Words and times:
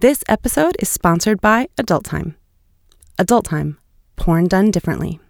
This 0.00 0.24
episode 0.30 0.76
is 0.78 0.88
sponsored 0.88 1.42
by 1.42 1.68
Adult 1.76 2.06
Time. 2.06 2.34
Adult 3.18 3.44
Time, 3.44 3.76
porn 4.16 4.48
done 4.48 4.70
differently. 4.70 5.20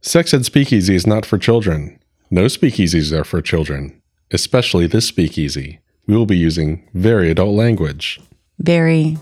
Sex 0.00 0.34
Ed 0.34 0.44
Speakeasy 0.44 0.96
is 0.96 1.06
not 1.06 1.24
for 1.24 1.38
children. 1.38 2.00
No 2.28 2.46
speakeasies 2.46 3.16
are 3.16 3.22
for 3.22 3.40
children, 3.40 4.02
especially 4.32 4.88
this 4.88 5.06
speakeasy. 5.06 5.78
We 6.08 6.16
will 6.16 6.26
be 6.26 6.36
using 6.36 6.88
very 6.92 7.30
adult 7.30 7.54
language. 7.54 8.20
Very, 8.58 9.16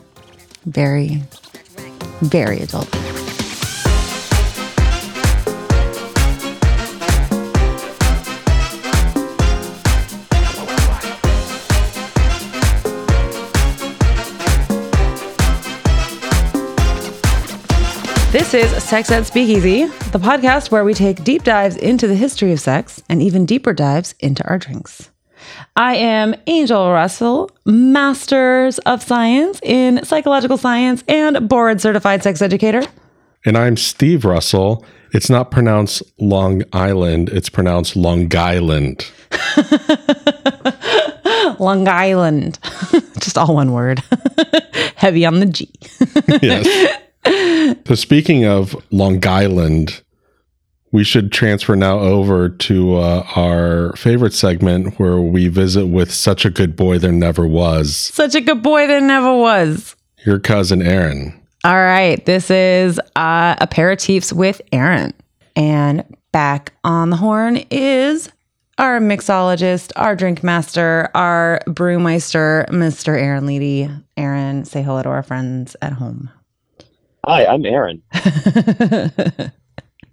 very, 0.64 1.22
very 2.22 2.60
adult. 2.60 2.88
This 18.48 18.72
is 18.72 18.84
Sex 18.84 19.10
Ed 19.10 19.26
Speakeasy, 19.26 19.86
the 20.12 20.20
podcast 20.20 20.70
where 20.70 20.84
we 20.84 20.94
take 20.94 21.24
deep 21.24 21.42
dives 21.42 21.76
into 21.76 22.06
the 22.06 22.14
history 22.14 22.52
of 22.52 22.60
sex 22.60 23.02
and 23.08 23.20
even 23.20 23.44
deeper 23.44 23.72
dives 23.72 24.14
into 24.20 24.46
our 24.46 24.56
drinks. 24.56 25.10
I 25.74 25.96
am 25.96 26.36
Angel 26.46 26.92
Russell, 26.92 27.50
Masters 27.64 28.78
of 28.78 29.02
Science 29.02 29.58
in 29.64 30.04
Psychological 30.04 30.58
Science 30.58 31.02
and 31.08 31.48
board 31.48 31.80
certified 31.80 32.22
sex 32.22 32.40
educator. 32.40 32.82
And 33.44 33.58
I'm 33.58 33.76
Steve 33.76 34.24
Russell. 34.24 34.84
It's 35.10 35.28
not 35.28 35.50
pronounced 35.50 36.04
Long 36.20 36.62
Island, 36.72 37.30
it's 37.30 37.48
pronounced 37.48 37.96
Long 37.96 38.32
Island. 38.32 39.10
Long 41.58 41.88
Island. 41.88 42.60
Just 43.18 43.36
all 43.36 43.56
one 43.56 43.72
word. 43.72 44.04
Heavy 44.94 45.26
on 45.26 45.40
the 45.40 45.46
G. 45.46 45.68
yes. 46.40 47.02
So, 47.86 47.94
speaking 47.94 48.44
of 48.44 48.76
Long 48.90 49.24
Island, 49.26 50.02
we 50.92 51.04
should 51.04 51.32
transfer 51.32 51.74
now 51.76 51.98
over 51.98 52.48
to 52.48 52.96
uh, 52.96 53.26
our 53.34 53.94
favorite 53.96 54.32
segment 54.32 54.98
where 54.98 55.18
we 55.20 55.48
visit 55.48 55.86
with 55.86 56.12
such 56.12 56.44
a 56.44 56.50
good 56.50 56.76
boy 56.76 56.98
there 56.98 57.12
never 57.12 57.46
was, 57.46 57.94
Such 57.96 58.34
a 58.34 58.40
good 58.40 58.62
boy 58.62 58.86
there 58.86 59.00
never 59.00 59.34
was. 59.36 59.94
your 60.24 60.38
cousin 60.38 60.82
Aaron. 60.82 61.32
All 61.64 61.74
right, 61.74 62.24
this 62.26 62.50
is 62.50 63.00
uh, 63.16 63.56
aperitifs 63.56 64.32
with 64.32 64.60
Aaron, 64.72 65.12
and 65.56 66.04
back 66.32 66.72
on 66.84 67.10
the 67.10 67.16
horn 67.16 67.56
is 67.70 68.30
our 68.78 69.00
mixologist, 69.00 69.90
our 69.96 70.14
drink 70.14 70.42
master, 70.44 71.10
our 71.14 71.60
brewmeister, 71.66 72.66
Mr. 72.68 73.18
Aaron 73.20 73.46
Leedy. 73.46 74.02
Aaron, 74.16 74.64
say 74.64 74.82
hello 74.82 75.02
to 75.02 75.08
our 75.08 75.22
friends 75.22 75.74
at 75.82 75.92
home. 75.94 76.30
Hi, 77.26 77.44
I'm 77.46 77.64
Aaron. 77.64 78.02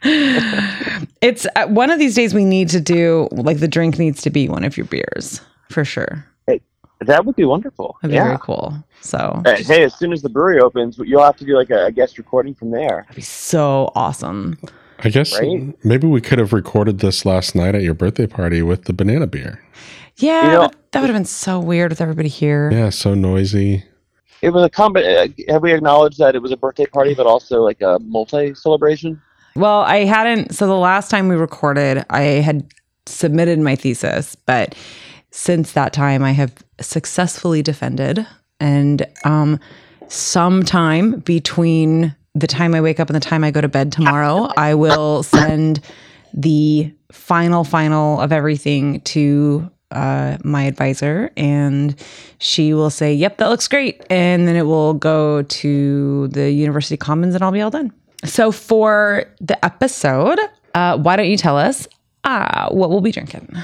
It's 0.05 1.47
uh, 1.55 1.67
one 1.67 1.89
of 1.89 1.97
these 1.97 2.13
days 2.13 2.33
we 2.33 2.43
need 2.43 2.67
to 2.69 2.81
do 2.81 3.29
like 3.31 3.59
the 3.59 3.69
drink 3.69 3.97
needs 3.97 4.21
to 4.23 4.29
be 4.29 4.49
one 4.49 4.65
of 4.65 4.75
your 4.75 4.85
beers 4.85 5.39
for 5.69 5.85
sure. 5.85 6.25
That 6.99 7.25
would 7.25 7.35
be 7.37 7.43
wonderful. 7.45 7.97
That'd 8.01 8.11
be 8.11 8.15
yeah. 8.15 8.25
very 8.25 8.37
cool. 8.41 8.73
So 9.01 9.41
Uh, 9.45 9.55
Hey, 9.57 9.83
as 9.83 9.93
soon 9.95 10.11
as 10.13 10.21
the 10.21 10.29
brewery 10.29 10.59
opens, 10.61 10.97
you'll 10.97 11.23
have 11.23 11.35
to 11.37 11.45
do 11.45 11.55
like 11.55 11.69
a, 11.69 11.85
a 11.85 11.91
guest 11.91 12.17
recording 12.17 12.53
from 12.53 12.71
there. 12.71 13.03
that'd 13.07 13.15
be 13.15 13.21
so 13.21 13.91
awesome. 13.95 14.57
I 14.99 15.09
guess 15.09 15.37
Right? 15.39 15.73
maybe 15.85 16.07
we 16.07 16.19
could 16.21 16.39
have 16.39 16.51
recorded 16.53 16.99
this 16.99 17.25
last 17.25 17.55
night 17.55 17.73
at 17.75 17.81
your 17.81 17.93
birthday 17.93 18.27
party 18.27 18.61
with 18.61 18.85
the 18.85 18.93
banana 18.93 19.27
beer. 19.27 19.61
Yeah, 20.17 20.45
You 20.45 20.51
know- 20.51 20.59
but 20.67 20.75
that 20.91 20.99
would 21.01 21.09
have 21.09 21.15
been 21.15 21.25
so 21.25 21.59
weird 21.59 21.91
with 21.91 21.99
everybody 22.01 22.29
here. 22.29 22.69
Yeah, 22.71 22.89
so 22.89 23.13
noisy. 23.15 23.83
It 24.43 24.49
was 24.49 24.65
a 24.65 24.69
comb. 24.69 24.97
Uh, 24.97 25.27
have 25.47 25.63
we 25.63 25.73
acknowledged 25.73 26.17
that 26.17 26.35
it 26.35 26.41
was 26.41 26.51
a 26.51 26.57
birthday 26.57 26.85
party, 26.85 27.13
but 27.13 27.25
also 27.25 27.61
like 27.61 27.81
a 27.81 27.97
multi 28.01 28.53
celebration? 28.53 29.21
Well, 29.55 29.81
I 29.81 29.99
hadn't. 30.03 30.53
So 30.53 30.67
the 30.67 30.73
last 30.73 31.09
time 31.09 31.29
we 31.29 31.35
recorded, 31.35 32.03
I 32.09 32.21
had 32.21 32.67
submitted 33.05 33.59
my 33.59 33.77
thesis, 33.77 34.35
but 34.35 34.75
since 35.31 35.71
that 35.71 35.93
time, 35.93 36.23
I 36.23 36.33
have 36.33 36.53
successfully 36.81 37.61
defended. 37.61 38.27
And 38.59 39.07
um, 39.23 39.61
sometime 40.09 41.19
between 41.21 42.13
the 42.35 42.47
time 42.47 42.75
I 42.75 42.81
wake 42.81 42.99
up 42.99 43.07
and 43.07 43.15
the 43.15 43.21
time 43.21 43.45
I 43.45 43.51
go 43.51 43.61
to 43.61 43.69
bed 43.69 43.93
tomorrow, 43.93 44.49
I 44.57 44.73
will 44.73 45.23
send 45.23 45.79
the 46.33 46.93
final, 47.13 47.63
final 47.63 48.19
of 48.19 48.33
everything 48.33 48.99
to 49.01 49.71
uh, 49.93 50.37
my 50.43 50.63
advisor, 50.63 51.31
and 51.37 51.95
she 52.39 52.73
will 52.73 52.89
say, 52.89 53.13
"Yep, 53.13 53.37
that 53.37 53.49
looks 53.49 53.67
great," 53.67 54.03
and 54.09 54.47
then 54.47 54.55
it 54.55 54.63
will 54.63 54.93
go 54.93 55.43
to 55.43 56.27
the 56.29 56.51
University 56.51 56.97
Commons, 56.97 57.35
and 57.35 57.43
I'll 57.43 57.51
be 57.51 57.61
all 57.61 57.71
done. 57.71 57.91
So 58.23 58.51
for 58.51 59.25
the 59.41 59.63
episode, 59.63 60.39
uh, 60.75 60.97
why 60.97 61.15
don't 61.15 61.29
you 61.29 61.37
tell 61.37 61.57
us 61.57 61.87
uh, 62.23 62.69
what 62.69 62.89
we'll 62.89 63.01
be 63.01 63.11
drinking? 63.11 63.55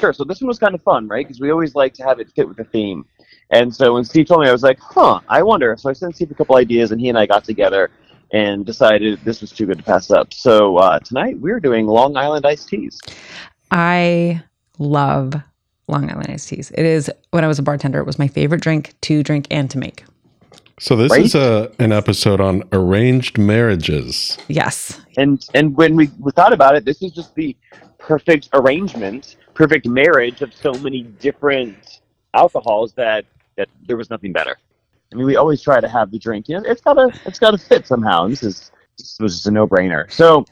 Sure. 0.00 0.12
So 0.12 0.24
this 0.24 0.40
one 0.40 0.48
was 0.48 0.58
kind 0.58 0.74
of 0.74 0.82
fun, 0.82 1.08
right? 1.08 1.26
Because 1.26 1.40
we 1.40 1.50
always 1.50 1.74
like 1.74 1.94
to 1.94 2.02
have 2.04 2.20
it 2.20 2.30
fit 2.36 2.46
with 2.46 2.56
the 2.56 2.64
theme. 2.64 3.04
And 3.50 3.74
so 3.74 3.94
when 3.94 4.04
Steve 4.04 4.26
told 4.26 4.42
me, 4.42 4.48
I 4.48 4.52
was 4.52 4.62
like, 4.62 4.78
huh, 4.80 5.20
I 5.28 5.42
wonder. 5.42 5.74
So 5.78 5.88
I 5.88 5.92
sent 5.92 6.16
Steve 6.16 6.30
a 6.30 6.34
couple 6.34 6.56
ideas, 6.56 6.90
and 6.92 7.00
he 7.00 7.08
and 7.08 7.18
I 7.18 7.26
got 7.26 7.44
together 7.44 7.90
and 8.32 8.66
decided 8.66 9.20
this 9.24 9.40
was 9.40 9.52
too 9.52 9.66
good 9.66 9.78
to 9.78 9.84
pass 9.84 10.10
up. 10.10 10.34
So 10.34 10.76
uh, 10.78 10.98
tonight 11.00 11.38
we're 11.38 11.60
doing 11.60 11.86
Long 11.86 12.16
Island 12.16 12.44
iced 12.44 12.68
teas. 12.68 13.00
I 13.70 14.42
love 14.78 15.34
Long 15.88 16.10
Island 16.10 16.30
iced 16.30 16.48
teas. 16.48 16.70
It 16.72 16.84
is 16.84 17.10
when 17.30 17.44
I 17.44 17.46
was 17.48 17.58
a 17.58 17.62
bartender, 17.62 18.00
it 18.00 18.06
was 18.06 18.18
my 18.18 18.28
favorite 18.28 18.60
drink 18.60 18.94
to 19.02 19.22
drink 19.22 19.46
and 19.50 19.70
to 19.70 19.78
make. 19.78 20.04
So 20.78 20.96
this 20.96 21.10
Right? 21.12 21.24
is 21.24 21.34
a 21.34 21.70
an 21.78 21.92
episode 21.92 22.40
on 22.40 22.62
arranged 22.72 23.38
marriages. 23.38 24.36
Yes, 24.48 25.00
And 25.16 25.44
and 25.54 25.76
when 25.76 25.96
we, 25.96 26.10
we 26.18 26.32
thought 26.32 26.52
about 26.52 26.76
it, 26.76 26.84
this 26.84 27.02
is 27.02 27.12
just 27.12 27.34
the 27.34 27.56
perfect 27.98 28.48
arrangement, 28.52 29.36
perfect 29.54 29.86
marriage 29.86 30.42
of 30.42 30.52
so 30.52 30.72
many 30.74 31.02
different 31.02 32.00
alcohols 32.34 32.92
that 32.94 33.24
that 33.56 33.68
there 33.86 33.96
was 33.96 34.10
nothing 34.10 34.32
better. 34.32 34.56
I 35.12 35.16
mean, 35.16 35.24
we 35.24 35.36
always 35.36 35.62
try 35.62 35.80
to 35.80 35.88
have 35.88 36.10
the 36.10 36.18
drink. 36.18 36.48
You 36.48 36.56
know, 36.58 36.64
it's 36.66 36.82
gotta 36.82 37.10
it's 37.24 37.38
gotta 37.38 37.58
fit 37.58 37.86
somehow. 37.86 38.24
And 38.24 38.32
this 38.32 38.42
is 38.42 38.70
this 38.98 39.16
was 39.20 39.34
just 39.36 39.46
a 39.46 39.50
no 39.52 39.66
brainer. 39.66 40.10
So 40.12 40.44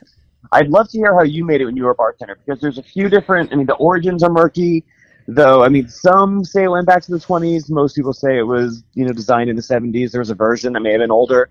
I'd 0.53 0.69
love 0.69 0.89
to 0.91 0.99
hear 0.99 1.13
how 1.15 1.23
you 1.23 1.45
made 1.45 1.61
it 1.61 1.65
when 1.67 1.77
you 1.77 1.85
were 1.85 1.91
a 1.91 1.95
bartender 1.95 2.39
because 2.47 2.61
there's 2.61 2.79
a 2.79 2.83
few 2.83 3.09
different. 3.11 3.53
I 3.53 3.57
mean, 3.57 3.67
the 3.67 3.75
origins 3.75 4.23
are 4.23 4.31
murky. 4.31 4.85
Though 5.27 5.63
I 5.63 5.69
mean, 5.69 5.89
some 5.89 6.45
say 6.45 6.65
it 6.65 6.69
went 6.69 6.87
back 6.87 7.03
to 7.05 7.11
the 7.11 7.19
20s. 7.19 7.71
Most 7.71 7.97
people 7.97 8.13
say 8.13 8.39
it 8.39 8.43
was, 8.43 8.83
you 8.95 9.05
know, 9.05 9.13
designed 9.13 9.49
in 9.49 9.57
the 9.57 9.63
70s. 9.63 10.11
There 10.11 10.21
was 10.21 10.31
a 10.31 10.35
version 10.35 10.75
that 10.75 10.81
may 10.81 10.93
have 10.93 11.01
been 11.01 11.11
older, 11.11 11.49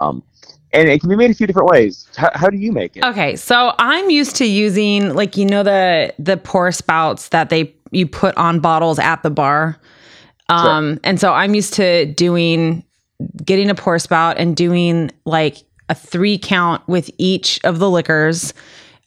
um, 0.00 0.22
and 0.72 0.88
it 0.88 1.00
can 1.00 1.10
be 1.10 1.16
made 1.16 1.30
a 1.30 1.34
few 1.34 1.46
different 1.46 1.68
ways. 1.68 2.08
How, 2.16 2.30
how 2.34 2.48
do 2.48 2.56
you 2.56 2.72
make 2.72 2.96
it? 2.96 3.04
Okay, 3.04 3.36
so 3.36 3.74
I'm 3.78 4.08
used 4.08 4.36
to 4.36 4.46
using 4.46 5.14
like 5.14 5.36
you 5.36 5.44
know 5.44 5.62
the 5.62 6.14
the 6.18 6.38
pour 6.38 6.72
spouts 6.72 7.28
that 7.28 7.50
they 7.50 7.74
you 7.90 8.06
put 8.06 8.36
on 8.36 8.60
bottles 8.60 8.98
at 8.98 9.22
the 9.22 9.30
bar. 9.30 9.78
Um 10.48 10.98
and 11.04 11.20
so 11.20 11.32
I'm 11.32 11.54
used 11.54 11.74
to 11.74 12.06
doing 12.06 12.84
getting 13.44 13.68
a 13.68 13.74
pour 13.74 13.98
spout 13.98 14.38
and 14.38 14.56
doing 14.56 15.10
like 15.26 15.58
a 15.90 15.94
3 15.94 16.38
count 16.38 16.86
with 16.88 17.10
each 17.18 17.60
of 17.64 17.78
the 17.80 17.90
liquors 17.90 18.54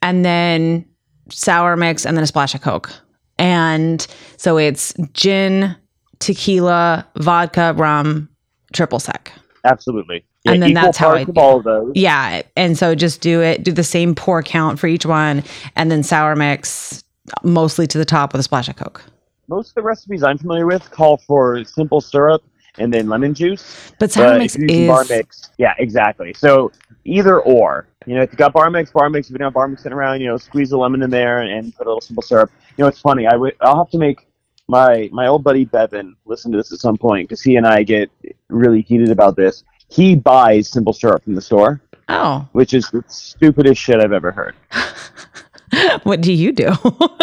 and 0.02 0.24
then 0.24 0.86
sour 1.30 1.76
mix 1.76 2.06
and 2.06 2.16
then 2.16 2.24
a 2.24 2.28
splash 2.28 2.54
of 2.54 2.62
coke. 2.62 2.92
And 3.38 4.06
so 4.38 4.58
it's 4.58 4.94
gin, 5.14 5.76
tequila, 6.20 7.08
vodka, 7.18 7.74
rum, 7.76 8.30
triple 8.74 9.00
sec. 9.00 9.32
Absolutely. 9.66 10.24
And 10.46 10.62
then 10.62 10.74
that's 10.74 10.98
how 10.98 11.12
I 11.12 11.22
of 11.22 11.38
all 11.38 11.58
of 11.58 11.64
those. 11.64 11.94
Yeah. 11.96 12.42
And 12.58 12.78
so 12.78 12.96
just 12.96 13.22
do 13.22 13.42
it, 13.42 13.64
do 13.64 13.72
the 13.72 13.84
same 13.84 14.14
pour 14.14 14.44
count 14.44 14.78
for 14.78 14.88
each 14.88 15.06
one, 15.06 15.44
and 15.76 15.90
then 15.90 16.04
sour 16.04 16.36
mix 16.36 17.04
mostly 17.44 17.88
to 17.88 17.98
the 17.98 18.06
top 18.06 18.34
with 18.34 18.42
a 18.42 18.44
splash 18.44 18.68
of 18.68 18.76
Coke. 18.76 19.04
Most 19.48 19.70
of 19.70 19.76
the 19.76 19.84
recipes 19.84 20.22
I'm 20.24 20.38
familiar 20.38 20.66
with 20.66 20.90
call 20.92 21.18
for 21.18 21.64
simple 21.64 22.02
syrup 22.02 22.44
and 22.78 22.94
then 22.94 23.08
lemon 23.08 23.34
juice. 23.34 23.92
But 24.00 24.12
sour 24.12 24.32
But 24.32 24.40
mix 24.40 24.56
if 24.58 24.88
bar 24.88 25.06
mix, 25.10 25.50
yeah, 25.58 25.74
exactly. 25.78 26.34
So 26.34 26.72
either 27.06 27.40
or. 27.40 27.88
You 28.06 28.16
know, 28.16 28.22
if 28.22 28.34
you 28.34 28.38
got 28.38 28.52
bar 28.52 28.70
mix, 28.70 28.92
bar 28.92 29.10
mix. 29.10 29.28
If 29.28 29.32
you 29.32 29.38
don't 29.38 29.46
have 29.46 29.54
bar 29.54 29.68
mix 29.70 29.84
sitting 29.84 29.98
around, 29.98 30.20
you 30.20 30.28
know, 30.28 30.36
squeeze 30.38 30.74
a 30.74 30.78
lemon 30.78 31.04
in 31.04 31.10
there 31.10 31.40
and, 31.40 31.50
and 31.50 31.74
put 31.76 31.88
a 31.88 31.90
little 31.90 32.02
simple 32.02 32.24
syrup. 32.24 32.52
You 32.78 32.84
know, 32.84 32.88
it's 32.88 33.00
funny. 33.00 33.28
I 33.28 33.36
would. 33.36 33.56
I'll 33.62 33.78
have 33.78 33.90
to 33.92 33.98
make 33.98 34.28
my 34.68 35.10
my 35.12 35.28
old 35.28 35.44
buddy 35.44 35.66
Bevan 35.66 36.16
listen 36.26 36.52
to 36.52 36.58
this 36.58 36.72
at 36.72 36.80
some 36.80 36.98
point 36.98 37.28
because 37.28 37.42
he 37.42 37.56
and 37.56 37.68
I 37.68 37.84
get 37.84 38.10
really 38.50 38.82
heated 38.82 39.10
about 39.10 39.36
this. 39.36 39.64
He 39.90 40.16
buys 40.16 40.70
simple 40.70 40.94
syrup 40.94 41.24
from 41.24 41.36
the 41.36 41.42
store, 41.42 41.82
oh, 42.10 42.48
which 42.54 42.74
is 42.74 42.90
the 42.90 43.04
stupidest 43.08 43.80
shit 43.80 44.00
I've 44.00 44.14
ever 44.14 44.32
heard. 44.32 44.56
what 46.04 46.22
do 46.22 46.34
you 46.34 46.52
do? 46.52 46.72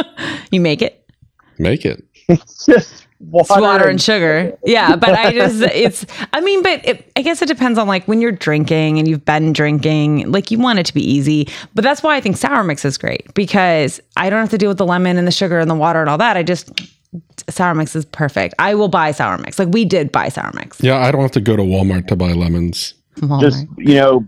you 0.51 0.61
make 0.61 0.83
it? 0.83 1.05
Make 1.59 1.85
it. 1.85 2.05
It's 2.29 2.65
just 2.65 3.00
water, 3.21 3.53
It's 3.53 3.61
water 3.61 3.89
and 3.89 4.01
sugar. 4.01 4.57
Yeah, 4.65 4.97
but 4.97 5.11
I 5.11 5.33
just 5.33 5.61
it's 5.75 6.07
I 6.33 6.41
mean, 6.41 6.63
but 6.63 6.87
it, 6.87 7.13
I 7.17 7.23
guess 7.23 7.43
it 7.43 7.47
depends 7.47 7.79
on 7.79 7.87
like 7.87 8.07
when 8.09 8.21
you're 8.21 8.33
drinking 8.33 8.99
and 8.99 9.07
you've 9.07 9.25
been 9.25 9.53
drinking, 9.53 10.31
like 10.31 10.51
you 10.51 10.59
want 10.59 10.79
it 10.79 10.87
to 10.87 10.95
be 10.95 11.03
easy. 11.03 11.49
But 11.75 11.85
that's 11.85 12.03
why 12.03 12.17
I 12.17 12.21
think 12.21 12.37
sour 12.37 12.65
mix 12.65 12.85
is 12.85 12.99
great 12.99 13.33
because 13.35 14.01
I 14.17 14.31
don't 14.31 14.41
have 14.41 14.51
to 14.51 14.59
deal 14.59 14.71
with 14.71 14.79
the 14.79 14.87
lemon 14.87 15.17
and 15.17 15.27
the 15.27 15.33
sugar 15.33 15.59
and 15.59 15.71
the 15.71 15.75
water 15.75 16.01
and 16.01 16.09
all 16.09 16.19
that. 16.19 16.37
I 16.37 16.43
just 16.43 16.71
sour 17.49 17.75
mix 17.75 17.95
is 17.95 18.05
perfect. 18.05 18.55
I 18.59 18.75
will 18.75 18.89
buy 18.89 19.13
sour 19.13 19.39
mix. 19.39 19.59
Like 19.59 19.69
we 19.69 19.85
did 19.85 20.13
buy 20.13 20.29
sour 20.29 20.51
mix. 20.55 20.83
Yeah, 20.83 20.99
I 20.99 21.11
don't 21.11 21.23
have 21.23 21.33
to 21.33 21.41
go 21.41 21.57
to 21.57 21.63
Walmart 21.63 22.07
to 22.09 22.17
buy 22.17 22.33
lemons. 22.33 22.95
Walmart. 23.17 23.41
Just 23.41 23.67
you 23.77 23.95
know, 23.95 24.27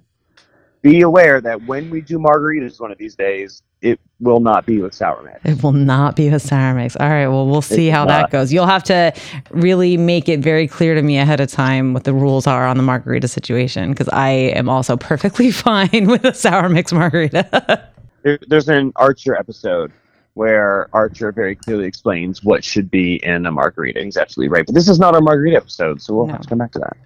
be 0.83 1.00
aware 1.00 1.41
that 1.41 1.65
when 1.67 1.91
we 1.91 2.00
do 2.00 2.19
margaritas 2.19 2.81
one 2.81 2.91
of 2.91 2.99
these 2.99 3.15
days, 3.15 3.62
it 3.82 4.00
will 4.20 4.40
not 4.40 4.64
be 4.64 4.81
with 4.81 4.94
sour 4.94 5.23
mix. 5.23 5.40
It 5.44 5.62
will 5.62 5.73
not 5.73 6.17
be 6.17 6.31
with 6.31 6.40
sour 6.43 6.73
mix. 6.75 6.96
All 6.96 7.08
right. 7.08 7.26
Well, 7.26 7.46
we'll 7.46 7.61
see 7.61 7.88
It's 7.88 7.94
how 7.96 8.06
that 8.06 8.31
goes. 8.31 8.52
You'll 8.52 8.67
have 8.67 8.84
to 8.84 9.12
really 9.50 9.96
make 9.96 10.29
it 10.29 10.40
very 10.40 10.69
clear 10.69 10.94
to 10.94 11.02
me 11.02 11.19
ahead 11.19 11.40
of 11.40 11.49
time 11.50 11.93
what 11.93 12.05
the 12.05 12.14
rules 12.14 12.46
are 12.46 12.67
on 12.67 12.76
the 12.76 12.82
margarita 12.82 13.26
situation 13.29 13.90
because 13.90 14.08
I 14.11 14.29
am 14.31 14.69
also 14.69 14.96
perfectly 14.96 15.50
fine 15.50 16.06
with 16.06 16.25
a 16.25 16.32
sour 16.32 16.69
mix 16.69 16.93
margarita. 16.93 17.88
There, 18.25 18.38
there's 18.46 18.69
an 18.69 18.93
Archer 18.94 19.34
episode 19.34 19.90
where 20.34 20.88
Archer 20.93 21.32
very 21.32 21.56
clearly 21.56 21.87
explains 21.87 22.44
what 22.44 22.62
should 22.62 22.88
be 22.88 23.17
in 23.25 23.44
a 23.46 23.50
margarita. 23.50 24.00
He's 24.00 24.17
absolutely 24.17 24.49
right. 24.49 24.64
But 24.64 24.76
this 24.76 24.88
is 24.88 25.00
not 25.00 25.17
our 25.17 25.20
margarita 25.20 25.56
episode, 25.56 26.00
so 26.00 26.14
we'll 26.14 26.26
No. 26.26 26.34
have 26.34 26.43
to 26.43 26.49
come 26.49 26.58
back 26.58 26.70
to 26.70 26.79
that. 26.79 26.96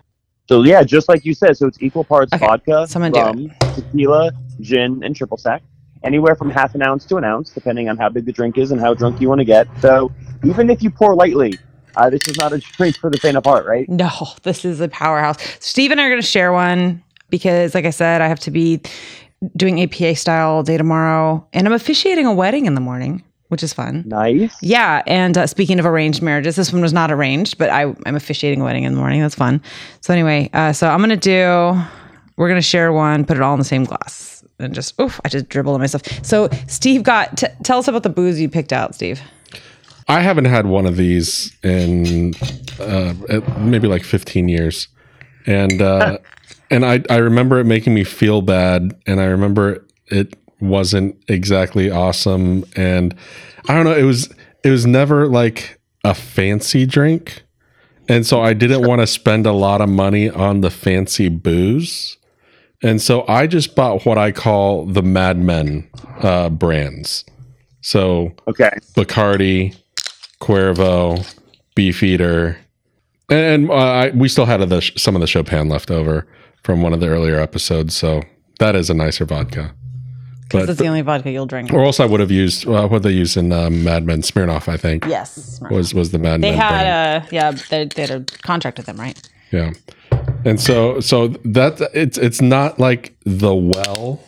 So 0.47 0.63
yeah, 0.63 0.83
just 0.83 1.09
like 1.09 1.25
you 1.25 1.33
said, 1.33 1.57
so 1.57 1.67
it's 1.67 1.81
equal 1.81 2.05
parts 2.05 2.35
Okay, 2.35 2.45
vodka, 2.45 2.87
rum, 3.15 3.51
tequila, 3.75 4.31
gin, 4.61 5.03
and 5.03 5.17
triple 5.17 5.39
sec. 5.39 5.63
Anywhere 6.07 6.37
from 6.37 6.51
half 6.51 6.75
an 6.75 6.83
ounce 6.83 7.05
to 7.07 7.17
an 7.17 7.25
ounce, 7.25 7.51
depending 7.51 7.89
on 7.89 7.97
how 7.97 8.09
big 8.09 8.25
the 8.25 8.33
drink 8.33 8.57
is 8.57 8.71
and 8.71 8.81
how 8.81 8.95
drunk 8.95 9.21
you 9.21 9.29
want 9.29 9.41
to 9.41 9.45
get. 9.45 9.67
So 9.81 10.13
even 10.45 10.71
if 10.71 10.83
you 10.83 10.91
pour 10.91 11.15
lightly, 11.17 11.59
uh, 11.97 12.11
this 12.11 12.29
is 12.29 12.37
not 12.37 12.53
a 12.53 12.59
drink 12.77 12.97
for 12.99 13.11
the 13.11 13.19
faint 13.19 13.37
of 13.37 13.45
heart, 13.45 13.67
right? 13.67 13.89
no, 13.89 14.11
this 14.45 14.65
is 14.65 14.81
a 14.81 14.89
powerhouse. 14.89 15.37
Steve 15.61 15.91
and 15.91 16.01
I 16.01 16.05
are 16.05 16.09
going 16.09 16.21
to 16.21 16.27
share 16.27 16.53
one 16.53 17.03
because, 17.29 17.75
like 17.75 17.85
I 17.85 17.91
said, 17.91 18.21
I 18.21 18.29
have 18.29 18.41
to 18.41 18.51
be 18.51 18.81
doing 19.57 19.83
APA 19.83 20.15
style 20.17 20.51
all 20.51 20.63
day 20.63 20.77
tomorrow 20.79 21.47
and 21.53 21.67
I'm 21.67 21.73
officiating 21.73 22.25
a 22.25 22.33
wedding 22.33 22.67
in 22.67 22.75
the 22.75 22.81
morning, 22.81 23.23
which 23.49 23.63
is 23.63 23.73
fun. 23.73 24.05
Nice. 24.07 24.55
Yeah, 24.63 25.03
and 25.07 25.37
uh, 25.37 25.47
speaking 25.47 25.79
of 25.79 25.87
arranged 25.87 26.23
marriages, 26.23 26.57
this 26.57 26.73
one 26.73 26.83
was 26.83 26.93
not 26.93 27.11
arranged, 27.11 27.59
but 27.59 27.69
I, 27.71 27.95
I'm 28.07 28.15
officiating 28.17 28.61
a 28.61 28.65
wedding 28.65 28.85
in 28.85 28.93
the 28.95 28.99
morning. 28.99 29.21
That's 29.21 29.35
fun. 29.35 29.61
So 30.01 30.13
anyway, 30.13 30.51
uh, 30.53 30.73
so 30.73 30.89
I'm 30.89 31.01
gonna 31.01 31.17
do. 31.17 31.81
We're 32.37 32.49
gonna 32.49 32.63
share 32.63 32.93
one, 32.93 33.25
put 33.25 33.37
it 33.39 33.43
all 33.43 33.55
in 33.55 33.59
the 33.59 33.65
same 33.65 33.85
glass, 33.85 34.36
and 34.59 34.75
just 34.75 34.99
oof, 35.01 35.21
I 35.25 35.29
just 35.29 35.49
dribbled 35.49 35.75
on 35.75 35.81
myself. 35.81 36.03
So 36.25 36.49
Steve 36.67 37.03
got. 37.03 37.37
T- 37.37 37.47
tell 37.63 37.79
us 37.79 37.89
about 37.89 38.03
the 38.03 38.09
booze 38.09 38.41
you 38.41 38.49
picked 38.49 38.73
out, 38.73 38.95
Steve. 38.95 39.21
I 40.09 40.21
haven't 40.21 40.45
had 40.45 40.67
one 40.67 40.87
of 40.87 40.97
these 40.97 41.55
in 41.63 42.33
uh, 42.81 43.15
maybe 43.59 43.89
like 43.89 44.05
15 44.05 44.49
years, 44.49 44.89
and 45.47 45.83
uh, 45.83 46.19
and 46.71 46.85
I 46.85 47.03
I 47.11 47.17
remember 47.17 47.59
it 47.59 47.65
making 47.65 47.95
me 47.95 48.05
feel 48.05 48.43
bad, 48.43 48.97
and 49.07 49.21
I 49.21 49.25
remember 49.25 49.85
it 50.07 50.37
wasn't 50.61 51.23
exactly 51.29 51.91
awesome, 51.91 52.65
and 52.77 53.15
I 53.69 53.75
don't 53.75 53.85
know. 53.85 53.97
It 53.97 54.05
was 54.05 54.33
it 54.65 54.71
was 54.71 54.87
never 54.87 55.27
like 55.27 55.81
a 56.05 56.15
fancy 56.15 56.87
drink, 56.87 57.43
and 58.09 58.25
so 58.25 58.41
I 58.41 58.53
didn't 58.53 58.87
want 58.87 59.01
to 59.01 59.07
spend 59.07 59.45
a 59.45 59.53
lot 59.53 59.81
of 59.81 59.89
money 59.89 60.31
on 60.31 60.61
the 60.61 60.71
fancy 60.71 61.29
booze. 61.29 62.17
And 62.83 63.01
so 63.01 63.25
I 63.27 63.47
just 63.47 63.75
bought 63.75 64.05
what 64.05 64.19
I 64.19 64.33
call 64.33 64.85
the 64.87 65.03
Mad 65.03 65.39
Men 65.39 65.89
uh, 66.21 66.51
brands. 66.51 67.25
So 67.81 68.33
Okay. 68.49 68.71
Bacardi, 68.95 69.77
Cuervo, 70.41 71.25
Beefeater, 71.75 72.59
and 73.31 73.71
uh, 73.71 73.75
I, 73.75 74.11
we 74.11 74.29
still 74.29 74.45
had 74.47 74.61
the, 74.69 74.81
some 74.97 75.15
of 75.17 75.21
the 75.21 75.27
Chopin 75.27 75.69
left 75.69 75.91
over 75.91 76.27
from 76.63 76.83
one 76.83 76.93
of 76.93 77.01
the 77.01 77.09
earlier 77.09 77.41
episodes. 77.41 77.97
So 77.97 78.23
that 78.61 78.77
is 78.77 78.89
a 78.91 78.95
nicer 78.95 79.25
vodka. 79.25 79.75
Because 80.49 80.69
it's 80.69 80.79
the 80.79 80.87
only 80.87 81.01
vodka 81.03 81.31
you'll 81.33 81.47
drink. 81.47 81.73
or 81.73 81.83
else 81.85 81.99
I 81.99 82.07
would 82.07 82.21
have 82.21 82.31
used 82.31 82.69
uh, 82.69 82.87
what 82.87 83.03
they 83.03 83.11
used 83.11 83.37
in 83.37 83.51
um, 83.53 83.83
Mad 83.83 84.05
Men 84.07 84.23
Smirnoff. 84.23 84.69
I 84.69 84.77
think 84.77 85.05
yes, 85.07 85.61
was 85.73 85.93
was 85.93 86.13
the 86.13 86.21
Mad 86.21 86.41
they 86.41 86.51
Men. 86.53 86.59
brand. 86.59 86.87
had 86.87 86.87
a 87.33 87.35
yeah. 87.35 87.51
They, 87.69 87.85
they 87.87 88.03
had 88.07 88.11
a 88.13 88.25
contract 88.43 88.77
with 88.77 88.87
them, 88.87 88.97
right? 88.97 89.21
Yeah. 89.51 89.73
And 90.47 90.61
so 90.61 91.01
so 91.01 91.27
that 91.45 91.91
it's 91.93 92.17
it's 92.17 92.41
not 92.41 92.79
like 92.79 93.17
the 93.25 93.53
well, 93.53 94.21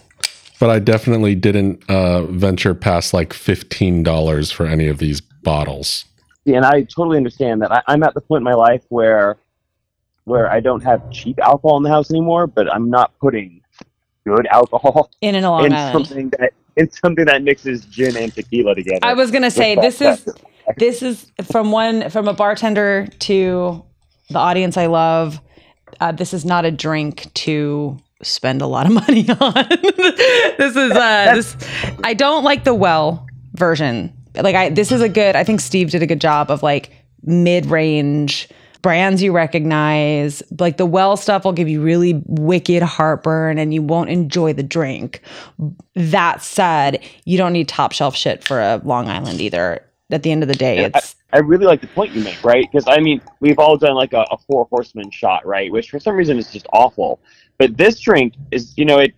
but 0.59 0.69
I 0.69 0.81
definitely 0.81 1.37
didn't 1.37 1.88
uh 1.88 2.25
venture 2.25 2.75
past 2.75 3.15
like 3.15 3.32
$15 3.32 4.53
for 4.53 4.67
any 4.67 4.88
of 4.88 4.99
these 4.99 5.20
bottles. 5.20 6.05
and 6.44 6.65
I 6.65 6.82
totally 6.82 7.19
understand 7.19 7.62
that. 7.62 7.70
I, 7.70 7.82
I'm 7.87 8.03
at 8.03 8.15
the 8.15 8.20
point 8.20 8.41
in 8.41 8.44
my 8.44 8.55
life 8.55 8.82
where 8.88 9.38
where 10.25 10.50
I 10.50 10.59
don't 10.59 10.82
have 10.82 11.09
cheap 11.12 11.38
alcohol 11.38 11.76
in 11.76 11.85
the 11.85 11.88
house 11.88 12.11
anymore, 12.11 12.49
but 12.49 12.73
I'm 12.75 12.91
not 12.91 13.17
putting 13.21 13.62
good 14.26 14.49
alcohol 14.49 15.11
In 15.21 15.37
an 15.37 15.44
Long 15.44 15.67
in 15.67 15.73
Island. 15.73 16.06
something 16.06 16.31
that 16.31 16.53
in 16.75 16.91
something 16.91 17.26
that 17.26 17.44
mixes 17.44 17.85
gin 17.85 18.17
and 18.17 18.35
tequila 18.35 18.75
together. 18.75 18.99
I 19.03 19.14
was 19.14 19.31
gonna 19.31 19.53
say 19.53 19.76
this 19.76 20.00
is 20.00 20.29
this 20.79 21.00
is 21.00 21.31
from 21.44 21.71
one 21.71 22.11
from 22.11 22.26
a 22.26 22.32
bartender 22.35 23.06
to 23.21 23.85
the 24.31 24.38
audience 24.38 24.76
I 24.76 24.87
love. 24.87 25.41
Uh, 26.00 26.12
this 26.12 26.32
is 26.35 26.44
not 26.44 26.64
a 26.64 26.70
drink 26.70 27.32
to 27.35 27.99
spend 28.23 28.62
a 28.62 28.67
lot 28.67 28.87
of 28.87 28.93
money 29.08 29.29
on. 29.29 29.69
this 30.58 30.76
is 30.76 30.93
uh, 30.93 31.35
this. 31.35 31.56
I 32.05 32.14
don't 32.14 32.44
like 32.44 32.64
the 32.64 32.75
well 32.75 33.26
version. 33.55 34.12
Like 34.35 34.55
I, 34.55 34.69
this 34.70 34.93
is 34.93 35.00
a 35.00 35.08
good. 35.08 35.37
I 35.37 35.44
think 35.44 35.61
Steve 35.61 35.90
did 35.90 36.02
a 36.02 36.06
good 36.06 36.20
job 36.20 36.50
of 36.50 36.62
like 36.62 36.90
mid 37.23 37.67
range 37.67 38.49
brands 38.82 39.23
you 39.23 39.32
recognize. 39.32 40.43
Like 40.58 40.76
the 40.76 40.87
well 40.87 41.17
stuff 41.17 41.44
will 41.44 41.52
give 41.52 41.69
you 41.69 41.82
really 41.82 42.23
wicked 42.26 42.82
heartburn 42.82 43.58
and 43.58 43.75
you 43.75 43.82
won't 43.82 44.11
enjoy 44.11 44.52
the 44.52 44.62
drink. 44.62 45.20
That 45.94 46.43
said, 46.43 47.02
you 47.25 47.37
don't 47.38 47.52
need 47.52 47.69
top 47.69 47.93
shelf 47.93 48.17
shit 48.17 48.44
for 48.44 48.61
a 48.61 48.81
Long 48.85 49.08
Island 49.08 49.40
either. 49.40 49.85
At 50.11 50.23
the 50.23 50.31
end 50.32 50.43
of 50.43 50.49
the 50.49 50.55
day, 50.55 50.85
it's 50.85 51.17
I 51.33 51.39
really 51.39 51.67
like 51.67 51.81
the 51.81 51.89
point 51.89 52.13
you 52.13 52.23
make, 52.23 52.43
right? 52.43 52.67
Because 52.71 52.87
I 52.89 53.01
mean, 53.01 53.21
we've 53.41 53.59
all 53.59 53.77
done 53.77 53.95
like 53.95 54.13
a, 54.13 54.25
a 54.31 54.39
four 54.39 54.67
horseman 54.71 55.11
shot, 55.11 55.47
right? 55.47 55.71
Which 55.71 55.91
for 55.91 56.01
some 56.01 56.17
reason 56.17 56.39
is 56.39 56.51
just 56.51 56.67
awful. 56.73 57.21
But 57.59 57.77
this 57.77 58.01
drink 58.01 58.35
is, 58.51 58.77
you 58.79 58.85
know, 58.85 58.99
it, 58.99 59.15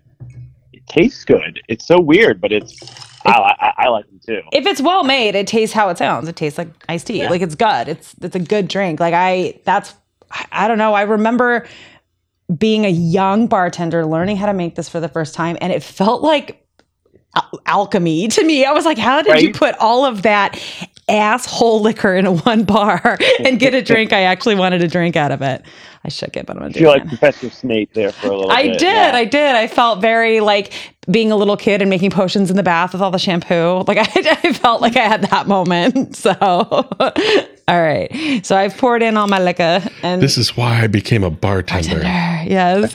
it 0.72 0.86
tastes 0.86 1.24
good. 1.24 1.60
It's 1.68 1.86
so 1.86 2.00
weird, 2.00 2.40
but 2.40 2.52
it's 2.52 2.76
I, 3.24 3.54
I, 3.60 3.72
I 3.84 3.88
like 3.88 4.06
them 4.06 4.20
too. 4.24 4.40
if 4.52 4.66
it's 4.66 4.80
well 4.80 5.04
made, 5.04 5.34
it 5.34 5.46
tastes 5.46 5.74
how 5.74 5.88
it 5.88 5.98
sounds. 5.98 6.28
It 6.28 6.36
tastes 6.36 6.58
like 6.58 6.68
iced 6.88 7.06
tea. 7.06 7.28
Like 7.28 7.42
it's 7.42 7.54
good. 7.54 7.88
It's 7.88 8.14
it's 8.20 8.34
a 8.34 8.40
good 8.40 8.66
drink. 8.66 8.98
Like 8.98 9.14
I 9.14 9.60
that's 9.64 9.94
I, 10.52 10.68
don't 10.68 10.78
know. 10.78 10.94
I 10.94 11.02
remember 11.02 11.66
being 12.56 12.84
a 12.84 12.90
young 12.90 13.46
bartender 13.46 14.06
learning 14.06 14.36
how 14.36 14.46
to 14.46 14.52
make 14.52 14.74
this 14.74 14.88
for 14.88 15.00
the 15.00 15.08
first 15.08 15.34
time 15.34 15.56
and 15.60 15.72
it 15.72 15.82
felt 15.82 16.22
like 16.22 16.66
al- 17.36 17.60
alchemy 17.66 18.28
to 18.28 18.44
me. 18.44 18.64
I 18.64 18.72
was 18.72 18.84
like, 18.84 18.98
how 18.98 19.22
did 19.22 19.40
you 19.42 19.52
put 19.52 19.74
all 19.78 20.04
of 20.04 20.22
that 20.22 20.60
asshole 21.10 21.80
liquor 21.80 22.14
in 22.14 22.26
a 22.26 22.32
one 22.32 22.64
bar 22.64 23.18
and 23.44 23.58
get 23.58 23.74
a 23.74 23.82
drink 23.82 24.12
I 24.12 24.22
actually 24.22 24.54
wanted 24.54 24.78
to 24.78 24.88
drink 24.88 25.16
out 25.16 25.32
of 25.32 25.42
it? 25.42 25.62
I 26.04 26.08
shook 26.08 26.36
it, 26.36 26.46
but 26.46 26.56
I'm 26.56 26.62
gonna 26.62 26.70
I 26.70 26.72
do 26.72 26.80
feel 26.80 26.90
it 26.92 26.98
like. 27.00 27.08
Professor 27.08 27.50
Snape 27.50 27.92
there 27.92 28.12
for 28.12 28.28
a 28.28 28.30
little 28.30 28.48
while? 28.48 28.56
I 28.56 28.62
bit. 28.68 28.78
did. 28.78 28.82
yeah. 28.94 29.10
I 29.14 29.24
did. 29.26 29.54
I 29.54 29.66
felt 29.66 30.00
very 30.00 30.40
like 30.40 30.72
being 31.10 31.30
a 31.30 31.36
little 31.36 31.56
kid 31.58 31.82
and 31.82 31.90
making 31.90 32.10
potions 32.10 32.50
in 32.50 32.56
the 32.56 32.62
bath 32.62 32.92
with 32.94 33.02
all 33.02 33.10
the 33.10 33.18
shampoo. 33.18 33.84
Like 33.86 33.98
I, 34.16 34.38
I 34.44 34.52
felt 34.54 34.80
like 34.80 34.96
I 34.96 35.00
had 35.06 35.22
that 35.22 35.46
moment. 35.46 36.16
So, 36.16 36.32
all 36.40 37.82
right. 37.82 38.40
So 38.46 38.56
I've 38.56 38.76
poured 38.78 39.02
in 39.02 39.16
all 39.16 39.26
my 39.28 39.38
liquor 39.38 39.82
and 40.02 40.22
This 40.22 40.38
is 40.38 40.56
why 40.56 40.82
I 40.82 40.86
became 40.86 41.22
a 41.24 41.30
bartender. 41.30 42.00
yes. 42.02 42.94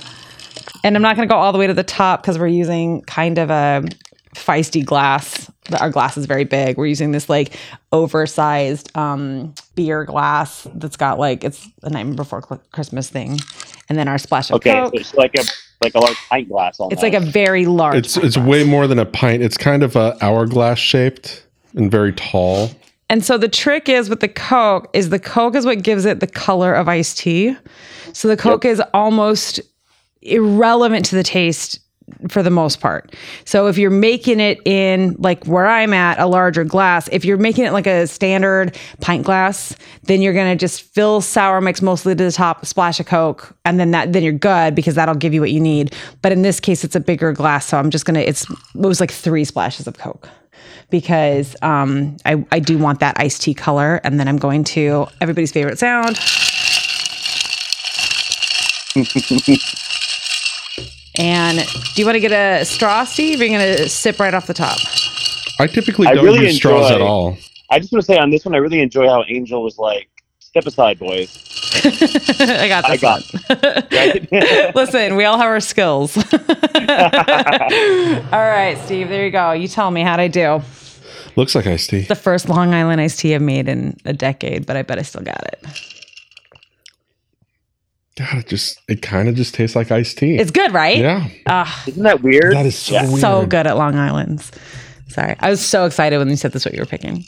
And 0.84 0.96
I'm 0.96 1.02
not 1.02 1.16
going 1.16 1.28
to 1.28 1.32
go 1.34 1.38
all 1.40 1.52
the 1.52 1.58
way 1.58 1.68
to 1.68 1.74
the 1.74 1.84
top 1.84 2.22
because 2.22 2.38
we're 2.38 2.48
using 2.48 3.02
kind 3.04 3.38
of 3.40 3.50
a 3.50 3.84
feisty 4.36 4.84
glass. 4.86 5.50
Our 5.80 5.90
glass 5.90 6.18
is 6.18 6.26
very 6.26 6.44
big. 6.44 6.78
We're 6.78 6.86
using 6.86 7.12
this 7.12 7.30
like 7.30 7.58
oversized 7.92 8.96
um, 8.96 9.54
beer 9.76 10.04
glass 10.06 10.68
that's 10.76 10.98
got 10.98 11.18
like 11.20 11.44
it's 11.44 11.68
a 11.84 11.90
night 11.90 12.16
before 12.16 12.42
Christmas 12.72 13.10
thing, 13.10 13.40
and 13.90 13.98
then 13.98 14.08
our 14.08 14.18
splash 14.18 14.50
of 14.50 14.58
Okay, 14.58 14.74
Coke. 14.74 14.94
so 14.94 15.00
it's 15.00 15.14
like 15.16 15.34
a 15.40 15.44
like 15.82 15.96
a 15.96 16.00
large 16.00 16.18
pint 16.30 16.50
glass 16.50 16.80
on 16.80 16.92
It's 16.92 17.02
like 17.02 17.14
a 17.14 17.20
very 17.20 17.66
large. 17.66 17.96
It's 17.96 18.16
pint 18.16 18.26
it's 18.28 18.36
glass. 18.36 18.48
way 18.48 18.64
more 18.64 18.88
than 18.88 19.00
a 19.00 19.06
pint. 19.06 19.42
It's 19.42 19.58
kind 19.58 19.84
of 19.84 19.96
a 19.96 20.18
hourglass 20.22 20.78
shaped 20.80 21.46
and 21.76 21.90
very 21.92 22.14
tall. 22.14 22.70
And 23.10 23.24
so 23.24 23.38
the 23.38 23.48
trick 23.50 23.88
is 23.88 24.10
with 24.10 24.20
the 24.20 24.28
Coke 24.28 24.90
is 24.94 25.10
the 25.10 25.20
Coke 25.20 25.56
is 25.56 25.66
what 25.66 25.84
gives 25.84 26.06
it 26.06 26.20
the 26.20 26.28
color 26.28 26.74
of 26.74 26.88
iced 26.90 27.20
tea. 27.20 27.56
So 28.14 28.28
the 28.28 28.38
Coke 28.38 28.66
is 28.66 28.82
almost 28.94 29.60
irrelevant 30.22 31.06
to 31.06 31.16
the 31.16 31.24
taste 31.24 31.80
for 32.30 32.44
the 32.44 32.50
most 32.50 32.80
part. 32.80 33.16
So 33.46 33.68
if 33.68 33.78
you're 33.78 33.90
making 33.90 34.40
it 34.40 34.60
in 34.66 35.16
like 35.18 35.46
where 35.46 35.68
I'm 35.68 35.94
at, 35.94 36.20
a 36.20 36.28
larger 36.28 36.64
glass, 36.64 37.10
if 37.12 37.26
you're 37.26 37.38
making 37.38 37.66
it 37.66 37.74
like 37.74 37.88
a 37.88 38.08
standard 38.08 38.78
pint 39.02 39.26
glass, 39.26 39.76
then 40.04 40.22
you're 40.22 40.34
gonna 40.34 40.56
just 40.56 40.82
fill 40.82 41.22
sour 41.22 41.62
mix 41.62 41.82
mostly 41.82 42.16
to 42.16 42.24
the 42.24 42.32
top, 42.32 42.66
splash 42.66 43.00
of 43.00 43.06
Coke, 43.06 43.56
and 43.66 43.80
then 43.80 43.92
that 43.92 44.14
then 44.14 44.24
you're 44.24 44.34
good 44.34 44.76
because 44.76 44.96
that'll 44.96 45.16
give 45.16 45.34
you 45.34 45.42
what 45.42 45.52
you 45.52 45.60
need. 45.60 45.96
But 46.22 46.32
in 46.32 46.42
this 46.42 46.60
case, 46.60 46.84
it's 46.84 46.96
a 46.96 47.00
bigger 47.00 47.32
glass, 47.34 47.66
so 47.66 47.78
I'm 47.78 47.90
just 47.90 48.06
gonna 48.06 48.20
it's 48.20 48.50
it 48.50 48.58
was 48.76 49.00
like 49.00 49.12
three 49.12 49.46
splashes 49.46 49.88
of 49.88 49.98
Coke 49.98 50.30
because 50.90 51.56
um, 51.62 52.18
I, 52.26 52.46
I 52.52 52.60
do 52.60 52.78
want 52.78 53.00
that 53.00 53.20
iced 53.20 53.42
tea 53.42 53.54
color. 53.54 54.00
And 54.04 54.20
then 54.20 54.28
I'm 54.28 54.38
going 54.38 54.64
to 54.66 55.08
everybody's 55.22 55.52
favorite 55.52 55.80
sound. 55.80 56.18
and 61.20 61.60
do 61.60 62.02
you 62.02 62.06
want 62.06 62.16
to 62.16 62.20
get 62.20 62.32
a 62.32 62.66
straw, 62.66 63.04
Steve? 63.04 63.40
Or 63.40 63.44
are 63.44 63.46
you 63.46 63.58
going 63.58 63.78
to 63.78 63.90
sip 63.90 64.20
right 64.20 64.34
off 64.34 64.48
the 64.48 64.54
top? 64.54 64.78
I 65.60 65.68
typically 65.68 66.08
I 66.08 66.16
don't 66.16 66.26
really 66.26 66.46
use 66.46 66.58
straws 66.58 66.92
enjoy- 66.92 66.96
at 66.96 67.02
all. 67.02 67.38
I 67.72 67.80
just 67.80 67.92
want 67.92 68.04
to 68.04 68.06
say 68.06 68.18
on 68.18 68.30
this 68.30 68.46
one, 68.46 68.54
I 68.54 68.60
really 68.60 68.80
enjoy 68.80 69.08
how 69.08 69.24
Angel 69.28 69.64
was 69.64 69.78
like, 69.80 70.08
"Step 70.40 70.66
aside, 70.68 71.00
boys." 71.00 71.42
I 71.84 72.68
got 72.68 72.86
I 72.86 72.98
got 72.98 73.24
one. 73.24 74.72
Listen, 74.76 75.16
we 75.16 75.26
all 75.26 75.38
have 75.38 75.48
our 75.48 75.60
skills. 75.60 76.16
all 76.34 76.34
right, 78.32 78.78
Steve, 78.86 79.10
there 79.10 79.26
you 79.26 79.32
go. 79.32 79.52
You 79.52 79.68
tell 79.68 79.90
me 79.90 80.02
how'd 80.04 80.20
I 80.20 80.28
do. 80.28 80.62
Looks 81.36 81.56
like 81.56 81.68
iced 81.68 81.90
tea. 81.90 82.02
The 82.02 82.16
first 82.16 82.48
Long 82.48 82.74
Island 82.74 83.02
iced 83.02 83.20
tea 83.20 83.36
I've 83.36 83.42
made 83.42 83.68
in 83.68 83.98
a 84.06 84.14
decade, 84.14 84.66
but 84.66 84.78
I 84.78 84.84
bet 84.84 85.00
I 85.00 85.02
still 85.02 85.24
got 85.24 85.44
it. 85.44 85.66
God, 88.18 88.38
it 88.38 88.48
just 88.48 88.80
it 88.88 89.02
kind 89.02 89.28
of 89.28 89.36
just 89.36 89.54
tastes 89.54 89.76
like 89.76 89.92
iced 89.92 90.18
tea. 90.18 90.38
It's 90.38 90.52
good, 90.52 90.74
right? 90.74 90.98
yeah, 90.98 91.28
Ah, 91.48 91.84
Isn't 91.88 92.04
that 92.04 92.22
weird? 92.22 92.54
that 92.54 92.66
is 92.66 92.78
so 92.78 92.94
Yeah. 92.94 93.08
weird. 93.08 93.20
so 93.20 93.46
good 93.46 93.68
at 93.68 93.76
Long 93.78 93.96
Island's. 93.96 94.52
Sorry. 95.10 95.36
I 95.40 95.50
was 95.50 95.60
so 95.66 95.86
excited 95.86 96.18
when 96.18 96.30
you 96.30 96.36
said 96.38 96.52
this 96.54 96.62
is 96.62 96.66
what 96.66 96.74
you 96.74 96.80
were 96.82 96.86
picking. 96.86 97.26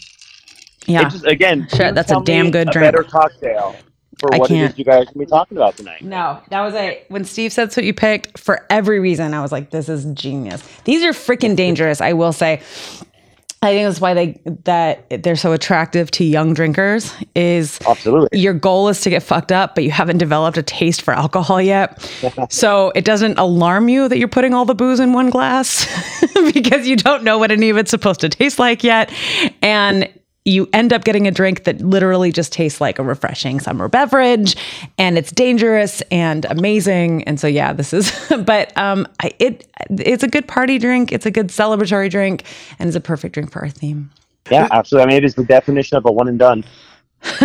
Yeah. 0.85 1.07
It 1.07 1.11
just 1.11 1.25
again, 1.25 1.67
Sure, 1.75 1.91
that's 1.91 2.11
a 2.11 2.21
damn 2.21 2.51
good 2.51 2.69
a 2.69 2.71
drink. 2.71 2.85
Better 2.93 3.03
cocktail 3.03 3.75
for 4.17 4.33
I 4.33 4.37
what 4.37 4.49
it 4.49 4.53
can't. 4.53 4.71
is 4.71 4.79
you 4.79 4.85
guys 4.85 5.07
are 5.13 5.19
be 5.19 5.25
talking 5.25 5.57
about 5.57 5.75
tonight. 5.75 6.01
No, 6.03 6.39
that 6.49 6.61
was 6.61 6.73
a 6.73 7.03
when 7.09 7.25
Steve 7.25 7.51
said 7.51 7.65
that's 7.65 7.75
what 7.75 7.85
you 7.85 7.93
picked 7.93 8.39
for 8.39 8.65
every 8.69 8.99
reason. 8.99 9.33
I 9.33 9.41
was 9.41 9.51
like, 9.51 9.71
this 9.71 9.89
is 9.89 10.05
genius. 10.13 10.63
These 10.85 11.03
are 11.03 11.11
freaking 11.11 11.55
dangerous. 11.57 11.99
I 11.99 12.13
will 12.13 12.31
say. 12.33 12.61
I 13.63 13.73
think 13.73 13.87
that's 13.87 13.99
why 13.99 14.13
they 14.13 14.41
that 14.65 15.23
they're 15.23 15.35
so 15.35 15.51
attractive 15.51 16.11
to 16.11 16.23
young 16.23 16.53
drinkers. 16.53 17.11
Is 17.33 17.79
Absolutely. 17.87 18.39
your 18.39 18.53
goal 18.53 18.87
is 18.87 19.01
to 19.01 19.09
get 19.09 19.23
fucked 19.23 19.51
up, 19.51 19.73
but 19.73 19.83
you 19.83 19.89
haven't 19.89 20.19
developed 20.19 20.57
a 20.57 20.63
taste 20.63 21.01
for 21.01 21.13
alcohol 21.13 21.59
yet. 21.59 21.99
so 22.49 22.91
it 22.93 23.03
doesn't 23.03 23.39
alarm 23.39 23.89
you 23.89 24.07
that 24.09 24.19
you're 24.19 24.27
putting 24.27 24.53
all 24.53 24.65
the 24.65 24.75
booze 24.75 24.99
in 24.99 25.11
one 25.13 25.31
glass 25.31 25.87
because 26.53 26.87
you 26.87 26.95
don't 26.95 27.23
know 27.23 27.39
what 27.39 27.49
any 27.49 27.71
of 27.71 27.77
it's 27.77 27.89
supposed 27.89 28.19
to 28.19 28.29
taste 28.29 28.59
like 28.59 28.83
yet. 28.83 29.11
And 29.63 30.07
you 30.47 30.67
end 30.73 30.93
up 30.93 31.03
getting 31.03 31.27
a 31.27 31.31
drink 31.31 31.65
that 31.65 31.81
literally 31.81 32.31
just 32.31 32.53
tastes 32.53 32.79
like 32.79 32.97
a 32.99 33.03
refreshing 33.03 33.59
summer 33.59 33.87
beverage 33.89 34.55
and 34.97 35.17
it's 35.17 35.31
dangerous 35.31 36.01
and 36.09 36.45
amazing 36.45 37.23
and 37.25 37.39
so 37.39 37.47
yeah 37.47 37.73
this 37.73 37.93
is 37.93 38.11
but 38.45 38.75
um 38.77 39.05
I, 39.21 39.31
it 39.39 39.67
it's 39.89 40.23
a 40.23 40.27
good 40.27 40.47
party 40.47 40.77
drink 40.79 41.11
it's 41.11 41.25
a 41.25 41.31
good 41.31 41.49
celebratory 41.49 42.09
drink 42.09 42.45
and 42.79 42.87
it's 42.87 42.95
a 42.95 43.01
perfect 43.01 43.33
drink 43.33 43.51
for 43.51 43.61
our 43.61 43.69
theme 43.69 44.09
Yeah, 44.49 44.67
absolutely. 44.71 45.03
I 45.03 45.07
mean, 45.07 45.17
it 45.17 45.25
is 45.25 45.35
the 45.35 45.43
definition 45.43 45.97
of 45.97 46.05
a 46.05 46.11
one 46.11 46.27
and 46.29 46.39
done. 46.39 46.63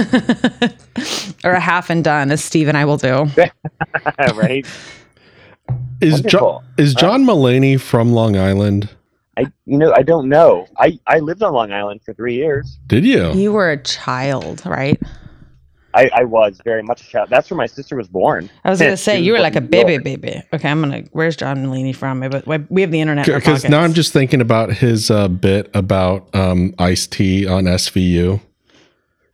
or 1.44 1.52
a 1.52 1.61
half 1.61 1.90
and 1.90 2.04
done 2.04 2.30
as 2.30 2.44
steve 2.44 2.68
and 2.68 2.76
i 2.78 2.85
will 2.85 2.99
do 2.99 3.26
right? 4.37 4.66
Is 6.00 6.21
John 6.23 6.42
Wonderful. 6.42 6.64
is 6.78 6.94
John 6.94 7.25
Mulaney 7.25 7.80
from 7.80 8.12
Long 8.12 8.37
Island? 8.37 8.88
I, 9.37 9.47
you 9.65 9.79
know, 9.79 9.93
I 9.97 10.03
don't 10.03 10.29
know. 10.29 10.67
I, 10.79 10.99
I 11.07 11.21
lived 11.21 11.43
on 11.43 11.55
Long 11.55 11.73
Island 11.73 12.03
for 12.05 12.12
three 12.12 12.35
years. 12.35 12.79
Did 12.87 13.05
you? 13.05 13.33
You 13.33 13.53
were 13.53 13.71
a 13.71 13.83
child, 13.83 14.65
right? 14.67 15.01
I, 15.95 16.11
I 16.15 16.25
was 16.25 16.61
very 16.65 16.83
much 16.83 17.03
a 17.03 17.05
child. 17.07 17.29
That's 17.31 17.51
where 17.51 17.57
my 17.57 17.67
sister 17.67 17.97
was 17.97 18.09
born. 18.09 18.49
I 18.65 18.71
was 18.71 18.81
gonna 18.81 18.97
say 19.09 19.21
you 19.21 19.33
were 19.33 19.41
like 19.41 19.57
a 19.57 19.61
born 19.61 19.91
in 19.91 19.99
New 19.99 20.03
baby, 20.05 20.11
York. 20.11 20.23
baby. 20.23 20.43
Okay, 20.55 20.69
I'm 20.69 20.81
gonna. 20.81 21.03
Where's 21.12 21.37
John 21.37 21.59
Mulaney 21.65 21.95
from? 21.95 22.19
Maybe- 22.21 22.43
We 22.71 22.81
have 22.81 22.91
the 22.91 23.01
internet. 23.01 23.27
Because 23.27 23.65
now 23.69 23.81
I'm 23.81 23.93
just 23.93 24.12
thinking 24.12 24.41
about 24.41 24.73
his 24.73 25.11
uh, 25.11 25.29
bit 25.29 25.71
about 25.75 26.35
um, 26.35 26.75
iced 26.79 27.12
tea 27.12 27.47
on 27.47 27.65
SVU. 27.65 28.41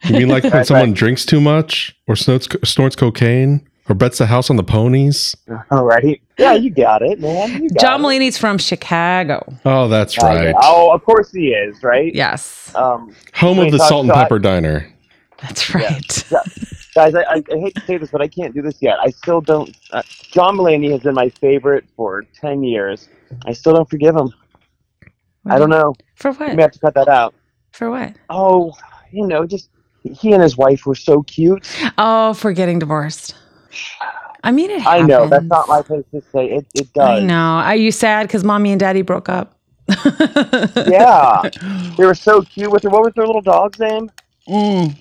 You 0.04 0.12
mean 0.12 0.28
like 0.28 0.44
when 0.52 0.64
someone 0.64 0.92
drinks 0.94 1.24
too 1.24 1.40
much 1.40 1.96
or 2.08 2.16
snorts, 2.16 2.48
snorts 2.64 2.96
cocaine 2.96 3.67
or 3.88 3.94
bets 3.94 4.18
the 4.18 4.26
house 4.26 4.50
on 4.50 4.56
the 4.56 4.62
ponies? 4.64 5.34
Oh, 5.70 5.82
right. 5.84 6.20
Yeah, 6.38 6.54
you 6.54 6.70
got 6.70 7.02
it, 7.02 7.20
man. 7.20 7.68
Got 7.68 7.80
John 7.80 8.00
it. 8.00 8.04
Mulaney's 8.06 8.38
from 8.38 8.58
Chicago. 8.58 9.42
Oh, 9.64 9.88
that's 9.88 10.16
Oh, 10.22 10.26
right. 10.26 10.44
yeah. 10.48 10.52
Oh, 10.62 10.90
of 10.92 11.04
course 11.04 11.32
he 11.32 11.48
is, 11.48 11.82
right? 11.82 12.14
Yes, 12.14 12.72
Um, 12.74 13.14
Home 13.34 13.58
of 13.58 13.72
the 13.72 13.78
Salt 13.78 14.04
and. 14.04 14.12
Pepper 14.14 14.38
Diner. 14.38 14.92
that's 15.40 15.74
right. 15.74 16.24
guys, 16.94 17.14
I, 17.14 17.22
I, 17.22 17.42
I 17.52 17.58
hate 17.58 17.74
to 17.76 17.80
say 17.86 17.96
this, 17.98 18.10
but 18.10 18.20
I 18.20 18.28
can't 18.28 18.54
do 18.54 18.62
this 18.62 18.76
yet. 18.80 18.98
I 19.00 19.10
still 19.10 19.40
don't. 19.40 19.74
Uh, 19.92 20.02
John 20.32 20.56
Mulaney 20.56 20.90
has 20.92 21.00
been 21.00 21.14
my 21.14 21.28
favorite 21.28 21.84
for 21.96 22.24
10 22.40 22.62
years. 22.64 23.08
I 23.46 23.52
still 23.52 23.74
don't 23.74 23.88
forgive 23.88 24.14
him. 24.16 24.32
I 25.46 25.58
don't 25.58 25.70
know. 25.70 25.94
For 26.16 26.32
what? 26.32 26.50
We 26.50 26.56
may 26.56 26.62
have 26.62 26.72
to 26.72 26.78
cut 26.78 26.94
that 26.94 27.08
out. 27.08 27.34
For 27.72 27.90
what? 27.90 28.14
Oh, 28.28 28.72
you 29.12 29.26
know, 29.26 29.46
just 29.46 29.70
he 30.02 30.32
and 30.32 30.42
his 30.42 30.56
wife 30.56 30.84
were 30.86 30.94
so 30.94 31.22
cute. 31.22 31.66
Oh, 31.98 32.34
for 32.34 32.52
getting 32.52 32.78
divorced. 32.78 33.34
I 34.44 34.52
mean, 34.52 34.70
it. 34.70 34.86
I 34.86 35.00
know. 35.00 35.26
That's 35.28 35.44
not 35.44 35.68
my 35.68 35.82
place 35.82 36.04
to 36.12 36.22
say. 36.32 36.46
It, 36.50 36.66
it 36.74 36.88
I 36.98 37.16
does. 37.16 37.24
know. 37.24 37.34
Are 37.34 37.76
you 37.76 37.90
sad 37.90 38.26
because 38.28 38.44
mommy 38.44 38.70
and 38.70 38.80
daddy 38.80 39.02
broke 39.02 39.28
up? 39.28 39.54
Yeah. 40.76 41.42
they 41.96 42.04
were 42.04 42.14
so 42.14 42.42
cute 42.42 42.70
with 42.70 42.82
her. 42.84 42.90
What 42.90 43.02
was 43.04 43.14
their 43.14 43.26
little 43.26 43.42
dog's 43.42 43.78
name? 43.78 44.10
Mm. 44.48 44.94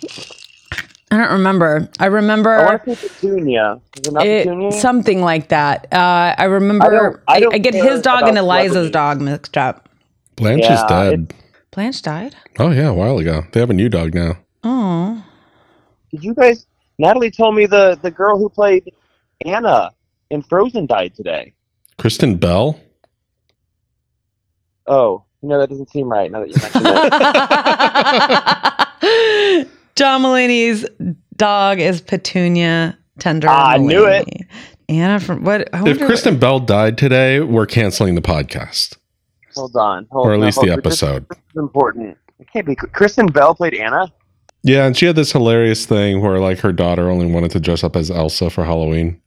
I 1.12 1.18
don't 1.18 1.32
remember. 1.32 1.90
I 2.00 2.06
remember. 2.08 2.56
I 2.58 2.66
want 2.66 2.84
to 2.86 2.96
say 2.96 3.08
Petunia. 3.08 3.80
Is 3.96 4.08
it 4.08 4.14
not 4.14 4.26
It- 4.26 4.44
Petunia? 4.46 4.72
something 4.74 5.22
like 5.22 5.50
that. 5.50 5.88
Uh, 5.94 6.36
I 6.38 6.46
remember. 6.46 6.86
I 6.86 6.90
don't- 6.90 7.20
I 7.28 7.34
I, 7.36 7.40
don't 7.40 7.56
I 7.56 7.58
get 7.60 7.74
his 7.74 8.02
dog 8.02 8.28
and 8.28 8.38
Eliza's 8.38 8.92
dog 8.92 9.22
mixed 9.22 9.58
up. 9.58 9.88
Blanche 10.36 10.66
is 10.66 10.82
dead. 10.90 11.34
Blanche 11.72 12.02
died. 12.02 12.36
Oh, 12.60 12.72
yeah, 12.72 12.88
a 12.90 12.94
while 12.94 13.18
ago. 13.20 13.44
They 13.54 13.60
have 13.60 13.70
a 13.70 13.74
new 13.74 13.88
dog 13.90 14.14
now. 14.14 14.38
Oh, 14.64 15.24
Did 16.12 16.24
you 16.24 16.34
guys? 16.34 16.66
Natalie 17.00 17.32
told 17.32 17.56
me 17.56 17.66
the 17.66 17.98
the 18.02 18.12
girl 18.12 18.38
who 18.38 18.50
played 18.50 18.92
Anna 19.46 19.92
in 20.30 20.42
Frozen 20.42 20.88
died 20.88 21.14
today. 21.16 21.54
Kristen 21.98 22.38
Bell? 22.38 22.80
Oh, 24.88 25.24
no, 25.42 25.60
that 25.60 25.70
doesn't 25.70 25.90
seem 25.90 26.08
right. 26.10 26.32
Now 26.32 26.40
that 26.40 26.50
you 26.50 26.56
mention 26.62 26.82
it. 29.62 29.68
John 29.96 30.22
Mulaney's 30.22 30.86
dog 31.36 31.80
is 31.80 32.02
Petunia 32.02 32.98
Tender. 33.20 33.48
Ah, 33.50 33.72
I 33.72 33.78
knew 33.78 34.06
it. 34.06 34.28
Anna 34.90 35.20
from 35.20 35.44
what? 35.44 35.68
I 35.74 35.78
If 35.80 35.84
wonder- 35.84 36.06
Kristen 36.06 36.38
Bell 36.40 36.60
died 36.60 36.98
today, 36.98 37.40
we're 37.42 37.66
canceling 37.66 38.16
the 38.16 38.22
podcast 38.22 38.96
hold 39.56 39.76
on, 39.76 40.08
hold 40.12 40.28
or 40.28 40.34
at 40.34 40.36
on, 40.36 40.42
least 40.46 40.56
hold 40.58 40.68
the 40.68 40.72
on. 40.74 40.78
This- 40.84 40.86
episode. 41.04 41.26
This 41.30 41.38
is 41.40 41.56
important. 41.58 42.18
It 42.40 42.48
can't 42.54 42.66
be. 42.66 42.76
Kristen 42.76 43.26
Bell 43.28 43.56
played 43.56 43.74
Anna. 43.74 44.12
Yeah, 44.64 44.86
and 44.86 44.98
she 44.98 45.06
had 45.06 45.16
this 45.16 45.32
hilarious 45.32 45.86
thing 45.86 46.22
where 46.22 46.40
like 46.40 46.60
her 46.60 46.72
daughter 46.74 47.10
only 47.10 47.26
wanted 47.32 47.52
to 47.52 47.60
dress 47.60 47.84
up 47.84 47.96
as 47.96 48.12
Elsa 48.12 48.50
for 48.50 48.66
Halloween. 48.66 49.22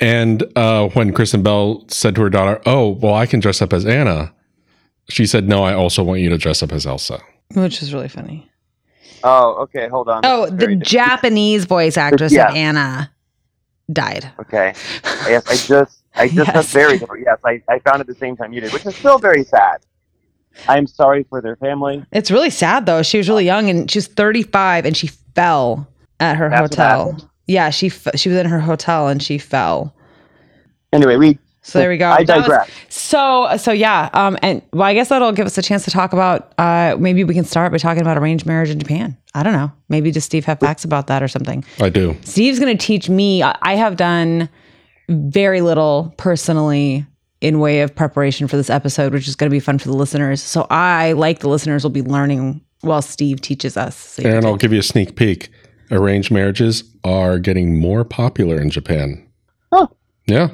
And 0.00 0.44
uh, 0.56 0.88
when 0.90 1.12
Kristen 1.12 1.42
Bell 1.42 1.84
said 1.88 2.14
to 2.16 2.22
her 2.22 2.30
daughter, 2.30 2.60
"Oh, 2.66 2.90
well, 2.90 3.14
I 3.14 3.26
can 3.26 3.40
dress 3.40 3.62
up 3.62 3.72
as 3.72 3.86
Anna," 3.86 4.32
she 5.08 5.24
said, 5.26 5.48
"No, 5.48 5.62
I 5.64 5.72
also 5.74 6.02
want 6.02 6.20
you 6.20 6.28
to 6.30 6.38
dress 6.38 6.62
up 6.62 6.72
as 6.72 6.86
Elsa." 6.86 7.20
which 7.54 7.80
is 7.80 7.94
really 7.94 8.08
funny. 8.08 8.50
Oh, 9.22 9.54
okay. 9.62 9.86
Hold 9.88 10.08
on. 10.08 10.22
Oh, 10.24 10.42
This 10.46 10.50
is 10.52 10.58
very 10.58 10.74
the 10.74 10.80
different. 10.80 10.84
Japanese 10.84 11.64
voice 11.64 11.96
actress 11.96 12.32
Yes. 12.32 12.50
of 12.50 12.56
Anna 12.56 13.10
died. 13.92 14.30
Okay. 14.40 14.74
Yes, 15.28 15.44
I 15.48 15.54
just, 15.56 16.02
I 16.16 16.26
just, 16.26 16.36
Yes. 16.36 16.52
that's 16.52 16.72
very 16.72 16.98
different. 16.98 17.24
Yes, 17.24 17.38
I, 17.44 17.62
I 17.68 17.78
found 17.78 18.00
it 18.00 18.06
the 18.08 18.14
same 18.16 18.36
time 18.36 18.52
you 18.52 18.60
did, 18.60 18.72
which 18.72 18.84
is 18.84 18.94
still 18.96 19.18
very 19.18 19.44
sad. 19.44 19.78
I'm 20.68 20.86
sorry 20.86 21.24
for 21.28 21.40
their 21.40 21.56
family. 21.56 22.04
It's 22.12 22.30
really 22.30 22.50
sad 22.50 22.86
though. 22.86 23.02
She 23.02 23.18
was 23.18 23.28
really 23.28 23.44
young 23.44 23.68
and 23.70 23.90
she 23.90 23.98
was 23.98 24.06
35 24.06 24.84
and 24.86 24.96
she 24.96 25.08
fell 25.34 25.86
at 26.20 26.36
her 26.36 26.48
That's 26.48 26.74
hotel. 26.74 27.30
Yeah, 27.46 27.70
she 27.70 27.86
f- 27.88 28.08
she 28.16 28.28
was 28.28 28.38
in 28.38 28.46
her 28.46 28.60
hotel 28.60 29.08
and 29.08 29.22
she 29.22 29.38
fell. 29.38 29.94
Anyway, 30.92 31.16
we. 31.16 31.38
So 31.62 31.80
there 31.80 31.88
we 31.90 31.96
go. 31.96 32.08
I 32.08 32.22
That 32.24 32.36
was- 32.38 32.46
digress. 32.46 32.70
so 32.88 33.56
so 33.56 33.72
yeah, 33.72 34.08
um, 34.14 34.38
and 34.40 34.62
well, 34.72 34.84
I 34.84 34.94
guess 34.94 35.08
that'll 35.08 35.32
give 35.32 35.46
us 35.46 35.58
a 35.58 35.62
chance 35.62 35.84
to 35.84 35.90
talk 35.90 36.12
about. 36.12 36.52
Uh, 36.58 36.96
maybe 36.98 37.24
we 37.24 37.34
can 37.34 37.44
start 37.44 37.72
by 37.72 37.78
talking 37.78 38.00
about 38.02 38.16
arranged 38.16 38.46
marriage 38.46 38.70
in 38.70 38.78
Japan. 38.78 39.16
I 39.34 39.42
don't 39.42 39.52
know. 39.52 39.72
Maybe 39.88 40.10
does 40.12 40.24
Steve 40.24 40.44
have 40.44 40.60
facts 40.60 40.84
about 40.84 41.08
that 41.08 41.22
or 41.24 41.28
something? 41.28 41.64
I 41.80 41.88
do. 41.88 42.16
Steve's 42.22 42.58
going 42.60 42.76
to 42.76 42.86
teach 42.86 43.08
me. 43.08 43.42
I 43.42 43.56
I 43.62 43.74
have 43.74 43.96
done 43.96 44.48
very 45.08 45.60
little 45.60 46.14
personally 46.16 47.04
in 47.46 47.60
way 47.60 47.80
of 47.80 47.94
preparation 47.94 48.48
for 48.48 48.56
this 48.56 48.70
episode, 48.70 49.12
which 49.12 49.28
is 49.28 49.36
going 49.36 49.48
to 49.50 49.54
be 49.54 49.60
fun 49.60 49.78
for 49.78 49.88
the 49.88 49.96
listeners. 49.96 50.42
So 50.42 50.66
I, 50.70 51.12
like 51.12 51.40
the 51.40 51.48
listeners, 51.48 51.82
will 51.82 51.90
be 51.90 52.02
learning 52.02 52.60
while 52.80 53.02
Steve 53.02 53.40
teaches 53.40 53.76
us. 53.76 53.96
So 53.96 54.22
you 54.22 54.28
Aaron, 54.28 54.42
can 54.42 54.50
I'll 54.50 54.56
give 54.56 54.72
you 54.72 54.80
a 54.80 54.82
sneak 54.82 55.16
peek. 55.16 55.50
Arranged 55.90 56.30
marriages 56.32 56.82
are 57.04 57.38
getting 57.38 57.78
more 57.78 58.04
popular 58.04 58.60
in 58.60 58.70
Japan. 58.70 59.24
Oh. 59.72 59.88
Yeah. 60.26 60.48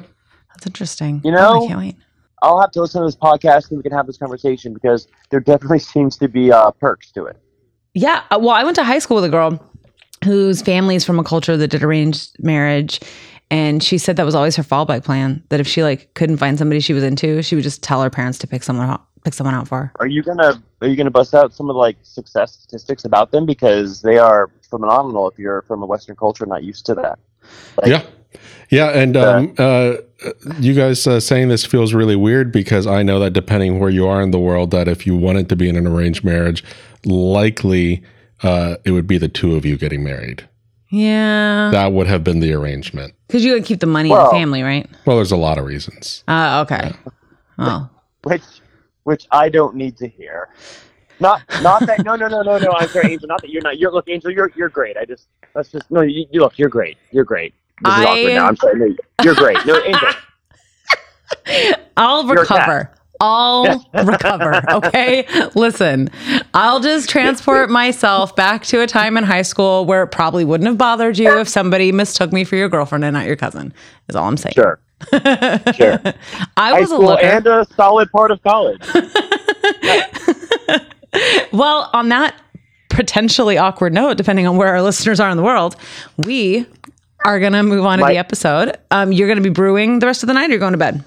That's 0.49 0.67
interesting. 0.67 1.21
You 1.23 1.31
Oh, 1.31 1.35
know- 1.35 1.63
I 1.63 1.67
can't 1.67 1.79
wait. 1.79 1.95
I'll 2.43 2.59
have 2.59 2.71
to 2.71 2.81
listen 2.81 3.01
to 3.01 3.07
this 3.07 3.15
podcast 3.15 3.69
and 3.69 3.77
we 3.77 3.83
can 3.83 3.93
have 3.93 4.05
this 4.05 4.17
conversation 4.17 4.73
because 4.73 5.07
there 5.31 5.39
definitely 5.39 5.79
seems 5.93 6.17
to 6.17 6.27
be 6.27 6.51
uh, 6.51 6.71
perks 6.71 7.09
to 7.13 7.25
it. 7.25 7.37
Yeah. 7.93 8.23
uh, 8.31 8.37
Well, 8.39 8.49
I 8.51 8.63
went 8.63 8.75
to 8.75 8.83
high 8.83 8.99
school 8.99 9.15
with 9.15 9.23
a 9.25 9.29
girl 9.29 9.59
whose 10.25 10.61
family 10.61 10.95
is 10.95 11.03
from 11.05 11.19
a 11.19 11.23
culture 11.23 11.55
that 11.57 11.69
did 11.69 11.83
arranged 11.83 12.35
marriage. 12.39 12.99
And 13.51 13.83
she 13.83 13.97
said 13.97 14.15
that 14.15 14.25
was 14.25 14.35
always 14.35 14.55
her 14.55 14.63
fallback 14.63 15.03
plan. 15.03 15.43
That 15.49 15.59
if 15.59 15.67
she 15.67 15.83
like 15.83 16.13
couldn't 16.15 16.37
find 16.37 16.57
somebody 16.57 16.79
she 16.79 16.93
was 16.93 17.03
into, 17.03 17.43
she 17.43 17.55
would 17.55 17.63
just 17.63 17.83
tell 17.83 18.01
her 18.01 18.09
parents 18.09 18.39
to 18.39 18.47
pick 18.47 18.63
someone 18.63 18.89
out, 18.89 19.05
pick 19.23 19.33
someone 19.33 19.53
out 19.53 19.67
for. 19.67 19.83
her. 19.83 19.91
Are 19.99 20.07
you 20.07 20.23
gonna 20.23 20.61
Are 20.81 20.87
you 20.87 20.95
gonna 20.95 21.11
bust 21.11 21.33
out 21.35 21.53
some 21.53 21.69
of 21.69 21.75
the 21.75 21.79
like 21.79 21.97
success 22.03 22.53
statistics 22.53 23.05
about 23.05 23.31
them 23.31 23.45
because 23.45 24.01
they 24.01 24.17
are 24.17 24.49
phenomenal 24.73 25.29
if 25.29 25.37
you're 25.37 25.61
from 25.63 25.83
a 25.83 25.85
Western 25.85 26.15
culture 26.15 26.45
not 26.47 26.63
used 26.63 26.85
to 26.87 26.95
that. 26.95 27.19
Like, 27.77 27.87
Yeah. 27.87 28.03
Yeah. 28.69 28.89
And 28.89 29.15
um, 29.15 29.53
uh, 29.59 29.97
you 30.59 30.73
guys 30.73 31.05
uh, 31.05 31.19
saying 31.19 31.49
this 31.49 31.63
feels 31.63 31.93
really 31.93 32.15
weird 32.15 32.51
because 32.51 32.87
I 32.87 33.03
know 33.03 33.19
that 33.19 33.31
depending 33.31 33.79
where 33.79 33.91
you 33.91 34.07
are 34.07 34.21
in 34.21 34.31
the 34.31 34.39
world, 34.39 34.71
that 34.71 34.87
if 34.87 35.05
you 35.05 35.15
wanted 35.15 35.47
to 35.49 35.55
be 35.55 35.69
in 35.69 35.75
an 35.75 35.85
arranged 35.85 36.23
marriage, 36.23 36.63
likely 37.05 38.01
uh, 38.41 38.77
it 38.83 38.91
would 38.91 39.05
be 39.05 39.19
the 39.19 39.29
two 39.29 39.55
of 39.55 39.63
you 39.63 39.77
getting 39.77 40.03
married. 40.03 40.47
Yeah. 40.93 41.71
That 41.71 41.91
would 41.91 42.05
have 42.05 42.23
been 42.23 42.39
the 42.39 42.53
arrangement. 42.53 43.15
Because 43.25 43.43
you 43.43 43.53
would 43.53 43.65
keep 43.65 43.79
the 43.79 43.87
money 43.87 44.11
in 44.11 44.15
the 44.15 44.29
family, 44.29 44.61
right? 44.61 44.87
Well, 45.07 45.15
there's 45.15 45.31
a 45.31 45.37
lot 45.37 45.57
of 45.57 45.65
reasons. 45.65 46.23
Uh, 46.27 46.63
okay. 46.67 46.93
Oh. 47.57 47.89
which 48.23 48.43
which 49.03 49.25
I 49.31 49.49
don't 49.49 49.75
need 49.75 49.97
to 49.97 50.07
hear. 50.07 50.49
Not 51.19 51.41
not 51.63 51.85
that 51.87 52.05
no 52.05 52.15
no 52.15 52.27
no 52.27 52.43
no 52.43 52.59
no 52.59 52.71
I'm 52.73 52.87
sorry 52.89 53.13
Angel 53.13 53.27
not 53.27 53.41
that 53.41 53.49
you're 53.49 53.61
not 53.63 53.79
you're 53.79 53.91
look 53.91 54.07
Angel 54.07 54.29
you're 54.29 54.51
you're 54.55 54.69
great 54.69 54.95
I 54.97 55.05
just 55.05 55.27
let's 55.55 55.71
just 55.71 55.89
no 55.89 56.01
you, 56.01 56.25
you 56.31 56.41
look 56.41 56.57
you're 56.59 56.69
great 56.69 56.97
you're 57.11 57.23
great 57.23 57.53
this 57.83 57.93
is 57.93 57.99
I- 57.99 58.05
awkward 58.05 58.33
now 58.33 58.47
I'm 58.47 58.55
sorry 58.57 58.79
no, 58.79 58.95
you're 59.23 59.35
great 59.35 59.57
no 59.65 59.81
Angel 59.83 60.09
I'll 61.97 62.25
You're 62.25 62.41
recover. 62.41 62.91
I'll 63.19 63.85
recover. 63.93 64.61
Okay. 64.71 65.25
Listen, 65.55 66.09
I'll 66.53 66.79
just 66.79 67.09
transport 67.09 67.69
myself 67.69 68.35
back 68.35 68.63
to 68.65 68.81
a 68.81 68.87
time 68.87 69.17
in 69.17 69.23
high 69.23 69.41
school 69.43 69.85
where 69.85 70.03
it 70.03 70.07
probably 70.07 70.45
wouldn't 70.45 70.67
have 70.67 70.77
bothered 70.77 71.17
you 71.17 71.39
if 71.39 71.47
somebody 71.47 71.91
mistook 71.91 72.33
me 72.33 72.43
for 72.43 72.55
your 72.55 72.69
girlfriend 72.69 73.03
and 73.05 73.13
not 73.13 73.25
your 73.25 73.35
cousin, 73.35 73.73
is 74.09 74.15
all 74.15 74.27
I'm 74.27 74.37
saying. 74.37 74.53
sure 74.55 74.79
sure 75.75 75.99
I 76.57 76.79
was 76.79 76.91
a 76.91 76.97
looker. 76.97 77.25
and 77.25 77.45
a 77.45 77.67
solid 77.75 78.09
part 78.11 78.31
of 78.31 78.41
college 78.41 78.81
well, 81.51 81.89
on 81.93 82.09
that 82.09 82.35
potentially 82.89 83.57
awkward 83.57 83.93
note, 83.93 84.17
depending 84.17 84.47
on 84.47 84.57
where 84.57 84.69
our 84.69 84.81
listeners 84.81 85.19
are 85.19 85.29
in 85.29 85.37
the 85.37 85.43
world, 85.43 85.75
we 86.17 86.65
are 87.25 87.39
going 87.39 87.53
to 87.53 87.63
move 87.63 87.85
on 87.85 87.99
to 87.99 88.05
My- 88.05 88.13
the 88.13 88.17
episode. 88.17 88.77
Um, 88.91 89.11
you're 89.11 89.27
going 89.27 89.37
to 89.37 89.43
be 89.43 89.49
brewing 89.49 89.99
the 89.99 90.05
rest 90.05 90.23
of 90.23 90.27
the 90.27 90.33
night 90.33 90.47
or 90.49 90.51
you're 90.51 90.59
going 90.59 90.73
to 90.73 90.77
bed? 90.77 91.03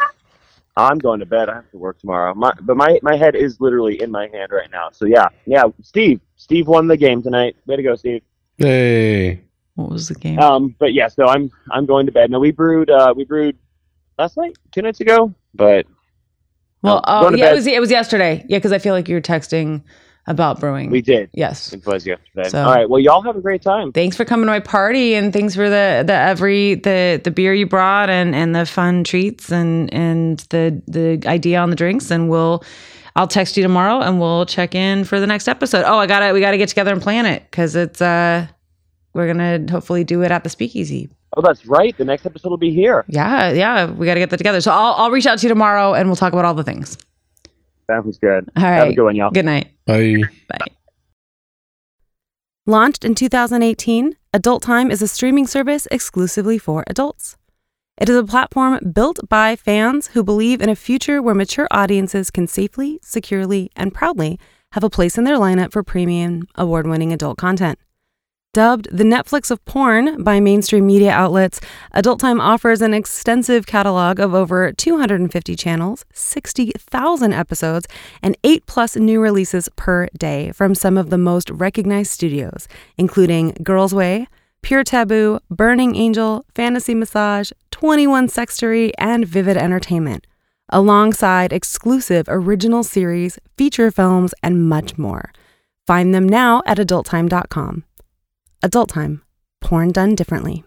I'm 0.76 0.98
going 0.98 1.20
to 1.20 1.26
bed. 1.26 1.48
I 1.48 1.54
have 1.54 1.70
to 1.70 1.78
work 1.78 1.98
tomorrow. 1.98 2.34
My, 2.34 2.52
but 2.60 2.76
my 2.76 2.98
my 3.02 3.16
head 3.16 3.34
is 3.34 3.60
literally 3.60 4.00
in 4.00 4.10
my 4.10 4.28
hand 4.28 4.52
right 4.52 4.70
now. 4.70 4.90
So 4.90 5.06
yeah. 5.06 5.28
Yeah 5.46 5.64
Steve. 5.82 6.20
Steve 6.36 6.66
won 6.68 6.86
the 6.86 6.96
game 6.96 7.22
tonight. 7.22 7.56
Way 7.66 7.76
to 7.76 7.82
go 7.82 7.96
Steve. 7.96 8.22
Hey, 8.58 9.42
What 9.74 9.90
was 9.90 10.08
the 10.08 10.14
game? 10.14 10.38
um 10.38 10.74
but 10.78 10.92
yeah 10.92 11.08
so 11.08 11.26
I'm 11.26 11.50
I'm 11.70 11.86
going 11.86 12.06
to 12.06 12.12
bed. 12.12 12.30
No 12.30 12.38
we 12.38 12.50
brewed 12.50 12.90
uh 12.90 13.14
we 13.16 13.24
brewed 13.24 13.56
last 14.18 14.36
night? 14.36 14.56
Two 14.72 14.82
nights 14.82 15.00
ago? 15.00 15.34
But 15.54 15.86
well, 16.82 17.00
I'm 17.04 17.18
oh, 17.18 17.28
going 17.30 17.38
yeah, 17.38 17.50
it 17.50 17.54
was, 17.54 17.66
it 17.66 17.80
was 17.80 17.90
yesterday. 17.90 18.44
Yeah, 18.48 18.58
because 18.58 18.72
I 18.72 18.78
feel 18.78 18.94
like 18.94 19.08
you 19.08 19.16
were 19.16 19.20
texting 19.20 19.82
about 20.28 20.58
brewing. 20.60 20.90
we 20.90 21.00
did 21.00 21.30
yes. 21.32 21.72
It 21.72 21.86
was 21.86 22.06
yesterday. 22.06 22.48
So- 22.48 22.64
All 22.64 22.74
right. 22.74 22.88
Well, 22.90 23.00
y'all 23.00 23.22
have 23.22 23.36
a 23.36 23.40
great 23.40 23.62
time. 23.62 23.92
Thanks 23.92 24.16
for 24.16 24.24
coming 24.24 24.46
to 24.46 24.50
my 24.52 24.60
party 24.60 25.14
and 25.14 25.32
thanks 25.32 25.54
for 25.54 25.68
the 25.70 26.02
the 26.06 26.12
every 26.14 26.74
the 26.74 27.20
the 27.22 27.30
beer 27.30 27.54
you 27.54 27.66
brought 27.66 28.10
and 28.10 28.34
and 28.34 28.54
the 28.54 28.66
fun 28.66 29.04
treats 29.04 29.52
and 29.52 29.92
and 29.94 30.40
the 30.50 30.82
the 30.88 31.22
idea 31.28 31.58
on 31.60 31.70
the 31.70 31.76
drinks 31.76 32.10
and 32.10 32.28
we'll 32.28 32.64
I'll 33.14 33.28
text 33.28 33.56
you 33.56 33.62
tomorrow 33.62 34.00
and 34.00 34.20
we'll 34.20 34.44
check 34.46 34.74
in 34.74 35.04
for 35.04 35.20
the 35.20 35.26
next 35.26 35.48
episode. 35.48 35.84
Oh, 35.86 35.98
I 35.98 36.06
got 36.06 36.20
to 36.20 36.32
we 36.32 36.40
got 36.40 36.50
to 36.50 36.58
get 36.58 36.68
together 36.68 36.92
and 36.92 37.00
plan 37.00 37.24
it 37.26 37.50
cuz 37.52 37.74
it's 37.76 38.02
uh 38.02 38.46
we're 39.14 39.32
going 39.32 39.66
to 39.66 39.72
hopefully 39.72 40.04
do 40.04 40.20
it 40.22 40.30
at 40.30 40.44
the 40.44 40.50
speakeasy. 40.50 41.08
Oh, 41.34 41.40
that's 41.40 41.64
right. 41.64 41.96
The 41.96 42.04
next 42.04 42.26
episode 42.26 42.50
will 42.50 42.58
be 42.58 42.70
here. 42.70 43.04
Yeah, 43.08 43.50
yeah, 43.52 43.90
we 43.90 44.04
got 44.06 44.14
to 44.14 44.20
get 44.20 44.28
that 44.30 44.36
together. 44.36 44.60
So 44.60 44.70
I'll 44.72 44.92
I'll 44.94 45.10
reach 45.10 45.24
out 45.26 45.38
to 45.38 45.42
you 45.46 45.48
tomorrow 45.48 45.94
and 45.94 46.08
we'll 46.08 46.16
talk 46.16 46.32
about 46.34 46.44
all 46.44 46.52
the 46.54 46.64
things. 46.64 46.98
Sounds 47.90 48.18
good. 48.18 48.50
All 48.56 48.62
right. 48.62 48.76
Have 48.76 48.88
a 48.88 48.94
good 48.94 49.04
one, 49.04 49.16
y'all. 49.16 49.30
Good 49.30 49.44
night. 49.44 49.72
bye. 49.86 50.22
Bye. 50.48 50.58
Launched 52.66 53.04
in 53.04 53.14
2018, 53.14 54.16
Adult 54.32 54.62
Time 54.62 54.90
is 54.90 55.00
a 55.00 55.06
streaming 55.06 55.46
service 55.46 55.86
exclusively 55.90 56.58
for 56.58 56.82
adults. 56.88 57.36
It 57.98 58.08
is 58.08 58.16
a 58.16 58.24
platform 58.24 58.92
built 58.92 59.20
by 59.28 59.56
fans 59.56 60.08
who 60.08 60.24
believe 60.24 60.60
in 60.60 60.68
a 60.68 60.76
future 60.76 61.22
where 61.22 61.34
mature 61.34 61.68
audiences 61.70 62.30
can 62.30 62.46
safely, 62.46 62.98
securely, 63.02 63.70
and 63.76 63.94
proudly 63.94 64.38
have 64.72 64.84
a 64.84 64.90
place 64.90 65.16
in 65.16 65.24
their 65.24 65.38
lineup 65.38 65.72
for 65.72 65.82
premium, 65.82 66.48
award 66.56 66.86
winning 66.86 67.12
adult 67.12 67.38
content. 67.38 67.78
Dubbed 68.56 68.88
the 68.90 69.04
Netflix 69.04 69.50
of 69.50 69.62
porn 69.66 70.22
by 70.24 70.40
mainstream 70.40 70.86
media 70.86 71.10
outlets, 71.10 71.60
Adult 71.92 72.20
Time 72.20 72.40
offers 72.40 72.80
an 72.80 72.94
extensive 72.94 73.66
catalog 73.66 74.18
of 74.18 74.32
over 74.32 74.72
250 74.72 75.54
channels, 75.56 76.06
60,000 76.14 77.34
episodes, 77.34 77.86
and 78.22 78.34
8 78.44 78.64
plus 78.64 78.96
new 78.96 79.20
releases 79.20 79.68
per 79.76 80.08
day 80.16 80.52
from 80.52 80.74
some 80.74 80.96
of 80.96 81.10
the 81.10 81.18
most 81.18 81.50
recognized 81.50 82.10
studios, 82.10 82.66
including 82.96 83.54
Girls 83.62 83.92
Way, 83.92 84.26
Pure 84.62 84.84
Taboo, 84.84 85.38
Burning 85.50 85.94
Angel, 85.94 86.46
Fantasy 86.54 86.94
Massage, 86.94 87.52
21 87.72 88.28
Sextury, 88.28 88.90
and 88.96 89.28
Vivid 89.28 89.58
Entertainment, 89.58 90.26
alongside 90.70 91.52
exclusive 91.52 92.24
original 92.26 92.82
series, 92.82 93.38
feature 93.58 93.90
films, 93.90 94.32
and 94.42 94.66
much 94.66 94.96
more. 94.96 95.30
Find 95.86 96.14
them 96.14 96.26
now 96.26 96.62
at 96.64 96.78
adulttime.com. 96.78 97.84
Adult 98.62 98.88
Time, 98.88 99.22
porn 99.60 99.92
done 99.92 100.14
differently. 100.14 100.64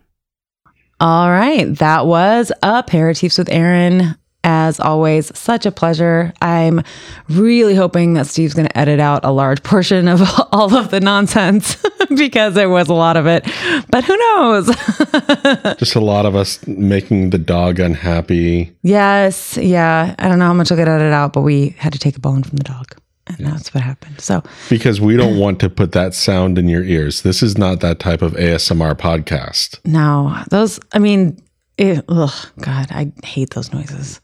All 1.00 1.30
right. 1.30 1.66
That 1.78 2.06
was 2.08 2.52
Aperitifs 2.62 3.38
with 3.38 3.50
Aaron. 3.50 4.16
As 4.42 4.80
always, 4.80 5.38
such 5.38 5.66
a 5.66 5.72
pleasure. 5.72 6.32
I'm 6.42 6.82
really 7.28 7.76
hoping 7.76 8.14
that 8.14 8.26
Steve's 8.26 8.54
going 8.54 8.70
to 8.70 8.78
edit 8.78 9.00
out 9.02 9.26
a 9.26 9.32
large 9.32 9.62
portion 9.64 10.08
of 10.08 10.22
all 10.54 10.74
of 10.76 10.92
the 10.92 11.02
nonsense 11.02 11.76
because 12.16 12.54
there 12.54 12.70
was 12.70 12.88
a 12.88 12.94
lot 12.94 13.18
of 13.18 13.28
it. 13.28 13.44
But 13.90 14.06
who 14.06 14.16
knows? 14.18 14.68
Just 15.78 15.96
a 15.96 16.00
lot 16.00 16.26
of 16.26 16.36
us 16.38 16.66
making 16.68 17.32
the 17.32 17.38
dog 17.38 17.80
unhappy. 17.82 18.74
yes. 18.82 19.58
Yeah. 19.58 20.16
I 20.18 20.30
don't 20.30 20.40
know 20.40 20.46
how 20.46 20.54
much 20.54 20.70
will 20.70 20.78
get 20.78 20.88
edited 20.88 21.12
out, 21.14 21.34
but 21.34 21.42
we 21.42 21.76
had 21.78 21.92
to 21.94 22.00
take 22.00 22.16
a 22.16 22.22
bone 22.22 22.44
from 22.44 22.56
the 22.58 22.64
dog. 22.64 22.96
And 23.30 23.46
that's 23.48 23.74
what 23.74 23.84
happened. 23.84 24.20
So, 24.22 24.44
Because 24.70 25.00
we 25.00 25.16
don't 25.16 25.38
want 25.38 25.60
to 25.62 25.70
put 25.70 25.92
that 25.94 26.14
sound 26.14 26.58
in 26.58 26.68
your 26.68 26.84
ears. 26.84 27.22
This 27.22 27.42
is 27.44 27.58
not 27.58 27.80
that 27.82 28.00
type 28.00 28.22
of 28.22 28.34
ASMR 28.34 28.96
podcast. 28.96 29.80
no, 29.86 30.36
those, 30.50 30.80
I 30.94 31.00
mean, 31.00 31.40
it, 31.78 32.04
ugh, 32.10 32.34
God, 32.60 32.88
I 32.92 33.12
hate 33.24 33.52
those 33.52 33.72
noises. 33.72 34.20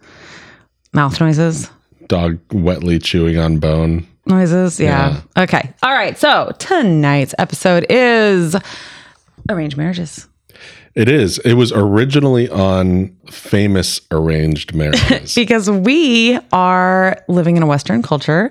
Mouth 0.94 1.20
noises. 1.22 1.70
Dog 2.08 2.40
wetly 2.52 3.00
chewing 3.00 3.38
on 3.38 3.60
bone. 3.60 4.06
noises. 4.26 4.80
Yeah. 4.80 5.22
Okay. 5.38 5.74
All 5.84 5.94
right. 5.94 6.18
So 6.18 6.52
tonight's 6.60 7.34
episode 7.38 7.86
is 7.90 8.56
arranged 9.50 9.78
marriages. 9.78 10.28
It 10.96 11.10
is. 11.10 11.40
It 11.40 11.56
was 11.56 11.74
originally 11.74 12.50
on 12.50 13.16
famous 13.30 14.00
arranged 14.12 14.74
marriages. 14.74 15.36
Because 15.46 15.70
we 15.70 16.40
are 16.54 17.22
living 17.28 17.58
in 17.58 17.64
a 17.64 17.68
Western 17.68 18.02
culture 18.02 18.50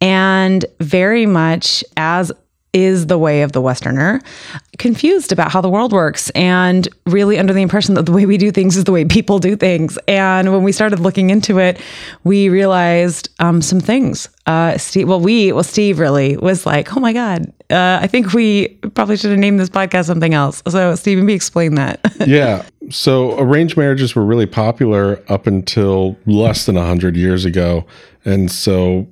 and 0.00 0.64
very 0.80 1.24
much 1.24 1.84
as 1.96 2.32
is 2.74 3.06
the 3.06 3.16
way 3.16 3.42
of 3.42 3.52
the 3.52 3.62
Westerner, 3.62 4.20
confused 4.78 5.32
about 5.32 5.50
how 5.50 5.60
the 5.60 5.70
world 5.70 5.92
works 5.92 6.28
and 6.30 6.88
really 7.06 7.38
under 7.38 7.52
the 7.52 7.62
impression 7.62 7.94
that 7.94 8.04
the 8.04 8.12
way 8.12 8.26
we 8.26 8.36
do 8.36 8.50
things 8.50 8.76
is 8.76 8.84
the 8.84 8.92
way 8.92 9.04
people 9.04 9.38
do 9.38 9.56
things. 9.56 9.96
And 10.08 10.52
when 10.52 10.64
we 10.64 10.72
started 10.72 11.00
looking 11.00 11.30
into 11.30 11.58
it, 11.58 11.80
we 12.24 12.48
realized 12.48 13.28
um, 13.38 13.62
some 13.62 13.80
things. 13.80 14.28
Uh, 14.46 14.76
Steve, 14.76 15.08
well, 15.08 15.20
we, 15.20 15.52
well, 15.52 15.62
Steve 15.62 15.98
really 15.98 16.36
was 16.36 16.66
like, 16.66 16.94
oh 16.96 17.00
my 17.00 17.12
God, 17.12 17.50
uh, 17.70 17.98
I 18.02 18.08
think 18.08 18.34
we 18.34 18.68
probably 18.94 19.16
should 19.16 19.30
have 19.30 19.38
named 19.38 19.58
this 19.58 19.70
podcast 19.70 20.06
something 20.06 20.34
else. 20.34 20.62
So, 20.68 20.94
Steve, 20.96 21.18
maybe 21.18 21.34
explain 21.34 21.76
that. 21.76 22.00
yeah. 22.26 22.66
So 22.90 23.38
arranged 23.38 23.76
marriages 23.76 24.14
were 24.14 24.24
really 24.24 24.46
popular 24.46 25.22
up 25.28 25.46
until 25.46 26.16
less 26.26 26.66
than 26.66 26.74
100 26.74 27.16
years 27.16 27.44
ago. 27.44 27.86
And 28.24 28.50
so 28.50 29.06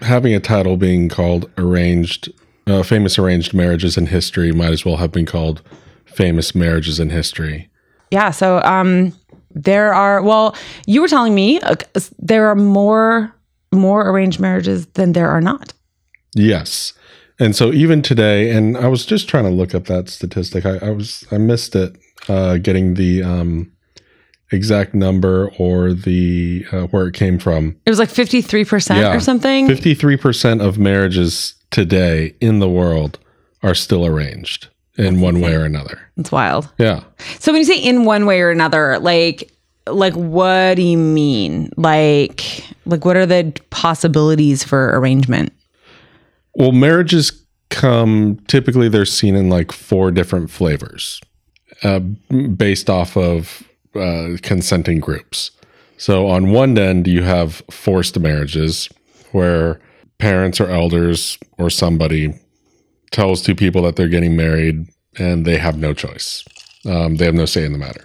having 0.00 0.34
a 0.34 0.40
title 0.40 0.76
being 0.76 1.08
called 1.08 1.50
arranged, 1.56 2.32
uh, 2.66 2.82
famous 2.82 3.18
arranged 3.18 3.54
marriages 3.54 3.96
in 3.96 4.06
history 4.06 4.52
might 4.52 4.72
as 4.72 4.84
well 4.84 4.96
have 4.96 5.12
been 5.12 5.26
called 5.26 5.62
famous 6.04 6.54
marriages 6.54 7.00
in 7.00 7.10
history. 7.10 7.68
Yeah. 8.10 8.30
So 8.30 8.60
um, 8.62 9.12
there 9.50 9.94
are. 9.94 10.22
Well, 10.22 10.56
you 10.86 11.00
were 11.00 11.08
telling 11.08 11.34
me 11.34 11.60
uh, 11.60 11.76
there 12.18 12.48
are 12.48 12.54
more 12.54 13.34
more 13.72 14.08
arranged 14.08 14.40
marriages 14.40 14.86
than 14.94 15.12
there 15.12 15.28
are 15.28 15.40
not. 15.40 15.72
Yes. 16.34 16.92
And 17.40 17.56
so 17.56 17.72
even 17.72 18.00
today, 18.00 18.50
and 18.50 18.76
I 18.76 18.86
was 18.86 19.04
just 19.04 19.28
trying 19.28 19.44
to 19.44 19.50
look 19.50 19.74
up 19.74 19.86
that 19.86 20.08
statistic. 20.08 20.64
I, 20.64 20.78
I 20.78 20.90
was 20.90 21.26
I 21.32 21.38
missed 21.38 21.74
it, 21.74 21.96
uh, 22.28 22.58
getting 22.58 22.94
the 22.94 23.22
um, 23.22 23.72
exact 24.52 24.94
number 24.94 25.50
or 25.58 25.92
the 25.92 26.64
uh, 26.72 26.82
where 26.84 27.06
it 27.08 27.14
came 27.14 27.38
from. 27.38 27.76
It 27.86 27.90
was 27.90 27.98
like 27.98 28.10
fifty 28.10 28.40
three 28.42 28.64
percent 28.64 29.00
Yeah. 29.00 29.14
or 29.14 29.20
something. 29.20 29.66
Fifty 29.66 29.94
three 29.94 30.16
percent 30.16 30.60
of 30.62 30.78
marriages 30.78 31.54
today 31.70 32.34
in 32.40 32.58
the 32.60 32.68
world 32.68 33.18
are 33.62 33.74
still 33.74 34.04
arranged 34.06 34.68
in 34.96 35.20
one 35.20 35.40
way 35.40 35.54
or 35.54 35.64
another. 35.64 36.00
It's 36.16 36.30
wild. 36.30 36.70
Yeah. 36.78 37.02
So 37.40 37.52
when 37.52 37.58
you 37.60 37.64
say 37.64 37.78
in 37.78 38.04
one 38.04 38.26
way 38.26 38.40
or 38.40 38.50
another, 38.50 38.98
like 38.98 39.50
like 39.88 40.14
what 40.14 40.74
do 40.76 40.82
you 40.82 40.98
mean? 40.98 41.70
Like 41.76 42.64
like 42.86 43.04
what 43.04 43.16
are 43.16 43.26
the 43.26 43.52
possibilities 43.70 44.62
for 44.62 44.98
arrangement? 44.98 45.52
Well, 46.54 46.72
marriages 46.72 47.42
come 47.70 48.38
typically 48.46 48.88
they're 48.88 49.04
seen 49.04 49.34
in 49.34 49.48
like 49.48 49.72
four 49.72 50.12
different 50.12 50.50
flavors, 50.50 51.20
uh, 51.82 51.98
based 51.98 52.88
off 52.88 53.16
of 53.16 53.64
uh, 53.94 54.36
consenting 54.42 55.00
groups. 55.00 55.50
So 55.96 56.28
on 56.28 56.50
one 56.50 56.76
end, 56.76 57.06
you 57.06 57.22
have 57.22 57.62
forced 57.70 58.18
marriages 58.18 58.88
where 59.32 59.80
parents 60.18 60.60
or 60.60 60.68
elders 60.68 61.38
or 61.58 61.70
somebody 61.70 62.34
tells 63.10 63.42
two 63.42 63.54
people 63.54 63.82
that 63.82 63.96
they're 63.96 64.08
getting 64.08 64.36
married 64.36 64.86
and 65.18 65.44
they 65.44 65.56
have 65.56 65.78
no 65.78 65.94
choice. 65.94 66.44
Um, 66.86 67.16
they 67.16 67.24
have 67.24 67.34
no 67.34 67.46
say 67.46 67.64
in 67.64 67.72
the 67.72 67.78
matter. 67.78 68.04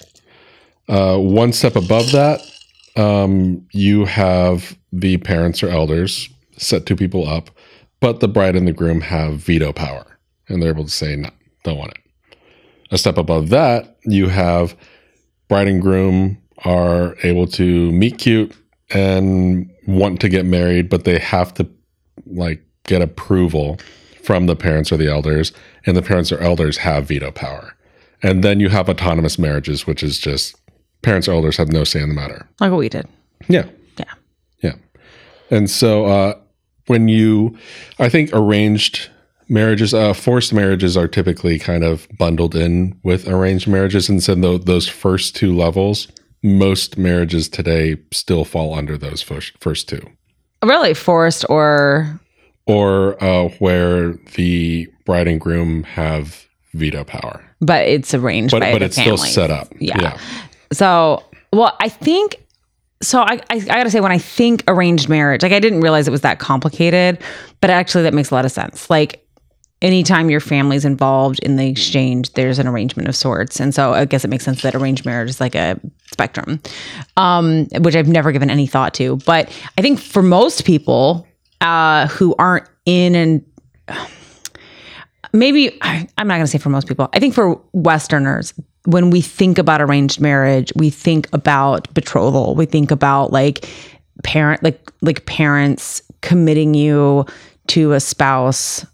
Uh, 0.88 1.18
one 1.18 1.54
step 1.54 1.76
above 1.76 2.12
that, 2.12 2.42
um, 2.96 3.66
you 3.72 4.06
have 4.06 4.78
the 4.92 5.18
parents 5.18 5.62
or 5.62 5.70
elders 5.70 6.30
set 6.58 6.86
two 6.86 6.96
people 6.96 7.28
up, 7.28 7.50
but 8.00 8.20
the 8.20 8.28
bride 8.28 8.56
and 8.56 8.68
the 8.68 8.74
groom 8.74 9.02
have 9.02 9.36
veto 9.36 9.72
power 9.72 10.18
and 10.48 10.62
they're 10.62 10.72
able 10.72 10.84
to 10.84 10.90
say, 10.90 11.16
no, 11.16 11.30
don't 11.64 11.78
want 11.78 11.92
it. 11.92 12.38
A 12.92 12.98
step 12.98 13.18
above 13.18 13.50
that, 13.50 13.98
you 14.04 14.28
have 14.30 14.76
bride 15.50 15.68
and 15.68 15.82
groom 15.82 16.38
are 16.64 17.18
able 17.24 17.48
to 17.48 17.92
meet 17.92 18.18
cute 18.18 18.56
and 18.92 19.70
want 19.88 20.22
to 20.22 20.30
get 20.30 20.46
married, 20.46 20.90
but 20.90 21.04
they 21.04 21.20
have 21.20 21.54
to 21.56 21.68
like 22.26 22.64
get 22.86 23.02
approval 23.02 23.78
from 24.24 24.46
the 24.46 24.56
parents 24.56 24.92
or 24.92 24.98
the 24.98 25.08
elders, 25.08 25.52
and 25.86 25.98
the 25.98 26.02
parents 26.02 26.32
or 26.32 26.40
elders 26.40 26.78
have 26.78 27.08
veto 27.08 27.32
power. 27.32 27.74
And 28.22 28.44
then 28.44 28.60
you 28.60 28.70
have 28.70 28.90
autonomous 28.90 29.40
marriages, 29.40 29.88
which 29.88 30.04
is 30.04 30.20
just 30.20 30.56
parents 31.02 31.28
or 31.28 31.34
elders 31.34 31.58
have 31.58 31.72
no 31.72 31.84
say 31.84 32.02
in 32.02 32.10
the 32.10 32.16
matter. 32.16 32.48
Like 32.60 32.72
what 32.72 32.80
we 32.80 32.90
did. 32.90 33.08
Yeah. 33.48 33.66
Yeah. 33.98 34.14
Yeah. 34.62 34.76
And 35.50 35.70
so 35.70 36.06
uh, 36.06 36.34
when 36.88 37.08
you, 37.08 37.58
I 37.98 38.10
think 38.10 38.30
arranged 38.34 39.10
marriages, 39.50 39.94
uh, 39.94 40.14
forced 40.14 40.54
marriages 40.54 40.96
are 40.96 41.08
typically 41.08 41.60
kind 41.60 41.84
of 41.84 42.08
bundled 42.18 42.56
in 42.56 42.98
with 43.04 43.28
arranged 43.28 43.68
marriages. 43.68 44.08
And 44.10 44.22
so 44.24 44.36
tho- 44.36 44.58
those 44.58 44.88
first 44.88 45.36
two 45.36 45.56
levels, 45.56 46.08
most 46.44 46.98
marriages 46.98 47.50
today 47.50 47.98
still 48.12 48.46
fall 48.46 48.74
under 48.74 48.98
those 48.98 49.22
first, 49.22 49.54
first 49.60 49.90
two. 49.90 50.02
Really 50.64 50.94
forced 50.94 51.46
or 51.50 52.20
Or 52.66 53.22
uh, 53.24 53.50
where 53.60 54.14
the 54.36 54.88
bride 55.06 55.28
and 55.28 55.40
groom 55.42 55.84
have 55.84 56.46
veto 56.74 57.04
power. 57.04 57.42
but 57.62 57.88
it's 57.88 58.14
arranged 58.14 58.52
But, 58.52 58.62
by 58.62 58.72
but 58.74 58.82
it's 58.82 58.96
still 58.96 59.18
set 59.18 59.50
up. 59.50 59.68
Yeah. 59.80 60.18
So, 60.72 61.24
well, 61.52 61.76
I 61.80 61.90
think 61.90 62.36
so. 63.02 63.22
I, 63.22 63.40
I, 63.50 63.56
I 63.56 63.60
gotta 63.60 63.90
say, 63.90 64.02
when 64.02 64.12
I 64.12 64.20
think 64.20 64.64
arranged 64.68 65.10
marriage, 65.10 65.42
like 65.42 65.52
I 65.52 65.60
didn't 65.60 65.82
realize 65.82 66.08
it 66.08 66.12
was 66.12 66.22
that 66.22 66.38
complicated, 66.40 67.18
but 67.60 67.70
actually, 67.72 68.04
that 68.04 68.14
makes 68.14 68.30
a 68.30 68.36
lot 68.36 68.46
of 68.46 68.52
sense. 68.52 68.88
Like, 68.90 69.26
anytime 69.82 70.30
your 70.30 70.40
family's 70.40 70.86
involved 70.86 71.40
in 71.40 71.56
the 71.56 71.68
exchange, 71.68 72.34
there's 72.34 72.60
an 72.60 72.68
arrangement 72.68 73.08
of 73.08 73.16
sorts. 73.16 73.60
And 73.60 73.74
so 73.74 73.94
I 73.94 74.06
guess 74.06 74.26
it 74.26 74.30
makes 74.30 74.44
sense 74.44 74.62
that 74.62 74.76
arranged 74.76 75.06
marriage 75.06 75.30
is 75.30 75.40
like 75.40 75.56
a 75.56 75.80
spectrum, 76.12 76.62
um, 77.18 77.66
which 77.80 77.96
I've 77.96 78.08
never 78.08 78.32
given 78.32 78.50
any 78.50 78.68
thought 78.68 78.94
to. 78.96 79.18
But 79.18 79.50
I 79.78 79.82
think 79.82 80.00
for 80.00 80.22
most 80.22 80.66
people 80.66 81.26
uh, 81.62 82.08
who 82.08 82.36
aren't 82.38 82.68
in 82.86 83.16
and 83.16 83.46
maybe 85.34 85.78
I- 85.82 86.08
I'm 86.18 86.28
not 86.28 86.36
going 86.36 86.46
to 86.46 86.52
say 86.52 86.58
for 86.58 86.70
most 86.70 86.88
people. 86.88 87.10
I 87.14 87.20
think 87.20 87.34
for 87.34 87.62
Westerners, 87.74 88.54
when 88.86 89.10
we 89.10 89.22
think 89.22 89.58
about 89.58 89.82
arranged 89.82 90.20
marriage, 90.20 90.72
we 90.76 90.90
think 90.90 91.28
about 91.34 91.94
betrothal. 91.94 92.56
We 92.56 92.66
think 92.66 92.92
about 92.92 93.32
like 93.32 93.68
parent, 94.24 94.64
like 94.64 94.92
like 95.02 95.26
parents 95.26 96.02
committing 96.22 96.74
you 96.74 97.26
to 97.68 97.94
a 97.94 98.00
spouse, 98.00 98.86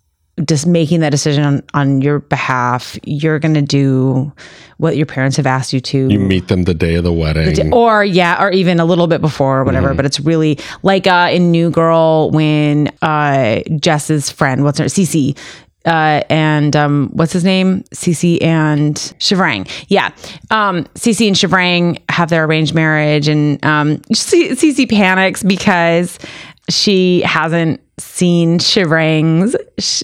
just 0.43 0.67
making 0.67 0.99
that 0.99 1.11
decision 1.11 1.43
on, 1.45 1.63
on 1.73 2.01
your 2.01 2.19
behalf. 2.19 2.97
You're 3.05 3.39
going 3.39 3.53
to 3.53 3.61
do 3.61 4.33
what 4.77 4.97
your 4.97 5.05
parents 5.05 5.37
have 5.37 5.47
asked 5.47 5.71
you 5.71 5.79
to 5.79 6.09
You 6.09 6.19
meet 6.19 6.49
them 6.49 6.63
the 6.63 6.73
day 6.73 6.95
of 6.95 7.05
the 7.05 7.13
wedding. 7.13 7.73
or 7.73 8.03
yeah 8.03 8.43
or 8.43 8.51
even 8.51 8.79
a 8.81 8.85
little 8.85 9.07
bit 9.07 9.21
before 9.21 9.59
or 9.59 9.63
whatever 9.63 9.93
but 9.93 10.05
it's 10.05 10.19
really 10.19 10.59
like 10.83 11.07
uh 11.07 11.29
in 11.31 11.49
new 11.49 11.69
girl 11.71 12.29
when 12.31 12.91
uh 13.01 13.61
jess's 13.79 14.29
friend 14.29 14.65
what's 14.65 14.79
her 14.79 14.85
Cece 14.85 15.37
uh, 15.85 16.23
and 16.31 16.75
um, 16.75 17.09
what's 17.13 17.31
his 17.31 17.43
name? 17.43 17.83
Cece 17.93 18.41
and 18.41 18.95
Shivrang. 19.19 19.69
Yeah. 19.87 20.07
Um, 20.49 20.85
Cece 20.95 21.27
and 21.27 21.35
Shivrang 21.35 22.01
have 22.09 22.29
their 22.31 22.43
arranged 22.45 22.73
marriage, 22.73 23.27
and 23.27 23.63
um, 23.63 23.97
Cece 24.11 24.89
panics 24.89 25.43
because 25.43 26.17
she 26.69 27.21
hasn't 27.21 27.81
seen 27.97 28.59
Shivrang's 28.59 29.55
Sh- 29.79 30.03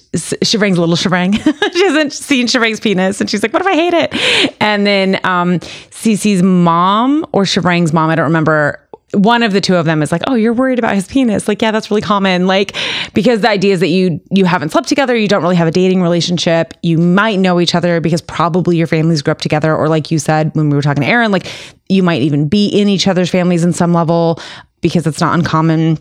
little 0.54 0.96
Shivrang. 0.96 1.34
she 1.74 1.86
hasn't 1.86 2.14
seen 2.14 2.48
Shivrang's 2.48 2.80
penis, 2.80 3.20
and 3.20 3.30
she's 3.30 3.44
like, 3.44 3.54
"What 3.54 3.62
if 3.62 3.68
I 3.68 3.74
hate 3.74 3.94
it?" 3.94 4.56
And 4.62 4.86
then 4.86 5.20
um, 5.24 5.60
Cece's 5.60 6.44
mom 6.44 7.26
or 7.34 7.44
Shivrang's 7.44 7.94
mom, 7.94 8.10
I 8.10 8.16
don't 8.16 8.26
remember. 8.26 8.78
One 9.14 9.44
of 9.44 9.52
the 9.52 9.60
two 9.60 9.76
of 9.76 9.86
them 9.86 10.02
is 10.02 10.12
like, 10.12 10.22
"Oh, 10.28 10.36
you're 10.36 10.54
worried 10.54 10.80
about 10.80 10.96
his 10.96 11.06
penis." 11.08 11.48
Like, 11.48 11.62
yeah, 11.62 11.72
that's 11.72 11.92
really 11.92 12.02
common. 12.02 12.48
Like, 12.48 12.76
because 13.14 13.42
the 13.42 13.50
idea 13.50 13.74
is 13.74 13.82
that 13.82 13.90
you 13.90 14.22
you 14.30 14.46
haven't 14.46 14.70
slept 14.70 14.88
together, 14.88 15.18
you 15.18 15.28
don't 15.28 15.42
really 15.42 15.58
have 15.58 15.68
a 15.68 15.72
dating 15.72 16.02
relationship. 16.02 16.74
You 16.82 16.98
might 16.98 17.40
know 17.40 17.60
each 17.60 17.76
other 17.76 18.00
because 18.00 18.22
probably 18.22 18.78
your 18.78 18.88
families 18.88 19.22
grew 19.22 19.32
up 19.32 19.42
together, 19.42 19.76
or 19.76 19.90
like 19.90 20.12
you 20.12 20.20
said 20.20 20.56
when 20.56 20.70
we 20.70 20.78
were 20.78 20.82
talking 20.82 21.04
to 21.04 21.10
Aaron, 21.10 21.32
like 21.32 21.48
you 21.90 22.04
might 22.04 22.22
even 22.22 22.48
be 22.48 22.68
in 22.68 22.88
each 22.88 23.06
other's 23.06 23.30
families 23.30 23.66
in 23.66 23.74
some 23.74 23.94
level 23.94 24.40
because 24.80 25.06
it's 25.06 25.20
not 25.20 25.38
uncommon 25.38 26.00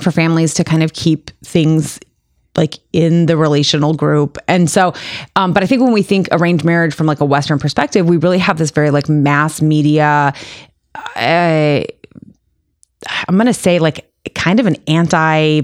for 0.00 0.10
families 0.10 0.54
to 0.54 0.64
kind 0.64 0.82
of 0.82 0.92
keep 0.92 1.30
things 1.44 1.98
like 2.56 2.78
in 2.92 3.26
the 3.26 3.36
relational 3.36 3.94
group. 3.94 4.38
And 4.46 4.70
so, 4.70 4.94
um, 5.36 5.52
but 5.52 5.62
I 5.62 5.66
think 5.66 5.82
when 5.82 5.92
we 5.92 6.02
think 6.02 6.28
arranged 6.30 6.64
marriage 6.64 6.94
from 6.94 7.06
like 7.06 7.20
a 7.20 7.24
Western 7.24 7.58
perspective, 7.58 8.06
we 8.06 8.16
really 8.16 8.38
have 8.38 8.58
this 8.58 8.70
very 8.70 8.90
like 8.90 9.08
mass 9.08 9.60
media, 9.60 10.32
uh, 11.16 11.84
I'm 13.28 13.34
going 13.34 13.46
to 13.46 13.54
say 13.54 13.78
like 13.78 14.10
kind 14.34 14.60
of 14.60 14.66
an 14.66 14.76
anti 14.86 15.62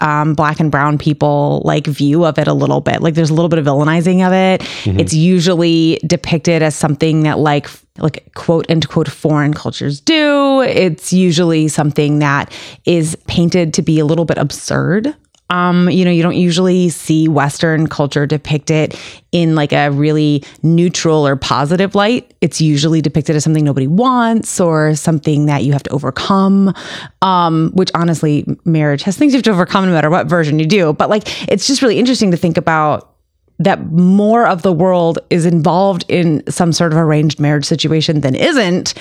um, 0.00 0.34
black 0.34 0.60
and 0.60 0.70
brown 0.70 0.98
people 0.98 1.62
like 1.64 1.86
view 1.86 2.24
of 2.24 2.38
it 2.38 2.48
a 2.48 2.54
little 2.54 2.80
bit. 2.80 3.02
Like 3.02 3.14
there's 3.14 3.30
a 3.30 3.34
little 3.34 3.48
bit 3.48 3.58
of 3.58 3.66
villainizing 3.66 4.26
of 4.26 4.32
it. 4.32 4.62
It's 5.00 5.14
usually 5.14 6.00
depicted 6.06 6.62
as 6.62 6.74
something 6.74 7.22
that 7.24 7.38
like 7.38 7.68
like 7.98 8.32
quote 8.34 8.70
unquote 8.70 9.08
foreign 9.08 9.52
cultures 9.54 10.00
do. 10.00 10.62
It's 10.62 11.12
usually 11.12 11.68
something 11.68 12.20
that 12.20 12.52
is 12.86 13.16
painted 13.26 13.74
to 13.74 13.82
be 13.82 13.98
a 13.98 14.04
little 14.04 14.24
bit 14.24 14.38
absurd. 14.38 15.14
Um, 15.52 15.90
you 15.90 16.06
know, 16.06 16.10
you 16.10 16.22
don't 16.22 16.36
usually 16.36 16.88
see 16.88 17.28
Western 17.28 17.86
culture 17.86 18.26
depicted 18.26 18.98
in 19.32 19.54
like 19.54 19.74
a 19.74 19.90
really 19.90 20.42
neutral 20.62 21.26
or 21.26 21.36
positive 21.36 21.94
light. 21.94 22.32
It's 22.40 22.62
usually 22.62 23.02
depicted 23.02 23.36
as 23.36 23.44
something 23.44 23.62
nobody 23.62 23.86
wants 23.86 24.58
or 24.58 24.94
something 24.94 25.44
that 25.46 25.62
you 25.62 25.74
have 25.74 25.82
to 25.82 25.90
overcome. 25.90 26.74
Um, 27.20 27.70
which 27.74 27.90
honestly, 27.94 28.46
marriage 28.64 29.02
has 29.02 29.18
things 29.18 29.34
you 29.34 29.36
have 29.36 29.44
to 29.44 29.50
overcome 29.50 29.84
no 29.84 29.92
matter 29.92 30.08
what 30.08 30.26
version 30.26 30.58
you 30.58 30.64
do. 30.64 30.94
But 30.94 31.10
like, 31.10 31.24
it's 31.52 31.66
just 31.66 31.82
really 31.82 31.98
interesting 31.98 32.30
to 32.30 32.38
think 32.38 32.56
about 32.56 33.14
that 33.58 33.92
more 33.92 34.46
of 34.46 34.62
the 34.62 34.72
world 34.72 35.18
is 35.28 35.44
involved 35.44 36.06
in 36.08 36.42
some 36.50 36.72
sort 36.72 36.92
of 36.92 36.98
arranged 36.98 37.38
marriage 37.38 37.66
situation 37.66 38.22
than 38.22 38.34
isn't. 38.34 38.94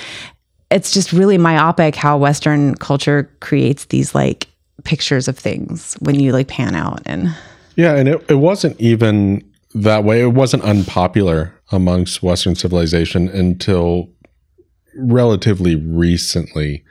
It's 0.70 0.92
just 0.92 1.14
really 1.14 1.38
myopic 1.38 1.96
how 1.96 2.18
Western 2.18 2.76
culture 2.76 3.32
creates 3.40 3.86
these 3.86 4.14
like 4.14 4.51
pictures 4.84 5.28
of 5.28 5.38
things 5.38 5.96
when 6.00 6.20
you 6.20 6.32
like 6.32 6.48
pan 6.48 6.76
out 6.76 7.02
and 7.06 7.36
Yeah, 7.76 7.96
and 7.96 8.10
it, 8.10 8.24
it 8.30 8.36
wasn't 8.36 8.80
even 8.80 9.44
that 9.74 10.04
way. 10.04 10.22
It 10.22 10.34
wasn't 10.34 10.64
unpopular 10.64 11.54
amongst 11.72 12.22
Western 12.22 12.56
civilization 12.56 13.30
until 13.30 14.10
relatively 14.96 15.76
recently 15.76 16.84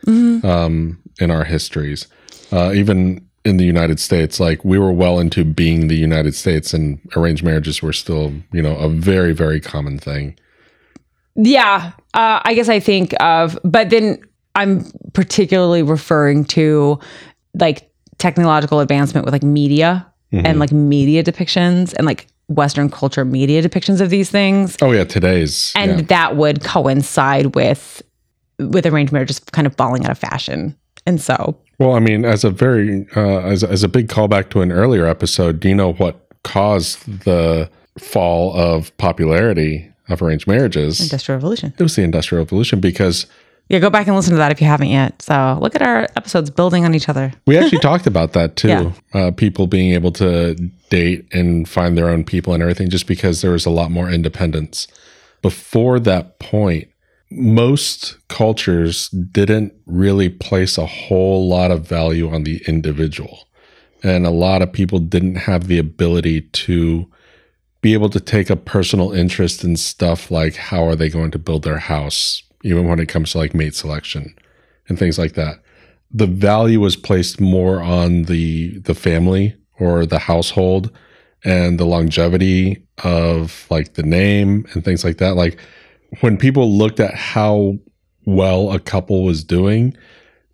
um, 0.42 0.98
in 1.20 1.31
our 1.31 1.44
histories. 1.44 2.07
Uh, 2.50 2.72
even 2.72 3.26
in 3.44 3.57
the 3.59 3.64
United 3.64 4.00
States, 4.00 4.40
like 4.40 4.64
we 4.64 4.79
were 4.79 4.92
well 4.92 5.18
into 5.18 5.44
being 5.44 5.88
the 5.88 5.96
United 5.96 6.35
States, 6.35 6.72
and 6.74 6.98
arranged 7.16 7.42
marriages 7.44 7.83
were 7.83 7.92
still, 7.92 8.33
you 8.53 8.62
know, 8.62 8.76
a 8.76 8.88
very, 8.88 9.33
very 9.33 9.61
common 9.61 9.98
thing. 9.98 10.37
yeah 11.37 11.92
uh, 12.14 12.40
i 12.44 12.55
guess 12.55 12.68
i 12.68 12.81
think 12.81 13.14
of 13.20 13.59
but 13.64 13.88
then 13.90 14.18
i'm 14.57 14.85
particularly 15.12 15.83
referring 15.83 16.44
to 16.44 16.98
like 17.55 17.91
technological 18.19 18.81
advancement 18.81 19.25
with 19.25 19.33
like 19.33 19.43
media 19.43 20.07
and 20.33 20.59
like 20.59 20.73
media 20.73 21.25
depictions 21.25 21.93
and 21.95 22.07
like 22.07 22.27
western 22.49 22.91
culture 22.91 23.25
media 23.25 23.63
depictions 23.63 24.01
of 24.01 24.11
these 24.11 24.31
things. 24.31 24.77
Oh 24.83 24.93
yeah, 24.93 25.05
today's 25.05 25.73
and 25.75 25.91
yeah. 25.91 26.07
that 26.07 26.37
would 26.37 26.63
coincide 26.63 27.55
with 27.55 28.03
with 28.59 28.87
arranged 28.87 29.13
marriage 29.13 29.29
just 29.29 29.53
kind 29.53 29.67
of 29.67 29.75
falling 29.77 30.05
out 30.05 30.11
of 30.11 30.19
fashion. 30.19 30.77
And 31.07 31.21
so. 31.21 31.59
Well, 31.79 31.95
I 31.95 31.99
mean, 31.99 32.25
as 32.25 32.45
a 32.45 32.51
very 32.51 33.07
uh, 33.17 33.41
as 33.41 33.65
as 33.65 33.83
a 33.83 33.89
big 33.89 34.09
callback 34.09 34.51
to 34.51 34.61
an 34.61 34.71
earlier 34.71 35.07
episode, 35.07 35.61
do 35.61 35.69
you 35.69 35.75
know 35.75 35.95
what 35.95 36.29
caused 36.45 37.25
the 37.25 37.71
fall 37.99 38.55
of 38.55 38.97
popularity 38.99 39.91
of 40.09 40.21
arranged 40.21 40.47
marriages? 40.47 41.01
industrial 41.01 41.39
revolution. 41.39 41.73
It 41.79 41.83
was 41.83 41.97
the 41.97 42.03
Industrial 42.03 42.45
Revolution 42.45 42.81
because 42.81 43.27
yeah 43.70 43.78
go 43.78 43.88
back 43.88 44.06
and 44.06 44.14
listen 44.14 44.33
to 44.33 44.37
that 44.37 44.52
if 44.52 44.61
you 44.61 44.66
haven't 44.66 44.88
yet 44.88 45.20
so 45.22 45.59
look 45.62 45.74
at 45.74 45.80
our 45.80 46.02
episodes 46.16 46.50
building 46.50 46.85
on 46.85 46.94
each 46.94 47.09
other 47.09 47.33
we 47.46 47.56
actually 47.56 47.78
talked 47.90 48.06
about 48.06 48.33
that 48.35 48.56
too. 48.56 48.68
Yeah. 48.68 48.92
Uh, 49.14 49.30
people 49.30 49.66
being 49.66 49.92
able 49.92 50.12
to 50.12 50.54
date 50.90 51.26
and 51.33 51.68
find 51.68 51.96
their 51.96 52.09
own 52.09 52.24
people 52.24 52.52
and 52.52 52.62
everything, 52.62 52.90
just 52.90 53.06
because 53.06 53.40
there 53.40 53.52
was 53.52 53.66
a 53.66 53.70
lot 53.70 53.90
more 53.90 54.11
independence. 54.11 54.87
Before 55.42 55.98
that 56.00 56.38
point, 56.38 56.88
most 57.30 58.16
cultures 58.28 59.09
didn't 59.09 59.72
really 59.87 60.28
place 60.28 60.76
a 60.76 60.87
whole 60.87 61.48
lot 61.48 61.70
of 61.70 61.87
value 61.87 62.30
on 62.33 62.44
the 62.44 62.62
individual. 62.66 63.46
and 64.02 64.24
a 64.26 64.30
lot 64.30 64.62
of 64.62 64.72
people 64.72 64.98
didn't 64.98 65.35
have 65.35 65.66
the 65.66 65.76
ability 65.76 66.40
to 66.40 67.06
be 67.83 67.92
able 67.92 68.09
to 68.09 68.18
take 68.18 68.48
a 68.48 68.56
personal 68.56 69.12
interest 69.12 69.62
in 69.62 69.76
stuff 69.76 70.30
like 70.30 70.56
how 70.56 70.83
are 70.85 70.96
they 70.96 71.11
going 71.11 71.30
to 71.30 71.38
build 71.38 71.64
their 71.64 71.78
house, 71.78 72.42
even 72.62 72.87
when 72.87 72.99
it 72.99 73.09
comes 73.09 73.33
to 73.33 73.38
like 73.38 73.55
mate 73.55 73.75
selection 73.75 74.35
and 74.88 74.99
things 74.99 75.18
like 75.18 75.35
that. 75.35 75.62
The 76.12 76.27
value 76.27 76.81
was 76.81 76.96
placed 76.96 77.40
more 77.40 77.81
on 77.81 78.25
the 78.25 78.79
the 78.81 78.94
family 78.94 79.57
or 79.79 80.07
the 80.07 80.18
household 80.18 80.90
and 81.44 81.79
the 81.79 81.87
longevity 81.87 82.85
of 83.03 83.66
like 83.70 83.94
the 83.94 84.03
name 84.03 84.66
and 84.73 84.85
things 84.85 85.05
like 85.05 85.18
that. 85.18 85.37
Like 85.37 85.59
when 86.20 86.37
people 86.37 86.70
looked 86.70 87.01
at 87.01 87.14
how 87.14 87.79
well 88.27 88.73
a 88.73 88.81
couple 88.81 89.25
was 89.25 89.44
doing, 89.44 89.96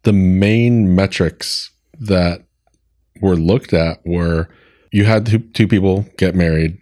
the 0.03 0.13
main 0.13 0.95
metrics 0.95 1.71
that 1.99 2.45
were 3.21 3.37
looked 3.37 3.73
at 3.73 4.05
were 4.05 4.49
you 4.93 5.05
had 5.05 5.27
two, 5.27 5.39
two 5.39 5.67
people 5.67 6.07
get 6.17 6.35
married 6.35 6.79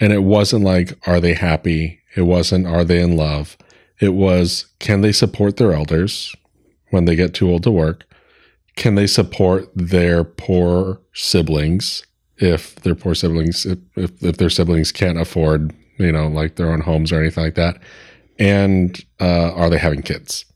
and 0.00 0.12
it 0.12 0.24
wasn't 0.24 0.64
like 0.64 0.98
are 1.06 1.20
they 1.20 1.34
happy 1.34 2.00
it 2.16 2.22
wasn't 2.22 2.66
are 2.66 2.84
they 2.84 3.00
in 3.00 3.16
love 3.16 3.56
it 4.00 4.14
was 4.14 4.66
can 4.78 5.02
they 5.02 5.12
support 5.12 5.56
their 5.56 5.72
elders 5.72 6.34
when 6.90 7.04
they 7.04 7.14
get 7.14 7.34
too 7.34 7.50
old 7.50 7.62
to 7.64 7.70
work? 7.70 8.04
Can 8.76 8.94
they 8.94 9.06
support 9.06 9.70
their 9.74 10.24
poor 10.24 11.00
siblings 11.12 12.04
if 12.38 12.76
their 12.76 12.94
poor 12.94 13.14
siblings 13.14 13.66
if, 13.66 13.78
if, 13.96 14.22
if 14.22 14.36
their 14.38 14.50
siblings 14.50 14.90
can't 14.90 15.20
afford 15.20 15.74
you 15.98 16.10
know 16.10 16.28
like 16.28 16.56
their 16.56 16.72
own 16.72 16.80
homes 16.80 17.12
or 17.12 17.20
anything 17.20 17.44
like 17.44 17.54
that? 17.56 17.80
And 18.38 18.98
uh, 19.20 19.52
are 19.52 19.68
they 19.68 19.78
having 19.78 20.02
kids? 20.02 20.46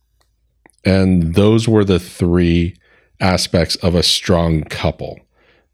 And 0.85 1.35
those 1.35 1.69
were 1.69 1.85
the 1.85 1.99
three 1.99 2.77
aspects 3.21 3.77
of 3.77 3.95
a 3.95 4.03
strong 4.03 4.65
couple. 4.65 5.19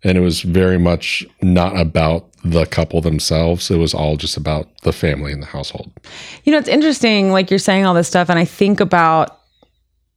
And 0.02 0.16
it 0.16 0.20
was 0.20 0.42
very 0.42 0.78
much 0.78 1.26
not 1.42 1.78
about 1.78 2.26
the 2.42 2.64
couple 2.66 3.00
themselves. 3.00 3.70
It 3.70 3.76
was 3.76 3.92
all 3.92 4.16
just 4.16 4.36
about 4.36 4.68
the 4.82 4.92
family 4.92 5.32
and 5.32 5.42
the 5.42 5.46
household. 5.46 5.92
You 6.44 6.52
know, 6.52 6.58
it's 6.58 6.68
interesting, 6.68 7.32
like 7.32 7.50
you're 7.50 7.58
saying 7.58 7.84
all 7.84 7.94
this 7.94 8.08
stuff, 8.08 8.30
and 8.30 8.38
I 8.38 8.44
think 8.44 8.80
about 8.80 9.40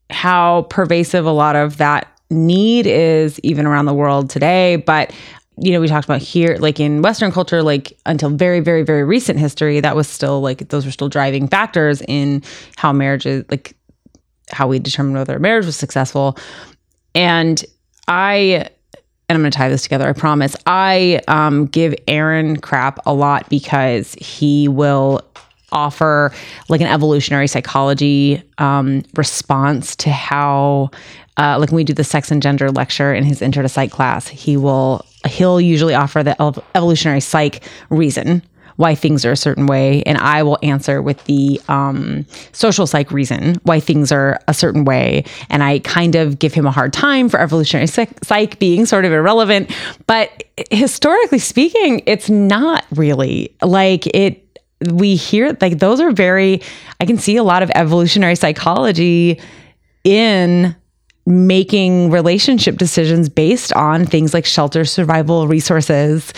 how 0.10 0.63
pervasive 0.63 1.26
a 1.26 1.32
lot 1.32 1.56
of 1.56 1.78
that 1.78 2.08
need 2.30 2.88
is 2.88 3.39
even 3.41 3.65
around 3.65 3.86
the 3.86 3.93
world 3.93 4.30
today. 4.30 4.78
But 4.78 5.13
you 5.58 5.72
know, 5.72 5.80
we 5.80 5.88
talked 5.88 6.06
about 6.06 6.22
here, 6.22 6.58
like 6.60 6.80
in 6.80 7.02
Western 7.02 7.32
culture, 7.32 7.62
like 7.62 7.96
until 8.06 8.30
very, 8.30 8.60
very, 8.60 8.82
very 8.82 9.04
recent 9.04 9.38
history, 9.39 9.80
that 9.80 9.96
was 9.96 10.08
still 10.08 10.41
like 10.41 10.69
those 10.69 10.86
were 10.86 10.91
still 10.91 11.10
driving 11.10 11.48
factors 11.48 12.02
in 12.08 12.41
how 12.76 12.91
marriages, 12.91 13.46
like 13.50 13.76
how 14.50 14.67
we 14.67 14.80
determine 14.80 15.13
whether 15.13 15.36
a 15.36 15.39
marriage 15.39 15.65
was 15.65 15.76
successful. 15.76 16.38
And 17.13 17.63
I, 18.08 18.69
and 19.29 19.36
I'm 19.36 19.41
going 19.41 19.51
to 19.51 19.57
tie 19.57 19.69
this 19.69 19.83
together, 19.83 20.07
I 20.07 20.13
promise. 20.13 20.55
I 20.65 21.21
um, 21.27 21.65
give 21.67 21.95
Aaron 22.07 22.57
crap 22.57 22.99
a 23.05 23.13
lot 23.13 23.49
because 23.49 24.13
he 24.15 24.67
will 24.67 25.21
offer 25.71 26.31
like 26.69 26.81
an 26.81 26.88
evolutionary 26.88 27.47
psychology 27.47 28.41
um, 28.59 29.03
response 29.15 29.95
to 29.97 30.09
how 30.09 30.91
uh, 31.38 31.57
like 31.59 31.69
when 31.69 31.77
we 31.77 31.83
do 31.83 31.93
the 31.93 32.03
sex 32.03 32.29
and 32.31 32.43
gender 32.43 32.71
lecture 32.71 33.13
in 33.13 33.23
his 33.23 33.41
intro 33.41 33.63
to 33.63 33.69
psych 33.69 33.91
class 33.91 34.27
he 34.27 34.55
will 34.55 35.03
he'll 35.27 35.59
usually 35.59 35.95
offer 35.95 36.21
the 36.21 36.39
evolutionary 36.75 37.19
psych 37.19 37.63
reason 37.89 38.41
why 38.75 38.95
things 38.95 39.25
are 39.25 39.31
a 39.31 39.38
certain 39.38 39.67
way, 39.67 40.03
and 40.03 40.17
I 40.17 40.43
will 40.43 40.57
answer 40.63 41.01
with 41.01 41.23
the 41.25 41.62
um, 41.67 42.25
social 42.51 42.88
psych 42.88 43.12
reason 43.12 43.55
why 43.63 43.79
things 43.79 44.12
are 44.12 44.39
a 44.47 44.53
certain 44.53 44.86
way. 44.86 45.25
And 45.49 45.63
I 45.63 45.79
kind 45.79 46.15
of 46.15 46.39
give 46.39 46.53
him 46.53 46.65
a 46.65 46.71
hard 46.71 46.93
time 46.93 47.29
for 47.29 47.39
evolutionary 47.39 47.88
psych 47.88 48.59
being 48.59 48.86
sort 48.86 49.05
of 49.05 49.12
irrelevant. 49.12 49.71
But 50.07 50.43
historically 50.71 51.39
speaking, 51.39 52.01
it's 52.05 52.29
not 52.29 52.86
really 52.91 53.55
like 53.62 54.07
it. 54.07 54.39
We 54.91 55.15
hear 55.15 55.55
like 55.62 55.79
those 55.79 55.99
are 55.99 56.12
very, 56.12 56.62
I 56.99 57.05
can 57.05 57.17
see 57.17 57.38
a 57.38 57.43
lot 57.43 57.63
of 57.63 57.71
evolutionary 57.73 58.36
psychology 58.36 59.39
in 60.03 60.75
making 61.25 62.12
relationship 62.12 62.77
decisions 62.77 63.29
based 63.29 63.71
on 63.73 64.05
things 64.05 64.33
like 64.33 64.45
shelter, 64.45 64.83
survival, 64.83 65.47
resources, 65.47 66.33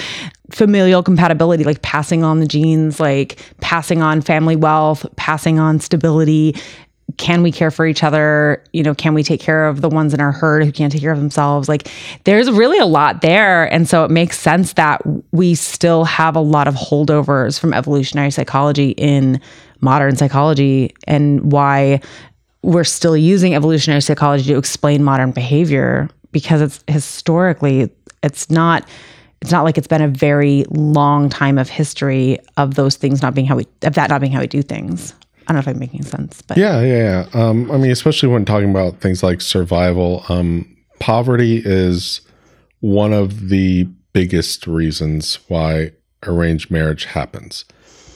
familial 0.52 1.02
compatibility, 1.02 1.64
like 1.64 1.82
passing 1.82 2.24
on 2.24 2.40
the 2.40 2.46
genes, 2.46 3.00
like 3.00 3.40
passing 3.62 4.02
on 4.02 4.22
family 4.22 4.56
wealth, 4.56 5.06
passing 5.16 5.60
on 5.60 5.80
stability. 5.80 6.56
Can 7.18 7.42
we 7.42 7.52
care 7.52 7.72
for 7.72 7.88
each 7.88 8.04
other? 8.04 8.64
You 8.74 8.84
know, 8.84 8.94
can 8.94 9.14
we 9.14 9.24
take 9.24 9.40
care 9.40 9.68
of 9.68 9.82
the 9.82 9.90
ones 9.90 10.14
in 10.14 10.20
our 10.20 10.32
herd 10.32 10.66
who 10.66 10.72
can't 10.72 10.92
take 10.92 11.02
care 11.02 11.12
of 11.12 11.20
themselves? 11.20 11.70
Like, 11.70 11.90
there's 12.26 12.52
really 12.52 12.78
a 12.78 12.86
lot 12.86 13.22
there. 13.22 13.72
And 13.72 13.88
so 13.88 14.04
it 14.04 14.12
makes 14.12 14.40
sense 14.40 14.74
that 14.74 15.02
we 15.32 15.56
still 15.56 16.04
have 16.04 16.36
a 16.36 16.42
lot 16.42 16.68
of 16.68 16.76
holdovers 16.76 17.60
from 17.60 17.74
evolutionary 17.74 18.32
psychology 18.32 18.90
in 18.92 19.40
modern 19.82 20.16
psychology 20.16 20.94
and 21.08 21.52
why 21.52 22.02
we're 22.66 22.84
still 22.84 23.16
using 23.16 23.54
evolutionary 23.54 24.02
psychology 24.02 24.46
to 24.46 24.58
explain 24.58 25.04
modern 25.04 25.32
behavior 25.32 26.10
because 26.32 26.62
it's 26.62 26.84
historically, 26.88 27.92
it's 28.24 28.50
not 28.50 28.88
it's 29.42 29.52
not 29.52 29.64
like 29.64 29.78
it's 29.78 29.88
been 29.88 30.02
a 30.02 30.08
very 30.08 30.66
long 30.70 31.30
time 31.30 31.60
of 31.60 31.70
history 31.70 32.40
of 32.58 32.74
those 32.74 32.96
things 32.96 33.22
not 33.22 33.36
being 33.36 33.46
how 33.46 33.56
we 33.56 33.68
of 33.84 33.94
that 33.94 34.10
not 34.10 34.20
being 34.20 34.34
how 34.34 34.40
we 34.42 34.48
do 34.48 34.64
things. 34.64 35.14
I 35.48 35.54
don't 35.54 35.58
know 35.58 35.60
if 35.60 35.68
I'm 35.68 35.80
making 35.80 36.02
sense, 36.04 36.42
but 36.42 36.58
yeah, 36.58 36.82
yeah, 36.82 37.28
yeah. 37.34 37.40
Um, 37.40 37.70
I 37.70 37.78
mean, 37.78 37.92
especially 37.92 38.30
when 38.30 38.46
talking 38.46 38.72
about 38.72 39.00
things 39.00 39.22
like 39.22 39.42
survival, 39.42 40.26
um, 40.28 40.76
poverty 41.00 41.62
is 41.64 42.22
one 42.80 43.14
of 43.14 43.50
the 43.50 43.84
biggest 44.14 44.66
reasons 44.66 45.36
why 45.48 45.92
arranged 46.24 46.72
marriage 46.72 47.06
happens. 47.06 47.66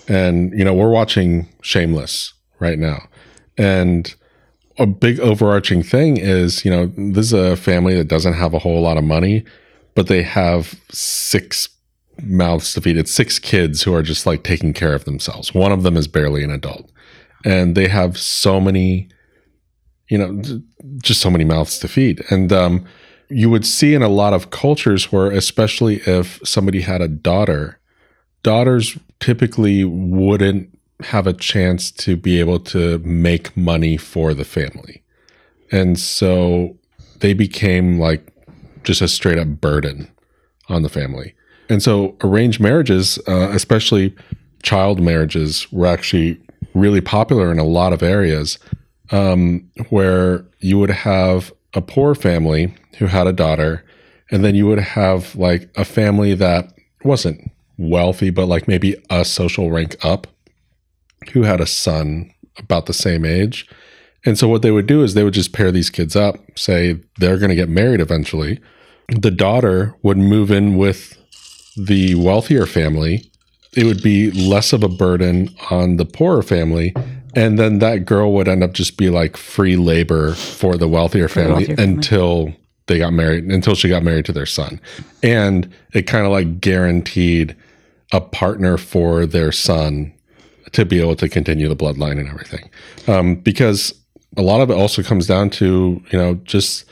And 0.07 0.51
you 0.57 0.65
know, 0.65 0.73
we're 0.73 0.89
watching 0.89 1.47
Shameless 1.61 2.33
right 2.59 2.79
now, 2.79 3.07
and 3.55 4.15
a 4.79 4.87
big 4.87 5.19
overarching 5.19 5.83
thing 5.83 6.17
is, 6.17 6.65
you 6.65 6.71
know, 6.71 6.87
this 6.95 7.27
is 7.27 7.33
a 7.33 7.55
family 7.55 7.95
that 7.95 8.07
doesn't 8.07 8.33
have 8.33 8.53
a 8.53 8.59
whole 8.59 8.81
lot 8.81 8.97
of 8.97 9.03
money 9.03 9.45
but 9.99 10.07
they 10.07 10.23
have 10.23 10.79
six 10.89 11.67
mouths 12.21 12.73
to 12.73 12.79
feed. 12.79 12.95
It's 12.95 13.13
six 13.13 13.37
kids 13.37 13.83
who 13.83 13.93
are 13.93 14.01
just 14.01 14.25
like 14.25 14.43
taking 14.43 14.71
care 14.71 14.93
of 14.93 15.03
themselves. 15.03 15.53
One 15.53 15.73
of 15.73 15.83
them 15.83 15.97
is 15.97 16.07
barely 16.07 16.41
an 16.41 16.51
adult. 16.51 16.89
And 17.43 17.75
they 17.75 17.89
have 17.89 18.17
so 18.17 18.61
many, 18.61 19.09
you 20.09 20.17
know, 20.17 20.41
just 21.03 21.19
so 21.19 21.29
many 21.29 21.43
mouths 21.43 21.79
to 21.79 21.89
feed. 21.89 22.23
And 22.29 22.53
um, 22.53 22.85
you 23.27 23.49
would 23.49 23.65
see 23.65 23.93
in 23.93 24.01
a 24.01 24.07
lot 24.07 24.31
of 24.31 24.51
cultures 24.51 25.11
where, 25.11 25.31
especially 25.31 25.97
if 26.05 26.39
somebody 26.45 26.79
had 26.79 27.01
a 27.01 27.09
daughter, 27.09 27.77
daughters 28.41 28.97
typically 29.19 29.83
wouldn't 29.83 30.78
have 31.01 31.27
a 31.27 31.33
chance 31.33 31.91
to 31.91 32.15
be 32.15 32.39
able 32.39 32.59
to 32.59 32.99
make 32.99 33.55
money 33.55 33.97
for 33.97 34.33
the 34.33 34.43
family. 34.43 35.01
And 35.71 35.97
so 35.99 36.77
they 37.19 37.33
became 37.33 37.99
like 37.99 38.25
just 38.83 39.01
a 39.01 39.07
straight 39.07 39.37
up 39.37 39.47
burden 39.47 40.09
on 40.67 40.81
the 40.81 40.89
family. 40.89 41.33
And 41.69 41.81
so 41.81 42.17
arranged 42.23 42.59
marriages, 42.59 43.19
uh, 43.27 43.49
especially 43.51 44.15
child 44.63 44.99
marriages, 44.99 45.71
were 45.71 45.85
actually 45.85 46.41
really 46.73 47.01
popular 47.01 47.51
in 47.51 47.59
a 47.59 47.63
lot 47.63 47.93
of 47.93 48.03
areas 48.03 48.59
um, 49.11 49.69
where 49.89 50.45
you 50.59 50.77
would 50.79 50.89
have 50.89 51.53
a 51.73 51.81
poor 51.81 52.15
family 52.15 52.73
who 52.97 53.05
had 53.05 53.27
a 53.27 53.33
daughter, 53.33 53.83
and 54.31 54.43
then 54.43 54.55
you 54.55 54.67
would 54.67 54.79
have 54.79 55.35
like 55.35 55.69
a 55.75 55.85
family 55.85 56.33
that 56.35 56.73
wasn't 57.03 57.51
wealthy, 57.77 58.29
but 58.29 58.47
like 58.47 58.67
maybe 58.67 58.95
a 59.09 59.23
social 59.23 59.71
rank 59.71 59.95
up 60.03 60.27
who 61.31 61.43
had 61.43 61.61
a 61.61 61.65
son 61.65 62.31
about 62.57 62.85
the 62.85 62.93
same 62.93 63.25
age. 63.25 63.67
And 64.25 64.37
so 64.37 64.47
what 64.47 64.61
they 64.61 64.71
would 64.71 64.87
do 64.87 65.03
is 65.03 65.13
they 65.13 65.23
would 65.23 65.33
just 65.33 65.53
pair 65.53 65.71
these 65.71 65.89
kids 65.89 66.15
up, 66.15 66.35
say 66.55 66.99
they're 67.17 67.37
going 67.37 67.49
to 67.49 67.55
get 67.55 67.69
married 67.69 68.01
eventually. 68.01 68.59
The 69.07 69.31
daughter 69.31 69.95
would 70.03 70.17
move 70.17 70.51
in 70.51 70.75
with 70.75 71.17
the 71.77 72.15
wealthier 72.15 72.65
family. 72.65 73.31
It 73.75 73.85
would 73.85 74.03
be 74.03 74.31
less 74.31 74.73
of 74.73 74.83
a 74.83 74.89
burden 74.89 75.49
on 75.71 75.97
the 75.97 76.05
poorer 76.05 76.43
family. 76.43 76.93
And 77.35 77.57
then 77.57 77.79
that 77.79 78.05
girl 78.05 78.33
would 78.33 78.47
end 78.47 78.63
up 78.63 78.73
just 78.73 78.97
be 78.97 79.09
like 79.09 79.37
free 79.37 79.77
labor 79.77 80.33
for 80.33 80.77
the 80.77 80.87
wealthier 80.87 81.29
family, 81.29 81.65
the 81.65 81.73
wealthier 81.75 81.85
until 81.85 82.45
family. 82.45 82.59
they 82.87 82.97
got 82.97 83.13
married, 83.13 83.45
until 83.45 83.75
she 83.75 83.87
got 83.87 84.03
married 84.03 84.25
to 84.25 84.33
their 84.33 84.47
son. 84.47 84.81
And 85.23 85.71
it 85.93 86.03
kind 86.03 86.25
of 86.25 86.31
like 86.31 86.59
guaranteed 86.59 87.55
a 88.11 88.19
partner 88.19 88.77
for 88.77 89.25
their 89.25 89.51
son 89.51 90.13
to 90.73 90.85
be 90.85 90.99
able 91.01 91.15
to 91.15 91.29
continue 91.29 91.67
the 91.67 91.75
bloodline 91.75 92.19
and 92.19 92.27
everything. 92.29 92.69
Um, 93.07 93.35
because 93.35 93.93
a 94.37 94.41
lot 94.41 94.61
of 94.61 94.69
it 94.69 94.73
also 94.75 95.01
comes 95.03 95.27
down 95.27 95.49
to 95.49 96.01
you 96.11 96.19
know 96.19 96.35
just 96.43 96.85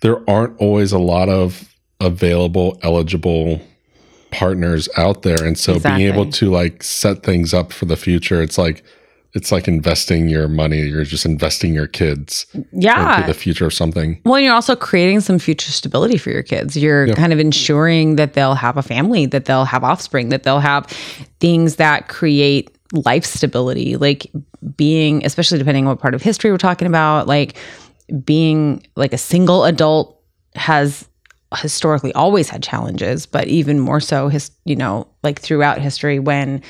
there 0.00 0.28
aren't 0.30 0.58
always 0.60 0.92
a 0.92 0.98
lot 0.98 1.28
of 1.28 1.68
available 2.00 2.78
eligible 2.82 3.60
partners 4.30 4.88
out 4.96 5.22
there 5.22 5.44
and 5.44 5.58
so 5.58 5.74
exactly. 5.74 6.04
being 6.04 6.12
able 6.14 6.30
to 6.30 6.50
like 6.50 6.82
set 6.82 7.22
things 7.22 7.52
up 7.52 7.72
for 7.72 7.84
the 7.84 7.96
future 7.96 8.40
it's 8.42 8.56
like 8.56 8.82
it's 9.34 9.50
like 9.50 9.66
investing 9.66 10.28
your 10.28 10.46
money. 10.46 10.82
You're 10.82 11.04
just 11.04 11.24
investing 11.24 11.72
your 11.72 11.86
kids 11.86 12.44
yeah 12.72 13.16
into 13.16 13.28
the 13.28 13.34
future 13.34 13.64
of 13.64 13.72
something. 13.72 14.20
Well, 14.26 14.38
you're 14.38 14.52
also 14.52 14.76
creating 14.76 15.20
some 15.20 15.38
future 15.38 15.70
stability 15.72 16.18
for 16.18 16.30
your 16.30 16.42
kids. 16.42 16.76
You're 16.76 17.06
Yeah. 17.06 17.14
kind 17.14 17.32
of 17.32 17.38
ensuring 17.40 18.16
that 18.16 18.34
they'll 18.34 18.54
have 18.54 18.76
a 18.76 18.82
family, 18.82 19.24
that 19.26 19.46
they'll 19.46 19.64
have 19.64 19.84
offspring, 19.84 20.28
that 20.28 20.42
they'll 20.42 20.60
have 20.60 20.86
things 21.40 21.76
that 21.76 22.08
create 22.08 22.71
life 22.92 23.24
stability, 23.24 23.96
like 23.96 24.30
being, 24.76 25.24
especially 25.24 25.58
depending 25.58 25.84
on 25.84 25.90
what 25.90 25.98
part 25.98 26.14
of 26.14 26.22
history 26.22 26.50
we're 26.50 26.58
talking 26.58 26.86
about, 26.86 27.26
like 27.26 27.56
being 28.24 28.86
like 28.96 29.12
a 29.12 29.18
single 29.18 29.64
adult 29.64 30.20
has 30.54 31.08
historically 31.56 32.12
always 32.14 32.48
had 32.48 32.62
challenges, 32.62 33.26
but 33.26 33.46
even 33.48 33.78
more 33.80 34.00
so, 34.00 34.28
his, 34.28 34.50
you 34.64 34.76
know, 34.76 35.06
like 35.22 35.40
throughout 35.40 35.78
history 35.78 36.18
when 36.18 36.62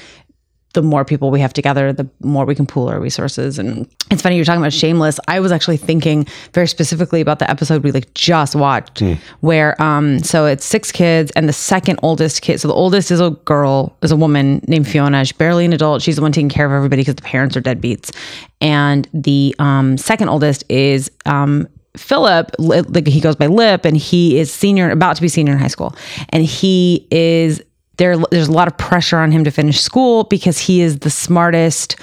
the 0.74 0.82
more 0.82 1.04
people 1.04 1.30
we 1.30 1.40
have 1.40 1.52
together, 1.52 1.92
the 1.92 2.08
more 2.20 2.44
we 2.44 2.54
can 2.54 2.66
pool 2.66 2.88
our 2.88 3.00
resources. 3.00 3.58
And 3.58 3.88
it's 4.10 4.22
funny 4.22 4.36
you're 4.36 4.44
talking 4.44 4.60
about 4.60 4.72
Shameless. 4.72 5.18
I 5.28 5.40
was 5.40 5.52
actually 5.52 5.76
thinking 5.76 6.26
very 6.54 6.66
specifically 6.66 7.20
about 7.20 7.38
the 7.38 7.50
episode 7.50 7.82
we 7.82 7.92
like 7.92 8.12
just 8.14 8.54
watched, 8.54 9.00
where 9.40 9.80
um, 9.82 10.20
so 10.20 10.46
it's 10.46 10.64
six 10.64 10.90
kids, 10.92 11.30
and 11.32 11.48
the 11.48 11.52
second 11.52 11.98
oldest 12.02 12.42
kid. 12.42 12.60
So 12.60 12.68
the 12.68 12.74
oldest 12.74 13.10
is 13.10 13.20
a 13.20 13.30
girl, 13.30 13.96
is 14.02 14.10
a 14.10 14.16
woman 14.16 14.62
named 14.66 14.88
Fiona. 14.88 15.24
She's 15.24 15.36
barely 15.36 15.64
an 15.64 15.72
adult. 15.72 16.02
She's 16.02 16.16
the 16.16 16.22
one 16.22 16.32
taking 16.32 16.48
care 16.48 16.66
of 16.66 16.72
everybody 16.72 17.02
because 17.02 17.16
the 17.16 17.22
parents 17.22 17.56
are 17.56 17.62
deadbeats. 17.62 18.14
And 18.60 19.08
the 19.12 19.54
um, 19.58 19.98
second 19.98 20.28
oldest 20.28 20.64
is 20.68 21.10
um, 21.26 21.68
Philip, 21.96 22.52
like 22.58 23.06
he 23.06 23.20
goes 23.20 23.36
by 23.36 23.48
Lip, 23.48 23.84
and 23.84 23.96
he 23.96 24.38
is 24.38 24.52
senior, 24.52 24.90
about 24.90 25.16
to 25.16 25.22
be 25.22 25.28
senior 25.28 25.52
in 25.52 25.58
high 25.58 25.66
school, 25.66 25.94
and 26.30 26.44
he 26.44 27.06
is 27.10 27.62
there. 27.96 28.16
There's 28.30 28.48
a 28.48 28.52
lot 28.52 28.68
of 28.68 28.76
pressure 28.78 29.18
on 29.18 29.32
him 29.32 29.44
to 29.44 29.50
finish 29.50 29.80
school 29.80 30.24
because 30.24 30.58
he 30.58 30.80
is 30.80 31.00
the 31.00 31.10
smartest, 31.10 31.96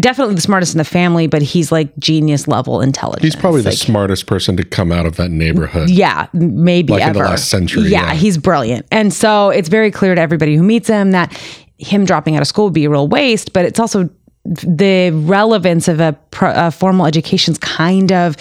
definitely 0.00 0.34
the 0.34 0.40
smartest 0.40 0.74
in 0.74 0.78
the 0.78 0.84
family, 0.84 1.26
but 1.26 1.42
he's 1.42 1.70
like 1.72 1.96
genius 1.98 2.48
level 2.48 2.80
intelligence. 2.80 3.22
He's 3.22 3.36
probably 3.36 3.62
the 3.62 3.70
Like, 3.70 3.78
smartest 3.78 4.26
person 4.26 4.56
to 4.56 4.64
come 4.64 4.90
out 4.92 5.06
of 5.06 5.16
that 5.16 5.30
neighborhood. 5.30 5.90
yeah, 5.90 6.26
maybe 6.32 6.92
Like 6.92 7.02
in 7.02 7.08
ever. 7.10 7.18
the 7.20 7.24
last 7.26 7.48
century, 7.48 7.84
Yeah, 7.88 8.06
yeah. 8.08 8.14
he's 8.14 8.38
brilliant, 8.38 8.86
and 8.90 9.12
so 9.12 9.50
it's 9.50 9.68
very 9.68 9.90
clear 9.90 10.14
to 10.14 10.20
everybody 10.20 10.56
who 10.56 10.62
meets 10.62 10.88
him 10.88 11.12
that 11.12 11.32
him 11.78 12.04
dropping 12.04 12.36
out 12.36 12.42
of 12.42 12.48
school 12.48 12.64
would 12.64 12.72
be 12.74 12.84
a 12.84 12.90
real 12.90 13.08
waste. 13.08 13.52
But 13.52 13.64
it's 13.64 13.78
also 13.80 14.08
the 14.44 15.10
relevance 15.12 15.88
of 15.88 16.00
a, 16.00 16.12
pro, 16.30 16.52
a 16.54 16.70
formal 16.70 17.06
education's 17.06 17.58
kind 17.58 18.12
of 18.12 18.36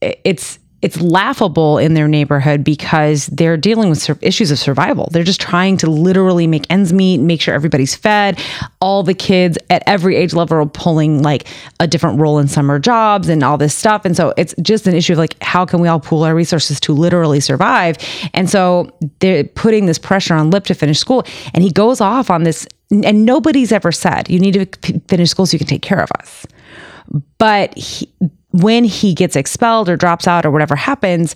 it's 0.00 0.58
it's 0.82 1.00
laughable 1.00 1.78
in 1.78 1.94
their 1.94 2.08
neighborhood 2.08 2.64
because 2.64 3.26
they're 3.26 3.56
dealing 3.56 3.90
with 3.90 4.00
sur- 4.00 4.18
issues 4.22 4.50
of 4.50 4.58
survival. 4.58 5.08
They're 5.12 5.24
just 5.24 5.40
trying 5.40 5.76
to 5.78 5.90
literally 5.90 6.46
make 6.46 6.66
ends 6.70 6.92
meet, 6.92 7.18
make 7.18 7.40
sure 7.40 7.54
everybody's 7.54 7.94
fed. 7.94 8.42
All 8.80 9.02
the 9.02 9.14
kids 9.14 9.58
at 9.68 9.82
every 9.86 10.16
age 10.16 10.32
level 10.32 10.56
are 10.56 10.66
pulling 10.66 11.22
like 11.22 11.46
a 11.80 11.86
different 11.86 12.18
role 12.18 12.38
in 12.38 12.48
summer 12.48 12.78
jobs 12.78 13.28
and 13.28 13.42
all 13.42 13.58
this 13.58 13.74
stuff. 13.74 14.04
And 14.04 14.16
so 14.16 14.32
it's 14.36 14.54
just 14.62 14.86
an 14.86 14.94
issue 14.94 15.12
of 15.12 15.18
like, 15.18 15.40
how 15.42 15.66
can 15.66 15.80
we 15.80 15.88
all 15.88 16.00
pool 16.00 16.24
our 16.24 16.34
resources 16.34 16.80
to 16.80 16.92
literally 16.92 17.40
survive? 17.40 17.96
And 18.32 18.48
so 18.48 18.90
they're 19.18 19.44
putting 19.44 19.86
this 19.86 19.98
pressure 19.98 20.34
on 20.34 20.50
Lip 20.50 20.64
to 20.64 20.74
finish 20.74 20.98
school. 20.98 21.24
And 21.52 21.62
he 21.62 21.70
goes 21.70 22.00
off 22.00 22.30
on 22.30 22.44
this, 22.44 22.66
and 22.90 23.24
nobody's 23.24 23.70
ever 23.70 23.92
said, 23.92 24.30
you 24.30 24.38
need 24.38 24.54
to 24.54 25.00
finish 25.08 25.30
school 25.30 25.46
so 25.46 25.54
you 25.54 25.58
can 25.58 25.66
take 25.66 25.82
care 25.82 26.00
of 26.00 26.10
us 26.18 26.46
but 27.38 27.76
he, 27.76 28.08
when 28.52 28.84
he 28.84 29.14
gets 29.14 29.36
expelled 29.36 29.88
or 29.88 29.96
drops 29.96 30.26
out 30.26 30.44
or 30.44 30.50
whatever 30.50 30.76
happens 30.76 31.34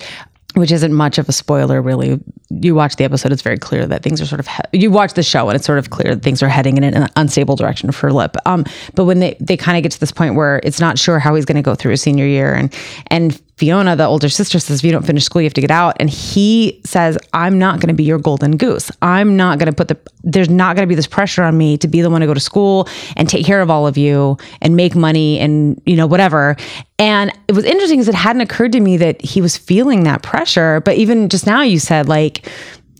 which 0.54 0.70
isn't 0.70 0.92
much 0.92 1.18
of 1.18 1.28
a 1.28 1.32
spoiler 1.32 1.82
really 1.82 2.20
you 2.60 2.74
watch 2.74 2.96
the 2.96 3.04
episode 3.04 3.32
it's 3.32 3.42
very 3.42 3.58
clear 3.58 3.86
that 3.86 4.02
things 4.02 4.20
are 4.20 4.26
sort 4.26 4.40
of 4.40 4.46
he- 4.46 4.78
you 4.78 4.90
watch 4.90 5.14
the 5.14 5.22
show 5.22 5.48
and 5.48 5.56
it's 5.56 5.66
sort 5.66 5.78
of 5.78 5.90
clear 5.90 6.14
that 6.14 6.22
things 6.22 6.42
are 6.42 6.48
heading 6.48 6.76
in 6.76 6.84
an 6.84 7.08
unstable 7.16 7.56
direction 7.56 7.90
for 7.92 8.12
lip. 8.12 8.36
Um, 8.46 8.64
but 8.94 9.04
when 9.04 9.20
they, 9.20 9.36
they 9.40 9.56
kind 9.56 9.76
of 9.76 9.82
get 9.82 9.92
to 9.92 10.00
this 10.00 10.12
point 10.12 10.34
where 10.34 10.60
it's 10.62 10.80
not 10.80 10.98
sure 10.98 11.18
how 11.18 11.34
he's 11.34 11.44
going 11.44 11.56
to 11.56 11.62
go 11.62 11.74
through 11.74 11.92
his 11.92 12.02
senior 12.02 12.26
year 12.26 12.54
and 12.54 12.74
and 13.08 13.40
fiona 13.56 13.94
the 13.94 14.04
older 14.04 14.28
sister 14.28 14.58
says 14.58 14.80
if 14.80 14.84
you 14.84 14.90
don't 14.90 15.06
finish 15.06 15.24
school 15.24 15.40
you 15.40 15.46
have 15.46 15.54
to 15.54 15.60
get 15.60 15.70
out. 15.70 15.96
And 16.00 16.10
he 16.10 16.80
says 16.84 17.16
i'm 17.32 17.58
not 17.58 17.80
going 17.80 17.88
to 17.88 17.94
be 17.94 18.04
your 18.04 18.18
golden 18.18 18.56
goose. 18.56 18.90
I'm 19.02 19.36
not 19.36 19.58
going 19.58 19.70
to 19.70 19.72
put 19.72 19.88
the 19.88 19.98
there's 20.22 20.48
not 20.48 20.74
going 20.76 20.86
to 20.86 20.88
be 20.88 20.94
this 20.94 21.06
pressure 21.06 21.42
on 21.42 21.56
me 21.56 21.76
to 21.78 21.88
be 21.88 22.00
the 22.00 22.10
one 22.10 22.20
to 22.20 22.26
go 22.26 22.34
to 22.34 22.40
school 22.40 22.88
and 23.16 23.28
take 23.28 23.44
care 23.44 23.60
of 23.60 23.70
all 23.70 23.86
of 23.86 23.96
you 23.96 24.38
and 24.60 24.74
make 24.76 24.94
money 24.94 25.38
and 25.38 25.80
you 25.86 25.96
know 25.96 26.06
whatever. 26.06 26.56
And 26.98 27.32
it 27.48 27.52
was 27.52 27.64
interesting 27.64 27.98
because 27.98 28.08
it 28.08 28.14
hadn't 28.14 28.40
occurred 28.42 28.72
to 28.72 28.80
me 28.80 28.96
that 28.98 29.20
he 29.20 29.40
was 29.40 29.56
feeling 29.56 30.04
that 30.04 30.22
pressure 30.22 30.80
but 30.80 30.96
even 30.96 31.28
just 31.28 31.46
now 31.46 31.62
you 31.62 31.78
said 31.78 32.08
like 32.08 32.43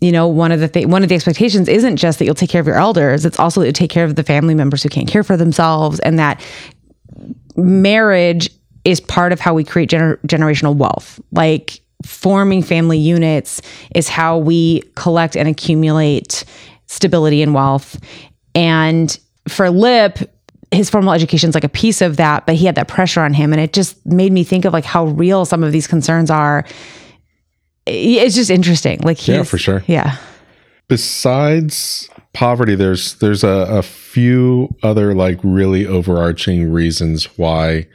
you 0.01 0.13
know 0.13 0.27
one 0.27 0.53
of 0.53 0.61
the 0.61 0.69
th- 0.69 0.87
one 0.87 1.03
of 1.03 1.09
the 1.09 1.15
expectations 1.15 1.69
isn't 1.69 1.97
just 1.97 2.19
that 2.19 2.25
you'll 2.25 2.35
take 2.35 2.51
care 2.51 2.61
of 2.61 2.67
your 2.67 2.77
elders 2.77 3.25
it's 3.25 3.39
also 3.39 3.61
that 3.61 3.67
you 3.67 3.73
take 3.73 3.91
care 3.91 4.05
of 4.05 4.17
the 4.17 4.23
family 4.23 4.55
members 4.55 4.83
who 4.83 4.89
can't 4.89 5.09
care 5.09 5.23
for 5.23 5.37
themselves 5.37 5.99
and 6.01 6.19
that 6.19 6.41
marriage 7.57 8.51
is 8.85 9.01
part 9.01 9.33
of 9.33 9.41
how 9.41 9.55
we 9.55 9.65
create 9.65 9.91
gener- 9.91 10.21
generational 10.27 10.77
wealth. 10.77 11.21
Like 11.33 11.81
forming 12.05 12.63
family 12.63 12.99
units 12.99 13.63
is 13.95 14.09
how 14.09 14.39
we 14.39 14.83
collect 14.95 15.37
and 15.37 15.49
accumulate 15.49 16.45
stability 16.87 17.43
and 17.43 17.55
wealth. 17.55 17.99
And 18.55 19.19
for 19.49 19.71
Lip, 19.71 20.19
his 20.71 20.91
formal 20.91 21.13
education 21.13 21.49
is 21.49 21.55
like 21.55 21.65
a 21.65 21.69
piece 21.69 22.03
of 22.03 22.17
that, 22.17 22.47
but 22.47 22.57
he 22.57 22.67
had 22.67 22.75
that 22.75 22.89
pressure 22.89 23.21
on 23.21 23.33
him. 23.33 23.53
And 23.53 23.61
it 23.61 23.73
just 23.73 24.05
made 24.05 24.33
me 24.33 24.45
think 24.45 24.65
of 24.65 24.73
like 24.73 24.85
how 24.85 25.07
real 25.07 25.45
some 25.45 25.65
of 25.65 25.73
these 25.73 25.87
concerns 25.87 26.31
are. 26.31 26.65
It's 27.87 28.35
just 28.35 28.51
interesting. 28.51 29.01
Like, 29.03 29.27
Yeah, 29.27 29.43
for 29.43 29.59
sure. 29.59 29.85
Yeah. 29.87 30.17
Besides 30.89 32.09
poverty, 32.33 32.75
there's 32.75 33.15
there's 33.17 33.43
a, 33.43 33.67
a 33.71 33.83
few 33.83 34.75
other 34.83 35.15
like 35.15 35.39
really 35.43 35.87
overarching 35.87 36.71
reasons 36.71 37.25
why 37.39 37.87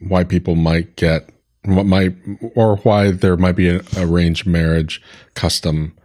why 0.00 0.24
people 0.24 0.54
might 0.54 0.94
get 0.96 1.28
what 1.64 1.86
might 1.86 2.14
or 2.54 2.76
why 2.78 3.10
there 3.10 3.36
might 3.36 3.56
be 3.56 3.68
an 3.68 3.82
arranged 3.96 4.46
marriage 4.46 5.02
custom 5.34 5.96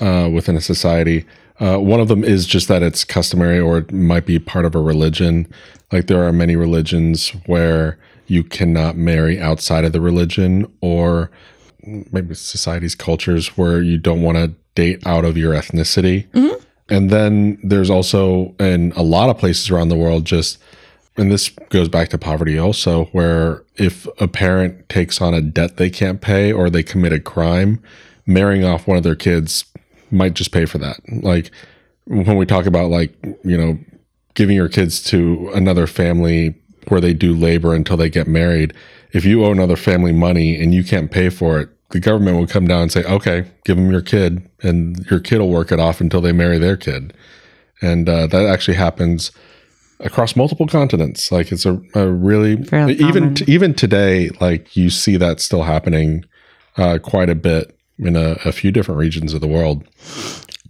uh, 0.00 0.28
within 0.32 0.56
a 0.56 0.60
society. 0.60 1.24
Uh, 1.58 1.78
one 1.78 2.00
of 2.00 2.08
them 2.08 2.22
is 2.22 2.46
just 2.46 2.68
that 2.68 2.82
it's 2.82 3.04
customary 3.04 3.58
or 3.58 3.78
it 3.78 3.92
might 3.92 4.26
be 4.26 4.38
part 4.38 4.66
of 4.66 4.74
a 4.74 4.80
religion. 4.80 5.48
Like 5.90 6.06
there 6.06 6.22
are 6.24 6.32
many 6.32 6.54
religions 6.56 7.30
where 7.46 7.98
you 8.26 8.44
cannot 8.44 8.96
marry 8.96 9.40
outside 9.40 9.84
of 9.84 9.92
the 9.92 10.00
religion 10.00 10.70
or 10.82 11.30
maybe 12.12 12.34
societies, 12.34 12.94
cultures 12.94 13.56
where 13.56 13.80
you 13.80 13.98
don't 13.98 14.22
want 14.22 14.36
to 14.36 14.52
date 14.74 15.06
out 15.06 15.24
of 15.24 15.36
your 15.36 15.54
ethnicity. 15.54 16.28
Mm-hmm. 16.30 16.62
And 16.88 17.10
then 17.10 17.58
there's 17.62 17.90
also 17.90 18.54
in 18.60 18.92
a 18.92 19.02
lot 19.02 19.28
of 19.28 19.38
places 19.38 19.70
around 19.70 19.88
the 19.88 19.96
world, 19.96 20.24
just, 20.24 20.58
and 21.16 21.32
this 21.32 21.48
goes 21.70 21.88
back 21.88 22.10
to 22.10 22.18
poverty 22.18 22.58
also, 22.58 23.06
where 23.06 23.64
if 23.76 24.06
a 24.20 24.28
parent 24.28 24.88
takes 24.88 25.20
on 25.20 25.34
a 25.34 25.40
debt 25.40 25.78
they 25.78 25.90
can't 25.90 26.20
pay 26.20 26.52
or 26.52 26.70
they 26.70 26.82
commit 26.82 27.12
a 27.12 27.20
crime, 27.20 27.82
marrying 28.26 28.64
off 28.64 28.86
one 28.86 28.96
of 28.96 29.02
their 29.02 29.16
kids 29.16 29.64
might 30.10 30.34
just 30.34 30.52
pay 30.52 30.66
for 30.66 30.78
that. 30.78 31.00
Like 31.08 31.50
when 32.04 32.36
we 32.36 32.46
talk 32.46 32.66
about 32.66 32.90
like, 32.90 33.14
you 33.42 33.56
know, 33.56 33.78
giving 34.34 34.54
your 34.54 34.68
kids 34.68 35.02
to 35.04 35.50
another 35.54 35.86
family 35.86 36.54
where 36.88 37.00
they 37.00 37.14
do 37.14 37.34
labor 37.34 37.74
until 37.74 37.96
they 37.96 38.10
get 38.10 38.28
married, 38.28 38.72
if 39.12 39.24
you 39.24 39.44
owe 39.44 39.50
another 39.50 39.76
family 39.76 40.12
money 40.12 40.60
and 40.60 40.74
you 40.74 40.84
can't 40.84 41.10
pay 41.10 41.30
for 41.30 41.58
it, 41.58 41.70
the 41.90 42.00
government 42.00 42.38
will 42.38 42.46
come 42.46 42.66
down 42.66 42.82
and 42.82 42.92
say, 42.92 43.04
okay, 43.04 43.46
give 43.64 43.76
them 43.76 43.90
your 43.90 44.02
kid, 44.02 44.48
and 44.62 44.98
your 45.10 45.20
kid 45.20 45.38
will 45.38 45.50
work 45.50 45.70
it 45.70 45.78
off 45.78 46.00
until 46.00 46.20
they 46.20 46.32
marry 46.32 46.58
their 46.58 46.76
kid. 46.76 47.12
And 47.80 48.08
uh, 48.08 48.26
that 48.28 48.46
actually 48.46 48.76
happens 48.76 49.30
across 50.00 50.36
multiple 50.36 50.66
continents. 50.66 51.30
Like 51.30 51.52
it's 51.52 51.66
a, 51.66 51.80
a 51.94 52.08
really 52.08 52.52
even 52.52 53.34
common. 53.34 53.36
even 53.46 53.74
today, 53.74 54.30
like 54.40 54.76
you 54.76 54.90
see 54.90 55.16
that 55.16 55.40
still 55.40 55.62
happening 55.62 56.24
uh, 56.76 56.98
quite 57.02 57.30
a 57.30 57.34
bit 57.34 57.78
in 57.98 58.16
a, 58.16 58.32
a 58.44 58.52
few 58.52 58.70
different 58.70 58.98
regions 58.98 59.32
of 59.32 59.40
the 59.40 59.46
world. 59.46 59.84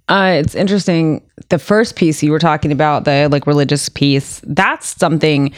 Uh, 0.09 0.41
it's 0.41 0.55
interesting. 0.55 1.29
The 1.49 1.59
first 1.59 1.97
piece 1.97 2.23
you 2.23 2.31
were 2.31 2.39
talking 2.39 2.71
about, 2.71 3.05
the 3.05 3.29
like 3.31 3.47
religious 3.47 3.89
piece, 3.89 4.41
that's 4.45 4.97
something 4.97 5.53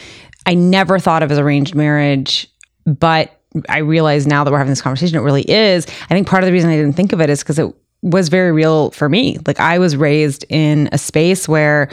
I 0.45 0.55
never 0.55 0.97
thought 0.97 1.21
of 1.21 1.31
as 1.31 1.37
arranged 1.37 1.75
marriage, 1.75 2.47
but 2.85 3.38
I 3.67 3.79
realize 3.79 4.27
now 4.27 4.43
that 4.43 4.51
we're 4.51 4.57
having 4.57 4.71
this 4.71 4.81
conversation, 4.81 5.17
it 5.17 5.21
really 5.21 5.49
is. 5.49 5.87
I 5.87 6.13
think 6.13 6.27
part 6.27 6.43
of 6.43 6.47
the 6.47 6.53
reason 6.53 6.69
I 6.69 6.75
didn't 6.75 6.95
think 6.95 7.13
of 7.13 7.21
it 7.21 7.29
is 7.29 7.39
because 7.39 7.59
it 7.59 7.73
was 8.01 8.29
very 8.29 8.51
real 8.51 8.91
for 8.91 9.09
me. 9.09 9.37
Like 9.45 9.59
I 9.59 9.79
was 9.79 9.95
raised 9.95 10.45
in 10.49 10.89
a 10.91 10.97
space 10.97 11.47
where 11.47 11.89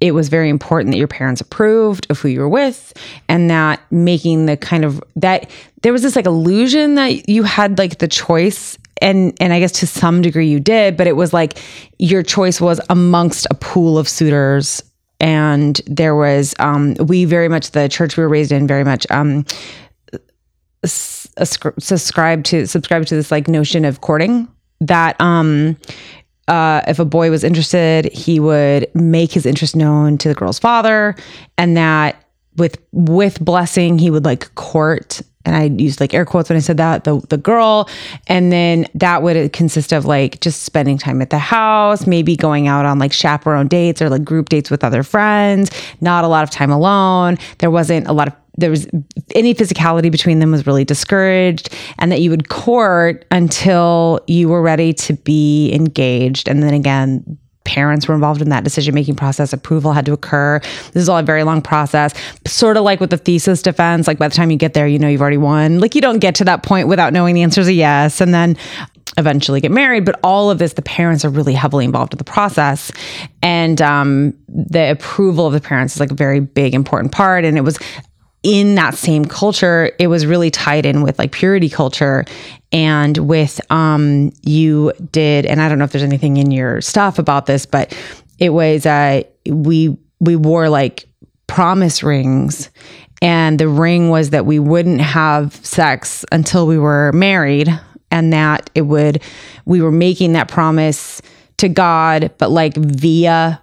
it 0.00 0.12
was 0.12 0.28
very 0.28 0.50
important 0.50 0.92
that 0.92 0.98
your 0.98 1.08
parents 1.08 1.40
approved 1.40 2.06
of 2.10 2.18
who 2.18 2.28
you 2.28 2.40
were 2.40 2.48
with 2.48 2.92
and 3.28 3.48
that 3.50 3.80
making 3.90 4.46
the 4.46 4.56
kind 4.56 4.84
of 4.84 5.02
that 5.16 5.48
there 5.82 5.92
was 5.92 6.02
this 6.02 6.16
like 6.16 6.26
illusion 6.26 6.96
that 6.96 7.28
you 7.28 7.42
had 7.42 7.78
like 7.78 7.98
the 7.98 8.08
choice 8.08 8.76
and 9.00 9.34
and 9.40 9.52
I 9.52 9.60
guess 9.60 9.72
to 9.72 9.86
some 9.86 10.22
degree 10.22 10.48
you 10.48 10.60
did, 10.60 10.96
but 10.96 11.06
it 11.06 11.16
was 11.16 11.32
like 11.32 11.58
your 11.98 12.22
choice 12.22 12.60
was 12.60 12.80
amongst 12.90 13.46
a 13.50 13.54
pool 13.54 13.98
of 13.98 14.08
suitors 14.08 14.82
and 15.18 15.80
there 15.86 16.14
was 16.14 16.54
um 16.58 16.94
we 16.94 17.24
very 17.24 17.48
much 17.48 17.70
the 17.70 17.88
church 17.88 18.16
we 18.16 18.22
were 18.22 18.28
raised 18.28 18.52
in 18.52 18.66
very 18.66 18.84
much 18.84 19.06
um 19.10 19.46
subscribe 20.92 22.44
to 22.44 22.66
subscribe 22.66 23.06
to 23.06 23.14
this 23.14 23.30
like 23.30 23.48
notion 23.48 23.84
of 23.84 24.00
courting 24.00 24.48
that 24.80 25.20
um 25.20 25.76
uh, 26.48 26.80
if 26.86 27.00
a 27.00 27.04
boy 27.04 27.28
was 27.28 27.42
interested, 27.42 28.04
he 28.12 28.38
would 28.38 28.88
make 28.94 29.32
his 29.32 29.46
interest 29.46 29.74
known 29.74 30.16
to 30.18 30.28
the 30.28 30.34
girl's 30.34 30.60
father, 30.60 31.16
and 31.58 31.76
that 31.76 32.22
with 32.56 32.78
with 32.92 33.40
blessing 33.40 33.98
he 33.98 34.10
would 34.10 34.24
like 34.24 34.54
court 34.54 35.22
and 35.46 35.54
I 35.54 35.64
used 35.82 36.00
like 36.00 36.12
air 36.12 36.24
quotes 36.24 36.50
when 36.50 36.56
I 36.56 36.60
said 36.60 36.76
that 36.76 37.04
the 37.04 37.20
the 37.28 37.36
girl, 37.36 37.88
and 38.26 38.50
then 38.50 38.86
that 38.94 39.22
would 39.22 39.52
consist 39.52 39.92
of 39.92 40.04
like 40.04 40.40
just 40.40 40.64
spending 40.64 40.98
time 40.98 41.22
at 41.22 41.30
the 41.30 41.38
house, 41.38 42.06
maybe 42.06 42.36
going 42.36 42.66
out 42.66 42.84
on 42.84 42.98
like 42.98 43.12
chaperone 43.12 43.68
dates 43.68 44.02
or 44.02 44.10
like 44.10 44.24
group 44.24 44.48
dates 44.48 44.70
with 44.70 44.82
other 44.82 45.04
friends. 45.04 45.70
Not 46.00 46.24
a 46.24 46.28
lot 46.28 46.42
of 46.42 46.50
time 46.50 46.70
alone. 46.70 47.38
There 47.58 47.70
wasn't 47.70 48.08
a 48.08 48.12
lot 48.12 48.26
of 48.26 48.34
there 48.56 48.70
was 48.70 48.86
any 49.34 49.54
physicality 49.54 50.10
between 50.10 50.38
them 50.38 50.50
was 50.50 50.66
really 50.66 50.84
discouraged 50.84 51.74
and 51.98 52.10
that 52.10 52.20
you 52.20 52.30
would 52.30 52.48
court 52.48 53.24
until 53.30 54.20
you 54.26 54.48
were 54.48 54.62
ready 54.62 54.92
to 54.92 55.12
be 55.12 55.72
engaged 55.72 56.48
and 56.48 56.62
then 56.62 56.74
again 56.74 57.38
parents 57.66 58.08
were 58.08 58.14
involved 58.14 58.40
in 58.40 58.48
that 58.48 58.64
decision 58.64 58.94
making 58.94 59.16
process. 59.16 59.52
Approval 59.52 59.92
had 59.92 60.06
to 60.06 60.12
occur. 60.12 60.60
This 60.92 61.02
is 61.02 61.08
all 61.08 61.18
a 61.18 61.22
very 61.22 61.42
long 61.42 61.60
process, 61.60 62.14
sort 62.46 62.78
of 62.78 62.84
like 62.84 63.00
with 63.00 63.10
the 63.10 63.18
thesis 63.18 63.60
defense. 63.60 64.06
Like 64.06 64.18
by 64.18 64.28
the 64.28 64.34
time 64.34 64.50
you 64.50 64.56
get 64.56 64.72
there, 64.72 64.86
you 64.86 64.98
know 64.98 65.08
you've 65.08 65.20
already 65.20 65.36
won. 65.36 65.80
Like 65.80 65.94
you 65.94 66.00
don't 66.00 66.20
get 66.20 66.36
to 66.36 66.44
that 66.44 66.62
point 66.62 66.88
without 66.88 67.12
knowing 67.12 67.34
the 67.34 67.42
answer 67.42 67.60
is 67.60 67.68
a 67.68 67.74
yes, 67.74 68.20
and 68.22 68.32
then 68.32 68.56
eventually 69.18 69.60
get 69.60 69.72
married. 69.72 70.04
But 70.04 70.18
all 70.22 70.50
of 70.50 70.58
this, 70.58 70.74
the 70.74 70.82
parents 70.82 71.24
are 71.24 71.28
really 71.28 71.54
heavily 71.54 71.84
involved 71.84 72.14
in 72.14 72.18
the 72.18 72.24
process, 72.24 72.90
and 73.42 73.82
um, 73.82 74.32
the 74.48 74.92
approval 74.92 75.46
of 75.46 75.52
the 75.52 75.60
parents 75.60 75.94
is 75.94 76.00
like 76.00 76.12
a 76.12 76.14
very 76.14 76.40
big 76.40 76.74
important 76.74 77.12
part. 77.12 77.44
And 77.44 77.58
it 77.58 77.62
was 77.62 77.78
in 78.46 78.76
that 78.76 78.94
same 78.94 79.24
culture, 79.24 79.90
it 79.98 80.06
was 80.06 80.24
really 80.24 80.52
tied 80.52 80.86
in 80.86 81.02
with 81.02 81.18
like 81.18 81.32
purity 81.32 81.68
culture 81.68 82.24
and 82.70 83.18
with 83.18 83.60
um 83.72 84.30
you 84.42 84.92
did 85.10 85.46
and 85.46 85.60
I 85.60 85.68
don't 85.68 85.78
know 85.78 85.84
if 85.84 85.90
there's 85.90 86.04
anything 86.04 86.36
in 86.36 86.52
your 86.52 86.80
stuff 86.80 87.18
about 87.18 87.46
this, 87.46 87.66
but 87.66 87.92
it 88.38 88.50
was 88.50 88.86
uh 88.86 89.24
we 89.50 89.98
we 90.20 90.36
wore 90.36 90.68
like 90.68 91.08
promise 91.48 92.04
rings. 92.04 92.70
And 93.20 93.58
the 93.58 93.66
ring 93.66 94.10
was 94.10 94.30
that 94.30 94.46
we 94.46 94.60
wouldn't 94.60 95.00
have 95.00 95.54
sex 95.66 96.24
until 96.30 96.68
we 96.68 96.78
were 96.78 97.10
married 97.12 97.68
and 98.12 98.32
that 98.32 98.70
it 98.76 98.82
would 98.82 99.22
we 99.64 99.82
were 99.82 99.90
making 99.90 100.34
that 100.34 100.46
promise 100.46 101.20
to 101.56 101.68
God 101.68 102.30
but 102.38 102.52
like 102.52 102.76
via 102.76 103.60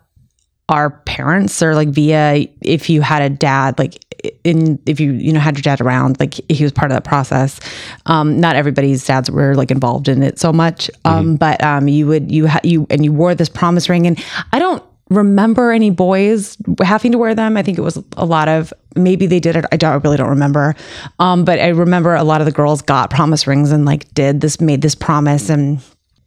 our 0.70 0.90
parents 0.90 1.62
or 1.62 1.76
like 1.76 1.90
via 1.90 2.48
if 2.62 2.90
you 2.90 3.02
had 3.02 3.22
a 3.22 3.30
dad 3.30 3.78
like 3.78 4.03
in 4.44 4.80
if 4.86 5.00
you 5.00 5.14
you 5.14 5.32
know 5.32 5.40
had 5.40 5.56
your 5.56 5.62
dad 5.62 5.82
around 5.82 6.20
like 6.20 6.36
he 6.50 6.64
was 6.64 6.72
part 6.72 6.92
of 6.92 6.96
that 6.96 7.04
process. 7.04 7.60
Um 8.06 8.40
not 8.40 8.56
everybody's 8.56 9.06
dads 9.06 9.30
were 9.32 9.56
like 9.56 9.72
involved 9.72 10.08
in 10.08 10.24
it 10.24 10.40
so 10.40 10.52
much. 10.52 10.90
Um 11.06 11.26
mm-hmm. 11.26 11.36
but 11.36 11.64
um 11.64 11.88
you 11.88 12.08
would 12.08 12.32
you 12.32 12.48
ha- 12.48 12.60
you 12.64 12.88
and 12.90 13.04
you 13.04 13.14
wore 13.14 13.36
this 13.36 13.50
promise 13.50 13.90
ring. 13.90 14.08
And 14.08 14.24
i 14.52 14.60
don't 14.60 14.84
remember 15.10 15.72
any 15.72 15.92
boys 15.92 16.58
having 16.82 17.12
to 17.12 17.18
wear 17.18 17.36
them. 17.36 17.56
I 17.56 17.62
think 17.62 17.78
it 17.78 17.82
was 17.82 18.02
a 18.18 18.26
lot 18.26 18.48
of 18.48 18.74
maybe 18.96 19.26
they 19.26 19.40
did 19.40 19.56
it 19.56 19.66
i 19.72 19.78
don't 19.78 19.92
I 19.92 19.96
really 19.96 20.18
don't 20.18 20.30
remember. 20.30 20.76
Um 21.20 21.46
but 21.46 21.60
i 21.60 21.70
remember 21.70 22.16
a 22.16 22.24
lot 22.24 22.42
of 22.42 22.46
the 22.46 22.52
girls 22.52 22.82
got 22.82 23.10
promise 23.10 23.48
rings 23.48 23.72
and 23.72 23.86
like 23.86 24.12
did 24.14 24.42
this 24.42 24.60
made 24.60 24.82
this 24.82 24.96
promise. 24.96 25.50
And 25.50 25.80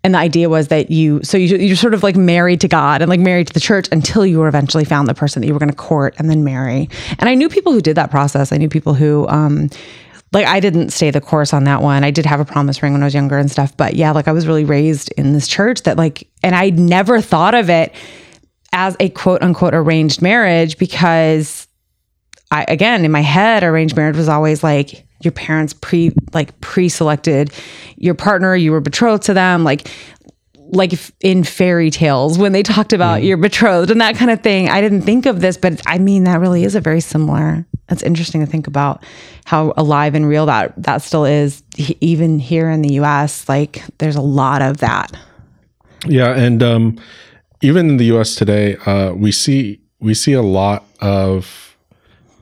and 0.07 0.15
the 0.15 0.19
idea 0.21 0.49
was 0.49 0.69
that 0.69 0.89
you 0.89 1.21
so 1.25 1.37
you, 1.37 1.57
you're 1.57 1.75
sort 1.75 1.93
of 1.93 2.05
like 2.05 2.15
married 2.15 2.61
to 2.61 2.69
god 2.69 3.03
and 3.03 3.09
like 3.09 3.19
married 3.19 3.49
to 3.49 3.53
the 3.53 3.59
church 3.59 3.89
until 3.91 4.25
you 4.25 4.39
were 4.39 4.47
eventually 4.47 4.85
found 4.85 5.09
the 5.09 5.15
person 5.15 5.43
that 5.43 5.49
you 5.49 5.53
were 5.53 5.59
going 5.59 5.69
to 5.69 5.75
court 5.75 6.15
and 6.19 6.31
then 6.31 6.45
marry. 6.45 6.89
And 7.19 7.29
i 7.29 7.35
knew 7.35 7.49
people 7.49 7.73
who 7.73 7.81
did 7.81 7.97
that 7.97 8.11
process. 8.11 8.53
I 8.53 8.57
knew 8.57 8.69
people 8.69 8.95
who 8.95 9.27
um 9.27 9.69
like 10.33 10.47
i 10.47 10.61
didn't 10.61 10.91
stay 10.91 11.11
the 11.11 11.21
course 11.21 11.53
on 11.53 11.65
that 11.65 11.83
one. 11.83 12.05
I 12.05 12.13
did 12.13 12.25
have 12.25 12.39
a 12.39 12.45
promise 12.45 12.83
ring 12.83 12.93
when 12.93 13.03
i 13.03 13.07
was 13.07 13.15
younger 13.15 13.37
and 13.37 13.51
stuff 13.51 13.77
but 13.77 13.95
yeah 13.95 14.13
like 14.13 14.29
i 14.29 14.33
was 14.33 14.47
really 14.47 14.65
raised 14.65 15.13
in 15.17 15.33
this 15.33 15.49
church 15.49 15.83
that 15.83 15.97
like 15.97 16.29
and 16.45 16.55
i 16.55 16.71
never 16.71 17.21
thought 17.21 17.57
of 17.57 17.69
it 17.69 17.93
as 18.73 18.97
a 19.01 19.09
quote 19.09 19.43
unquote 19.43 19.75
arranged 19.75 20.23
marriage 20.23 20.79
because 20.79 21.67
i 22.53 22.65
again 22.69 23.05
in 23.05 23.11
my 23.11 23.23
head 23.23 23.65
arranged 23.65 23.97
marriage 23.97 24.17
was 24.17 24.29
always 24.29 24.63
like 24.63 25.06
your 25.21 25.33
parents 25.33 25.73
pre 25.73 26.13
like 26.33 26.59
pre-selected 26.61 27.53
your 27.97 28.15
partner 28.15 28.55
you 28.55 28.73
were 28.73 28.81
betrothed 28.81 29.25
to 29.25 29.35
them 29.35 29.65
like 29.65 29.89
like 30.73 30.93
in 31.21 31.45
fairy 31.45 31.91
tales 31.91 32.39
when 32.39 32.53
they 32.53 32.63
talked 32.63 32.93
about 32.93 33.21
mm. 33.21 33.27
your 33.27 33.37
betrothed 33.37 33.91
and 33.91 34.01
that 34.01 34.17
kind 34.17 34.31
of 34.31 34.43
thing 34.43 34.69
i 34.69 34.81
didn't 34.81 35.03
think 35.03 35.27
of 35.27 35.41
this 35.41 35.57
but 35.57 35.81
i 35.87 35.99
mean 35.99 36.25
that 36.25 36.41
really 36.41 36.65
is 36.65 36.75
a 36.75 36.81
very 36.81 37.01
similar 37.01 37.65
that's 37.89 38.03
interesting 38.03 38.45
to 38.45 38.51
think 38.51 38.67
about 38.67 39.03
how 39.45 39.73
alive 39.77 40.15
and 40.15 40.29
real 40.29 40.47
that 40.47 40.73
that 40.77 41.03
still 41.03 41.25
is 41.25 41.63
even 42.01 42.39
here 42.39 42.69
in 42.69 42.83
the 42.83 42.95
us 42.95 43.49
like 43.49 43.83
there's 43.99 44.17
a 44.17 44.21
lot 44.21 44.61
of 44.61 44.79
that 44.79 45.13
yeah 46.07 46.37
and 46.37 46.63
um 46.63 46.99
even 47.63 47.91
in 47.91 47.97
the 47.97 48.07
us 48.07 48.35
today 48.35 48.77
uh 48.87 49.13
we 49.13 49.31
see 49.31 49.81
we 50.01 50.15
see 50.15 50.33
a 50.33 50.43
lot 50.43 50.85
of 51.01 51.76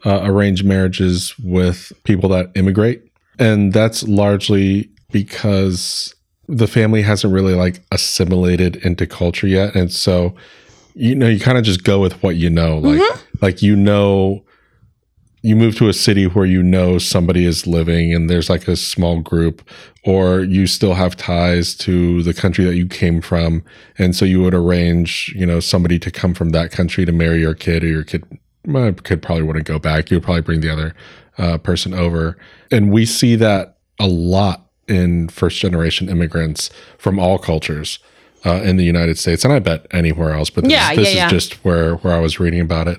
uh, 0.04 0.20
arranged 0.22 0.64
marriages 0.64 1.34
with 1.38 1.92
people 2.04 2.28
that 2.30 2.50
immigrate. 2.54 3.02
And 3.38 3.72
that's 3.72 4.02
largely 4.04 4.90
because 5.10 6.14
the 6.48 6.66
family 6.66 7.02
hasn't 7.02 7.32
really 7.32 7.54
like 7.54 7.80
assimilated 7.90 8.76
into 8.76 9.06
culture 9.06 9.46
yet. 9.46 9.74
And 9.74 9.90
so, 9.90 10.34
you 10.94 11.14
know, 11.14 11.28
you 11.28 11.40
kind 11.40 11.58
of 11.58 11.64
just 11.64 11.84
go 11.84 12.00
with 12.00 12.22
what 12.22 12.36
you 12.36 12.50
know. 12.50 12.78
Like, 12.78 13.00
mm-hmm. 13.00 13.38
like, 13.40 13.62
you 13.62 13.74
know, 13.74 14.44
you 15.42 15.56
move 15.56 15.76
to 15.76 15.88
a 15.88 15.92
city 15.92 16.26
where 16.26 16.46
you 16.46 16.62
know 16.62 16.96
somebody 16.96 17.44
is 17.44 17.66
living 17.66 18.14
and 18.14 18.30
there's 18.30 18.48
like 18.48 18.66
a 18.66 18.76
small 18.76 19.20
group, 19.20 19.62
or 20.02 20.40
you 20.40 20.66
still 20.66 20.94
have 20.94 21.16
ties 21.16 21.74
to 21.74 22.22
the 22.22 22.32
country 22.32 22.64
that 22.64 22.76
you 22.76 22.86
came 22.86 23.20
from. 23.20 23.62
And 23.98 24.16
so 24.16 24.24
you 24.24 24.42
would 24.42 24.54
arrange, 24.54 25.34
you 25.36 25.44
know, 25.44 25.60
somebody 25.60 25.98
to 25.98 26.10
come 26.10 26.32
from 26.32 26.50
that 26.50 26.70
country 26.70 27.04
to 27.04 27.12
marry 27.12 27.40
your 27.40 27.54
kid 27.54 27.84
or 27.84 27.88
your 27.88 28.04
kid 28.04 28.24
my 28.64 28.92
kid 28.92 29.22
probably 29.22 29.42
wouldn't 29.42 29.66
go 29.66 29.78
back. 29.78 30.10
You 30.10 30.16
would 30.16 30.24
probably 30.24 30.42
bring 30.42 30.60
the 30.60 30.70
other 30.70 30.94
uh, 31.38 31.58
person 31.58 31.94
over. 31.94 32.36
And 32.70 32.92
we 32.92 33.06
see 33.06 33.36
that 33.36 33.76
a 33.98 34.06
lot 34.06 34.66
in 34.88 35.28
first 35.28 35.58
generation 35.60 36.08
immigrants 36.08 36.70
from 36.98 37.18
all 37.18 37.38
cultures 37.38 37.98
uh, 38.44 38.60
in 38.62 38.76
the 38.76 38.84
United 38.84 39.18
States. 39.18 39.44
And 39.44 39.52
I 39.52 39.58
bet 39.58 39.86
anywhere 39.90 40.32
else, 40.32 40.50
but 40.50 40.64
this, 40.64 40.72
yeah, 40.72 40.94
this 40.94 41.06
yeah, 41.06 41.10
is 41.10 41.16
yeah. 41.16 41.28
just 41.28 41.64
where, 41.64 41.96
where 41.96 42.14
I 42.14 42.20
was 42.20 42.38
reading 42.38 42.60
about 42.60 42.88
it. 42.88 42.98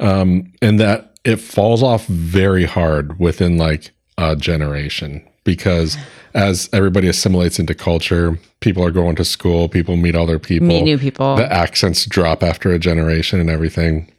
Um, 0.00 0.52
and 0.60 0.78
that 0.80 1.14
it 1.24 1.36
falls 1.36 1.82
off 1.82 2.06
very 2.06 2.64
hard 2.64 3.18
within 3.18 3.56
like 3.56 3.92
a 4.18 4.36
generation 4.36 5.26
because 5.44 5.96
as 6.34 6.68
everybody 6.72 7.08
assimilates 7.08 7.58
into 7.58 7.74
culture, 7.74 8.38
people 8.60 8.84
are 8.84 8.90
going 8.90 9.16
to 9.16 9.24
school, 9.24 9.68
people 9.68 9.96
meet 9.96 10.14
other 10.14 10.38
people, 10.38 10.66
meet 10.66 10.82
new 10.82 10.98
people. 10.98 11.36
The 11.36 11.50
accents 11.50 12.04
drop 12.04 12.42
after 12.42 12.72
a 12.72 12.78
generation 12.78 13.40
and 13.40 13.48
everything 13.48 14.12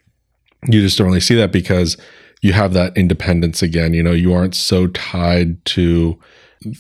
you 0.66 0.82
just 0.82 0.98
don't 0.98 1.08
really 1.08 1.20
see 1.20 1.36
that 1.36 1.52
because 1.52 1.98
you 2.42 2.54
have 2.54 2.74
that 2.74 2.96
independence 2.98 3.62
again. 3.62 3.94
You 3.94 4.04
know, 4.04 4.12
you 4.12 4.34
aren't 4.34 4.56
so 4.56 4.88
tied 4.88 5.64
to 5.66 6.20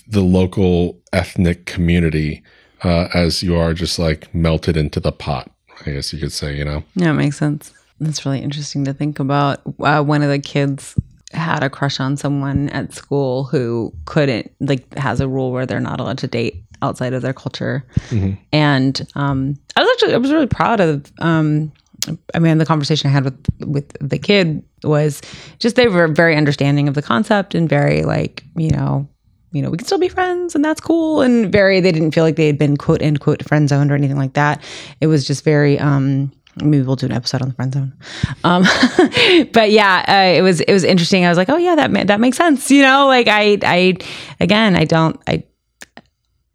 the 0.07 0.21
local 0.21 0.99
ethnic 1.13 1.65
community 1.65 2.43
uh, 2.83 3.07
as 3.13 3.43
you 3.43 3.55
are 3.55 3.73
just 3.73 3.99
like 3.99 4.33
melted 4.33 4.77
into 4.77 4.99
the 4.99 5.11
pot. 5.11 5.51
I 5.85 5.91
guess 5.91 6.11
you 6.11 6.19
could 6.19 6.31
say, 6.31 6.55
you 6.55 6.65
know. 6.65 6.83
Yeah, 6.95 7.11
it 7.11 7.13
makes 7.13 7.37
sense. 7.37 7.73
That's 7.99 8.25
really 8.25 8.39
interesting 8.39 8.85
to 8.85 8.93
think 8.93 9.19
about. 9.19 9.61
Uh, 9.79 10.03
one 10.03 10.21
of 10.21 10.29
the 10.29 10.39
kids 10.39 10.95
had 11.33 11.63
a 11.63 11.69
crush 11.69 11.99
on 11.99 12.17
someone 12.17 12.69
at 12.69 12.93
school 12.93 13.43
who 13.43 13.93
couldn't 14.05 14.51
like 14.59 14.95
has 14.97 15.19
a 15.19 15.27
rule 15.27 15.51
where 15.51 15.65
they're 15.65 15.79
not 15.79 15.99
allowed 15.99 16.17
to 16.19 16.27
date 16.27 16.63
outside 16.81 17.13
of 17.13 17.21
their 17.21 17.33
culture. 17.33 17.85
Mm-hmm. 18.09 18.33
And 18.53 19.07
um, 19.15 19.55
I 19.75 19.81
was 19.81 19.89
actually 19.93 20.13
I 20.13 20.17
was 20.17 20.31
really 20.31 20.47
proud 20.47 20.79
of 20.79 21.11
um, 21.19 21.71
I 22.33 22.39
mean, 22.39 22.57
the 22.57 22.65
conversation 22.65 23.09
I 23.09 23.13
had 23.13 23.25
with 23.25 23.45
with 23.65 23.95
the 23.99 24.19
kid 24.19 24.63
was 24.83 25.21
just 25.59 25.75
they 25.75 25.87
were 25.87 26.07
very 26.07 26.35
understanding 26.35 26.87
of 26.87 26.93
the 26.93 27.01
concept 27.01 27.55
and 27.55 27.67
very 27.67 28.03
like 28.03 28.43
you 28.55 28.69
know 28.69 29.07
you 29.51 29.61
know 29.61 29.69
we 29.69 29.77
can 29.77 29.85
still 29.85 29.97
be 29.97 30.09
friends 30.09 30.55
and 30.55 30.63
that's 30.63 30.81
cool 30.81 31.21
and 31.21 31.51
very 31.51 31.79
they 31.79 31.91
didn't 31.91 32.11
feel 32.11 32.23
like 32.23 32.35
they 32.35 32.47
had 32.47 32.57
been 32.57 32.77
quote 32.77 33.01
unquote 33.01 33.43
friend 33.47 33.69
zoned 33.69 33.91
or 33.91 33.95
anything 33.95 34.17
like 34.17 34.33
that. 34.33 34.63
It 35.01 35.07
was 35.07 35.25
just 35.25 35.43
very 35.43 35.79
um 35.79 36.31
maybe 36.61 36.83
we'll 36.83 36.95
do 36.95 37.05
an 37.05 37.11
episode 37.11 37.41
on 37.41 37.49
the 37.49 37.53
friend 37.53 37.73
zone. 37.73 37.93
Um, 38.43 38.63
but 39.53 39.71
yeah, 39.71 40.03
uh, 40.07 40.37
it 40.37 40.41
was 40.41 40.61
it 40.61 40.73
was 40.73 40.83
interesting. 40.83 41.25
I 41.25 41.29
was 41.29 41.37
like, 41.37 41.49
oh 41.49 41.57
yeah, 41.57 41.75
that 41.75 42.07
that 42.07 42.19
makes 42.19 42.37
sense. 42.37 42.69
You 42.71 42.81
know, 42.81 43.07
like 43.07 43.27
I 43.27 43.57
I 43.63 43.97
again 44.39 44.75
I 44.75 44.85
don't 44.85 45.19
I 45.27 45.43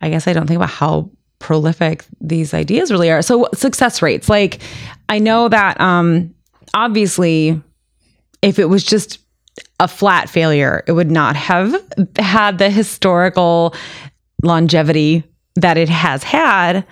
I 0.01 0.11
guess 0.11 0.27
I 0.27 0.33
don't 0.33 0.47
think 0.47 0.57
about 0.57 0.71
how 0.71 1.11
prolific 1.39 2.05
these 2.21 2.55
ideas 2.55 2.91
really 2.91 3.11
are. 3.11 3.23
So 3.23 3.49
success 3.55 4.03
rates, 4.03 4.29
like 4.29 4.61
I 5.13 5.19
know 5.19 5.49
that 5.51 5.79
um 5.79 6.35
obviously 6.73 7.61
if 8.41 8.59
it 8.59 8.65
was 8.65 8.83
just 8.83 9.19
a 9.79 9.87
flat 9.87 10.31
failure, 10.31 10.83
it 10.87 10.93
would 10.93 11.11
not 11.11 11.37
have 11.37 11.75
had 12.17 12.57
the 12.57 12.71
historical 12.71 13.75
longevity 14.43 15.23
that 15.57 15.77
it 15.77 15.91
has 15.91 16.23
had. 16.23 16.87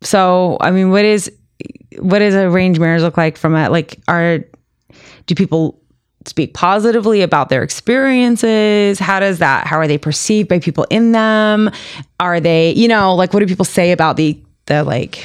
So, 0.00 0.56
I 0.60 0.72
mean, 0.72 0.90
what 0.90 1.04
is 1.04 1.30
what 1.98 2.18
does 2.18 2.34
arranged 2.34 2.80
marriage 2.80 3.02
look 3.02 3.16
like 3.16 3.36
from 3.36 3.54
a 3.54 3.70
like 3.70 4.00
are 4.08 4.40
do 5.26 5.34
people 5.36 5.80
speak 6.26 6.54
positively 6.54 7.22
about 7.22 7.48
their 7.48 7.62
experiences? 7.62 8.98
How 8.98 9.20
does 9.20 9.38
that, 9.38 9.68
how 9.68 9.76
are 9.76 9.86
they 9.86 9.98
perceived 9.98 10.48
by 10.48 10.58
people 10.58 10.84
in 10.90 11.12
them? 11.12 11.70
Are 12.18 12.40
they, 12.40 12.72
you 12.72 12.88
know, 12.88 13.14
like 13.14 13.32
what 13.32 13.40
do 13.40 13.46
people 13.46 13.64
say 13.64 13.92
about 13.92 14.16
the, 14.16 14.40
the 14.66 14.82
like, 14.82 15.24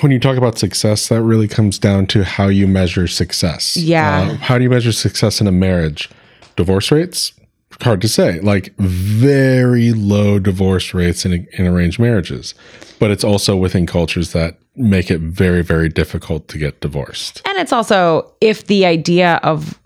when 0.00 0.12
you 0.12 0.18
talk 0.18 0.36
about 0.36 0.58
success, 0.58 1.08
that 1.08 1.22
really 1.22 1.48
comes 1.48 1.78
down 1.78 2.06
to 2.08 2.24
how 2.24 2.48
you 2.48 2.66
measure 2.66 3.06
success. 3.06 3.76
Yeah. 3.76 4.30
Uh, 4.30 4.36
how 4.36 4.58
do 4.58 4.64
you 4.64 4.70
measure 4.70 4.92
success 4.92 5.40
in 5.40 5.46
a 5.46 5.52
marriage? 5.52 6.08
Divorce 6.56 6.90
rates? 6.90 7.32
Hard 7.80 8.00
to 8.02 8.08
say. 8.08 8.40
Like 8.40 8.74
very 8.78 9.92
low 9.92 10.38
divorce 10.38 10.94
rates 10.94 11.24
in, 11.24 11.46
in 11.52 11.66
arranged 11.66 11.98
marriages. 11.98 12.54
But 12.98 13.10
it's 13.10 13.24
also 13.24 13.56
within 13.56 13.86
cultures 13.86 14.32
that 14.32 14.58
make 14.74 15.10
it 15.10 15.20
very, 15.20 15.62
very 15.62 15.88
difficult 15.88 16.48
to 16.48 16.58
get 16.58 16.80
divorced. 16.80 17.42
And 17.46 17.58
it's 17.58 17.72
also 17.72 18.32
if 18.40 18.66
the 18.66 18.86
idea 18.86 19.40
of 19.42 19.78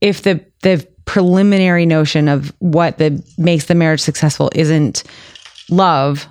if 0.00 0.22
the 0.22 0.44
the 0.62 0.86
preliminary 1.04 1.86
notion 1.86 2.28
of 2.28 2.52
what 2.60 2.98
the 2.98 3.22
makes 3.36 3.66
the 3.66 3.74
marriage 3.74 4.00
successful 4.00 4.50
isn't 4.54 5.02
love, 5.70 6.28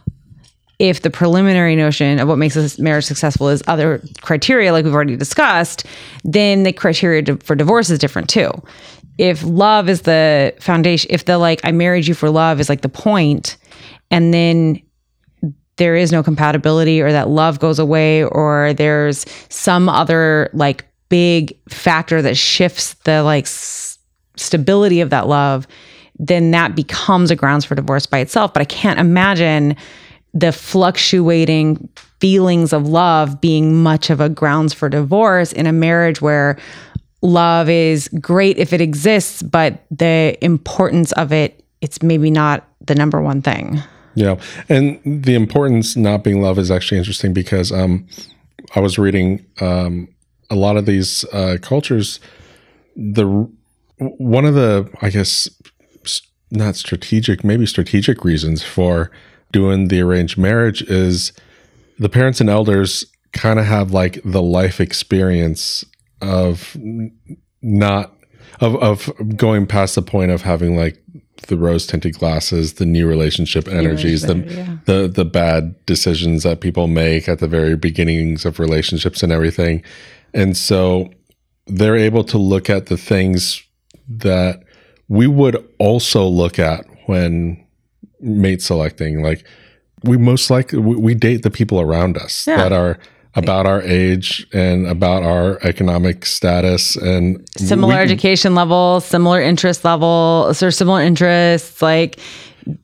if 0.81 1.03
the 1.03 1.11
preliminary 1.11 1.75
notion 1.75 2.19
of 2.19 2.27
what 2.27 2.39
makes 2.39 2.55
a 2.55 2.81
marriage 2.81 3.05
successful 3.05 3.49
is 3.49 3.61
other 3.67 4.01
criteria 4.21 4.71
like 4.71 4.83
we've 4.83 4.95
already 4.95 5.15
discussed, 5.15 5.85
then 6.23 6.63
the 6.63 6.73
criteria 6.73 7.23
for 7.37 7.55
divorce 7.55 7.91
is 7.91 7.99
different 7.99 8.27
too. 8.27 8.49
If 9.19 9.43
love 9.43 9.89
is 9.89 10.01
the 10.01 10.55
foundation, 10.59 11.07
if 11.13 11.25
the 11.25 11.37
like 11.37 11.61
I 11.63 11.71
married 11.71 12.07
you 12.07 12.15
for 12.15 12.31
love 12.31 12.59
is 12.59 12.67
like 12.67 12.81
the 12.81 12.89
point, 12.89 13.57
and 14.09 14.33
then 14.33 14.81
there 15.75 15.95
is 15.95 16.11
no 16.11 16.23
compatibility 16.23 16.99
or 16.99 17.11
that 17.11 17.29
love 17.29 17.59
goes 17.59 17.77
away 17.77 18.23
or 18.23 18.73
there's 18.73 19.23
some 19.49 19.87
other 19.87 20.49
like 20.51 20.87
big 21.09 21.55
factor 21.69 22.23
that 22.23 22.35
shifts 22.35 22.95
the 23.03 23.21
like 23.21 23.43
s- 23.43 23.99
stability 24.35 24.99
of 24.99 25.11
that 25.11 25.27
love 25.27 25.67
then 26.23 26.51
that 26.51 26.75
becomes 26.75 27.31
a 27.31 27.35
grounds 27.35 27.65
for 27.65 27.75
divorce 27.75 28.05
by 28.05 28.19
itself 28.19 28.53
but 28.53 28.61
i 28.61 28.65
can't 28.65 28.99
imagine 28.99 29.75
the 30.33 30.51
fluctuating 30.51 31.89
feelings 32.19 32.71
of 32.71 32.87
love 32.87 33.41
being 33.41 33.81
much 33.81 34.09
of 34.09 34.19
a 34.19 34.29
grounds 34.29 34.73
for 34.73 34.89
divorce 34.89 35.51
in 35.51 35.67
a 35.67 35.73
marriage 35.73 36.21
where 36.21 36.57
love 37.21 37.69
is 37.69 38.07
great 38.19 38.57
if 38.57 38.73
it 38.73 38.81
exists 38.81 39.41
but 39.43 39.83
the 39.91 40.37
importance 40.41 41.11
of 41.13 41.31
it 41.31 41.63
it's 41.81 42.01
maybe 42.01 42.31
not 42.31 42.67
the 42.81 42.95
number 42.95 43.21
one 43.21 43.41
thing 43.41 43.81
Yeah. 44.15 44.39
And 44.67 44.99
the 45.05 45.35
importance 45.35 45.95
not 45.95 46.23
being 46.23 46.41
love 46.41 46.59
is 46.59 46.69
actually 46.69 46.97
interesting 46.97 47.33
because 47.33 47.71
um, 47.71 48.07
I 48.75 48.79
was 48.79 48.97
reading 48.97 49.45
um, 49.59 50.07
a 50.49 50.55
lot 50.55 50.77
of 50.77 50.85
these 50.85 51.23
uh, 51.31 51.57
cultures. 51.61 52.19
The 52.95 53.25
one 53.97 54.45
of 54.45 54.55
the, 54.55 54.89
I 55.01 55.09
guess, 55.09 55.49
not 56.49 56.75
strategic, 56.75 57.43
maybe 57.43 57.65
strategic 57.65 58.25
reasons 58.25 58.63
for 58.63 59.11
doing 59.51 59.87
the 59.87 60.01
arranged 60.01 60.37
marriage 60.37 60.81
is 60.83 61.33
the 61.99 62.09
parents 62.09 62.41
and 62.41 62.49
elders 62.49 63.05
kind 63.33 63.59
of 63.59 63.65
have 63.65 63.91
like 63.91 64.19
the 64.23 64.41
life 64.41 64.79
experience 64.79 65.85
of 66.21 66.75
not 67.61 68.13
of 68.59 68.75
of 68.77 69.37
going 69.37 69.65
past 69.65 69.95
the 69.95 70.01
point 70.01 70.31
of 70.31 70.41
having 70.41 70.75
like 70.75 71.01
the 71.47 71.57
rose 71.57 71.87
tinted 71.87 72.17
glasses, 72.17 72.73
the 72.73 72.85
new 72.85 73.07
relationship 73.07 73.67
energies, 73.67 74.21
the, 74.23 74.35
the 74.85 75.07
the 75.07 75.25
bad 75.25 75.85
decisions 75.85 76.43
that 76.43 76.61
people 76.61 76.87
make 76.87 77.27
at 77.27 77.39
the 77.39 77.47
very 77.47 77.75
beginnings 77.75 78.45
of 78.45 78.59
relationships 78.59 79.23
and 79.23 79.31
everything. 79.31 79.83
And 80.33 80.55
so 80.55 81.09
they're 81.67 81.95
able 81.95 82.23
to 82.25 82.37
look 82.37 82.69
at 82.69 82.87
the 82.87 82.97
things 82.97 83.63
that 84.07 84.63
we 85.07 85.27
would 85.27 85.67
also 85.79 86.25
look 86.25 86.59
at 86.59 86.85
when 87.07 87.60
mate 88.21 88.61
selecting. 88.61 89.21
Like 89.23 89.45
we 90.03 90.17
most 90.17 90.49
likely 90.49 90.79
we, 90.79 90.95
we 90.95 91.13
date 91.15 91.43
the 91.43 91.51
people 91.51 91.79
around 91.79 92.17
us 92.17 92.45
Yeah. 92.47 92.57
that 92.57 92.71
are 92.73 92.97
about 93.35 93.65
our 93.65 93.81
age 93.83 94.45
and 94.51 94.85
about 94.87 95.23
our 95.23 95.57
economic 95.63 96.25
status 96.25 96.97
and 96.97 97.41
similar 97.57 97.95
we- 97.95 98.01
education 98.01 98.55
level, 98.55 98.99
similar 98.99 99.41
interest 99.41 99.85
level, 99.85 100.47
or 100.49 100.53
similar 100.71 101.01
interests, 101.01 101.81
like 101.81 102.19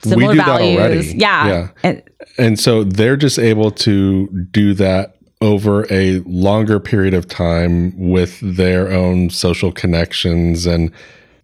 similar 0.03 0.35
values. 0.35 1.13
Yeah. 1.13 1.47
Yeah. 1.47 1.67
And 1.83 2.03
And 2.37 2.59
so 2.59 2.83
they're 2.83 3.17
just 3.17 3.39
able 3.39 3.71
to 3.71 4.27
do 4.51 4.73
that 4.75 5.15
over 5.41 5.85
a 5.91 6.19
longer 6.25 6.79
period 6.79 7.13
of 7.13 7.27
time 7.27 7.93
with 7.97 8.39
their 8.41 8.91
own 8.91 9.29
social 9.29 9.71
connections. 9.71 10.65
And 10.65 10.91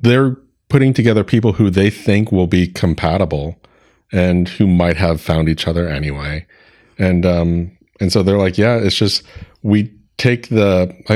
they're 0.01 0.35
putting 0.69 0.93
together 0.93 1.23
people 1.23 1.53
who 1.53 1.69
they 1.69 1.89
think 1.89 2.31
will 2.31 2.47
be 2.47 2.67
compatible 2.67 3.55
and 4.13 4.47
who 4.47 4.67
might 4.67 4.95
have 4.95 5.19
found 5.19 5.49
each 5.49 5.67
other 5.67 5.89
anyway. 5.89 6.45
And, 6.97 7.25
um, 7.25 7.77
and 7.99 8.13
so 8.13 8.23
they're 8.23 8.37
like, 8.37 8.57
yeah, 8.57 8.77
it's 8.77 8.95
just, 8.95 9.23
we 9.63 9.91
take 10.17 10.47
the, 10.49 10.95
I, 11.09 11.15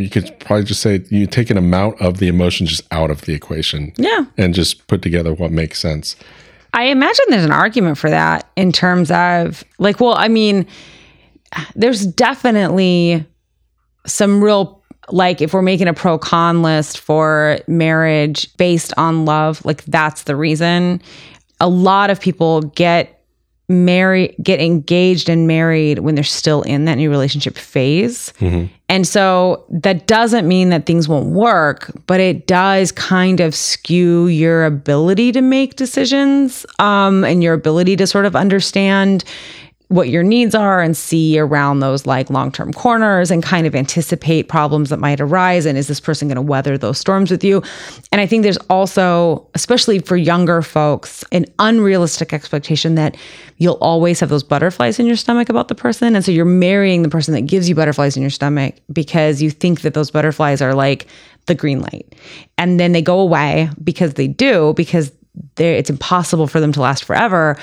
you 0.00 0.08
could 0.08 0.34
probably 0.40 0.64
just 0.64 0.80
say 0.80 1.04
you 1.10 1.26
take 1.26 1.50
an 1.50 1.58
amount 1.58 2.00
of 2.00 2.18
the 2.18 2.28
emotion 2.28 2.66
just 2.66 2.82
out 2.90 3.10
of 3.10 3.22
the 3.22 3.34
equation 3.34 3.92
yeah. 3.96 4.24
and 4.38 4.54
just 4.54 4.86
put 4.86 5.02
together 5.02 5.34
what 5.34 5.50
makes 5.50 5.80
sense. 5.80 6.16
I 6.72 6.84
imagine 6.84 7.24
there's 7.28 7.44
an 7.44 7.50
argument 7.50 7.98
for 7.98 8.08
that 8.08 8.48
in 8.56 8.70
terms 8.70 9.10
of 9.10 9.64
like, 9.78 10.00
well, 10.00 10.14
I 10.16 10.28
mean, 10.28 10.66
there's 11.74 12.06
definitely 12.06 13.26
some 14.06 14.42
real 14.42 14.80
like 15.08 15.40
if 15.40 15.52
we're 15.52 15.62
making 15.62 15.88
a 15.88 15.94
pro 15.94 16.18
con 16.18 16.62
list 16.62 17.00
for 17.00 17.58
marriage 17.66 18.56
based 18.56 18.94
on 18.96 19.24
love, 19.24 19.64
like 19.64 19.84
that's 19.86 20.22
the 20.22 20.36
reason. 20.36 21.02
A 21.60 21.68
lot 21.68 22.10
of 22.10 22.20
people 22.20 22.62
get 22.62 23.16
married, 23.68 24.34
get 24.42 24.60
engaged 24.60 25.28
and 25.28 25.46
married 25.46 26.00
when 26.00 26.16
they're 26.16 26.24
still 26.24 26.62
in 26.62 26.86
that 26.86 26.96
new 26.96 27.08
relationship 27.08 27.56
phase. 27.56 28.32
And 28.88 29.06
so 29.06 29.64
that 29.70 30.08
doesn't 30.08 30.48
mean 30.48 30.70
that 30.70 30.86
things 30.86 31.08
won't 31.08 31.28
work, 31.28 31.92
but 32.06 32.18
it 32.18 32.48
does 32.48 32.90
kind 32.90 33.38
of 33.38 33.54
skew 33.54 34.26
your 34.26 34.64
ability 34.64 35.30
to 35.32 35.40
make 35.40 35.76
decisions 35.76 36.66
um, 36.80 37.22
and 37.22 37.44
your 37.44 37.54
ability 37.54 37.94
to 37.96 38.06
sort 38.08 38.26
of 38.26 38.34
understand 38.34 39.22
what 39.90 40.08
your 40.08 40.22
needs 40.22 40.54
are 40.54 40.80
and 40.80 40.96
see 40.96 41.38
around 41.38 41.80
those 41.80 42.06
like 42.06 42.30
long-term 42.30 42.72
corners 42.72 43.30
and 43.30 43.42
kind 43.42 43.66
of 43.66 43.74
anticipate 43.74 44.48
problems 44.48 44.88
that 44.90 44.98
might 44.98 45.20
arise 45.20 45.66
and 45.66 45.76
is 45.76 45.88
this 45.88 45.98
person 45.98 46.28
going 46.28 46.36
to 46.36 46.42
weather 46.42 46.78
those 46.78 46.98
storms 46.98 47.30
with 47.30 47.42
you? 47.42 47.62
And 48.12 48.20
i 48.20 48.26
think 48.26 48.44
there's 48.44 48.58
also 48.68 49.46
especially 49.54 49.98
for 49.98 50.16
younger 50.16 50.62
folks 50.62 51.24
an 51.32 51.44
unrealistic 51.58 52.32
expectation 52.32 52.94
that 52.94 53.16
you'll 53.60 53.78
always 53.80 54.18
have 54.20 54.30
those 54.30 54.42
butterflies 54.42 54.98
in 54.98 55.06
your 55.06 55.16
stomach 55.16 55.50
about 55.50 55.68
the 55.68 55.74
person. 55.74 56.16
And 56.16 56.24
so 56.24 56.32
you're 56.32 56.46
marrying 56.46 57.02
the 57.02 57.10
person 57.10 57.34
that 57.34 57.42
gives 57.42 57.68
you 57.68 57.74
butterflies 57.74 58.16
in 58.16 58.22
your 58.22 58.30
stomach 58.30 58.74
because 58.90 59.42
you 59.42 59.50
think 59.50 59.82
that 59.82 59.92
those 59.92 60.10
butterflies 60.10 60.62
are 60.62 60.74
like 60.74 61.06
the 61.46 61.54
green 61.54 61.80
light. 61.80 62.14
And 62.56 62.80
then 62.80 62.92
they 62.92 63.02
go 63.02 63.20
away 63.20 63.68
because 63.84 64.14
they 64.14 64.28
do 64.28 64.72
because 64.74 65.12
it's 65.58 65.90
impossible 65.90 66.46
for 66.46 66.58
them 66.58 66.72
to 66.72 66.80
last 66.80 67.04
forever 67.04 67.56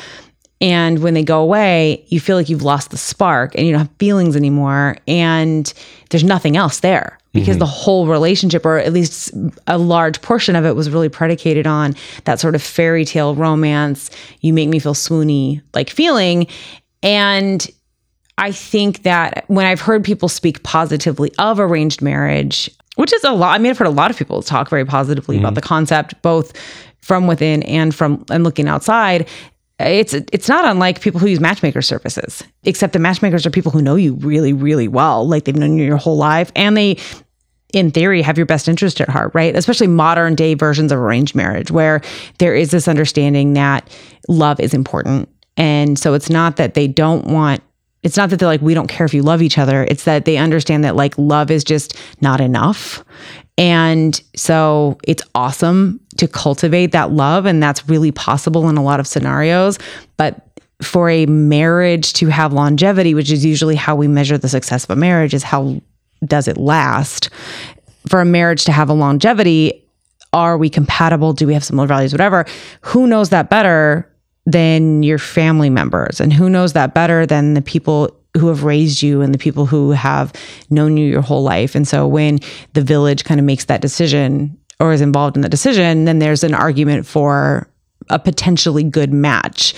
and 0.59 0.99
when 0.99 1.13
they 1.13 1.23
go 1.23 1.41
away, 1.41 2.03
you 2.07 2.19
feel 2.19 2.35
like 2.35 2.49
you've 2.49 2.63
lost 2.63 2.89
the 2.89 2.97
spark 2.97 3.53
and 3.55 3.65
you 3.67 3.73
don't 3.73 3.81
have 3.81 3.95
feelings 3.99 4.35
anymore. 4.35 4.97
And 5.07 5.71
there's 6.09 6.23
nothing 6.23 6.57
else 6.57 6.79
there 6.79 7.17
because 7.31 7.49
mm-hmm. 7.55 7.59
the 7.59 7.65
whole 7.67 8.07
relationship, 8.07 8.65
or 8.65 8.79
at 8.79 8.91
least 8.91 9.31
a 9.67 9.77
large 9.77 10.21
portion 10.21 10.55
of 10.55 10.65
it, 10.65 10.75
was 10.75 10.89
really 10.89 11.09
predicated 11.09 11.67
on 11.67 11.95
that 12.23 12.39
sort 12.39 12.55
of 12.55 12.63
fairy 12.63 13.05
tale 13.05 13.35
romance. 13.35 14.09
You 14.41 14.51
make 14.51 14.69
me 14.69 14.79
feel 14.79 14.95
swoony 14.95 15.61
like 15.75 15.91
feeling. 15.91 16.47
And 17.03 17.67
I 18.39 18.51
think 18.51 19.03
that 19.03 19.45
when 19.47 19.65
I've 19.65 19.81
heard 19.81 20.03
people 20.03 20.29
speak 20.29 20.63
positively 20.63 21.31
of 21.37 21.59
arranged 21.59 22.01
marriage, 22.01 22.69
which 22.95 23.13
is 23.13 23.23
a 23.23 23.31
lot, 23.31 23.53
I 23.53 23.59
mean, 23.59 23.69
I've 23.69 23.77
heard 23.77 23.87
a 23.87 23.91
lot 23.91 24.09
of 24.09 24.17
people 24.17 24.41
talk 24.41 24.69
very 24.69 24.85
positively 24.85 25.37
about 25.37 25.49
mm-hmm. 25.49 25.55
the 25.55 25.61
concept, 25.61 26.19
both 26.23 26.53
from 27.01 27.27
within 27.27 27.61
and 27.63 27.93
from 27.93 28.25
and 28.31 28.43
looking 28.43 28.67
outside. 28.67 29.27
It's 29.79 30.13
it's 30.13 30.49
not 30.49 30.65
unlike 30.65 31.01
people 31.01 31.19
who 31.19 31.27
use 31.27 31.39
matchmaker 31.39 31.83
services, 31.83 32.43
except 32.63 32.93
the 32.93 32.99
matchmakers 32.99 33.45
are 33.45 33.51
people 33.51 33.71
who 33.71 33.81
know 33.81 33.95
you 33.95 34.15
really, 34.15 34.51
really 34.51 34.87
well, 34.87 35.27
like 35.27 35.45
they've 35.45 35.55
known 35.55 35.77
you 35.77 35.85
your 35.85 35.97
whole 35.97 36.17
life, 36.17 36.51
and 36.55 36.75
they 36.75 36.97
in 37.73 37.91
theory 37.91 38.21
have 38.21 38.37
your 38.37 38.45
best 38.45 38.67
interest 38.67 39.01
at 39.01 39.09
heart, 39.09 39.31
right? 39.35 39.55
Especially 39.55 39.87
modern 39.87 40.35
day 40.35 40.53
versions 40.53 40.91
of 40.91 40.99
arranged 40.99 41.35
marriage 41.35 41.69
where 41.69 42.01
there 42.39 42.55
is 42.55 42.71
this 42.71 42.87
understanding 42.87 43.53
that 43.53 43.89
love 44.27 44.59
is 44.59 44.73
important. 44.73 45.29
And 45.57 45.99
so 45.99 46.13
it's 46.13 46.29
not 46.29 46.55
that 46.57 46.73
they 46.73 46.87
don't 46.87 47.25
want 47.27 47.61
it's 48.03 48.15
not 48.15 48.29
that 48.29 48.37
they're 48.37 48.47
like 48.47 48.61
we 48.61 48.73
don't 48.73 48.87
care 48.87 49.05
if 49.05 49.13
you 49.13 49.21
love 49.21 49.41
each 49.41 49.57
other. 49.57 49.83
It's 49.83 50.05
that 50.05 50.25
they 50.25 50.37
understand 50.37 50.83
that 50.83 50.95
like 50.95 51.17
love 51.17 51.51
is 51.51 51.63
just 51.63 51.95
not 52.21 52.39
enough. 52.39 53.03
And 53.57 54.21
so 54.35 54.97
it's 55.03 55.23
awesome 55.33 55.99
to 56.17 56.27
cultivate 56.27 56.91
that 56.91 57.11
love 57.11 57.45
and 57.45 57.61
that's 57.61 57.87
really 57.89 58.11
possible 58.11 58.69
in 58.69 58.77
a 58.77 58.83
lot 58.83 58.99
of 58.99 59.07
scenarios, 59.07 59.79
but 60.17 60.47
for 60.81 61.09
a 61.09 61.25
marriage 61.25 62.13
to 62.13 62.27
have 62.27 62.53
longevity, 62.53 63.13
which 63.13 63.31
is 63.31 63.43
usually 63.43 63.75
how 63.75 63.95
we 63.95 64.07
measure 64.07 64.37
the 64.37 64.49
success 64.49 64.83
of 64.83 64.91
a 64.91 64.95
marriage 64.95 65.33
is 65.33 65.43
how 65.43 65.81
does 66.25 66.47
it 66.47 66.57
last? 66.57 67.29
For 68.07 68.21
a 68.21 68.25
marriage 68.25 68.65
to 68.65 68.71
have 68.71 68.89
a 68.89 68.93
longevity, 68.93 69.83
are 70.33 70.57
we 70.57 70.69
compatible? 70.69 71.33
Do 71.33 71.47
we 71.47 71.53
have 71.53 71.63
similar 71.63 71.87
values? 71.87 72.13
Whatever. 72.13 72.45
Who 72.81 73.07
knows 73.07 73.29
that 73.29 73.49
better 73.49 74.11
than 74.45 75.03
your 75.03 75.17
family 75.17 75.69
members? 75.69 76.21
And 76.21 76.31
who 76.31 76.49
knows 76.49 76.73
that 76.73 76.93
better 76.93 77.25
than 77.25 77.53
the 77.53 77.61
people 77.61 78.16
who 78.37 78.47
have 78.47 78.63
raised 78.63 79.01
you 79.01 79.21
and 79.21 79.33
the 79.33 79.37
people 79.37 79.65
who 79.65 79.91
have 79.91 80.33
known 80.69 80.97
you 80.97 81.05
your 81.05 81.21
whole 81.21 81.43
life. 81.43 81.75
And 81.75 81.87
so 81.87 82.07
when 82.07 82.39
the 82.73 82.81
village 82.81 83.23
kind 83.23 83.39
of 83.39 83.45
makes 83.45 83.65
that 83.65 83.81
decision 83.81 84.57
or 84.79 84.93
is 84.93 85.01
involved 85.01 85.35
in 85.35 85.41
the 85.41 85.49
decision, 85.49 86.05
then 86.05 86.19
there's 86.19 86.43
an 86.43 86.53
argument 86.53 87.05
for 87.05 87.67
a 88.09 88.19
potentially 88.19 88.83
good 88.83 89.11
match. 89.11 89.73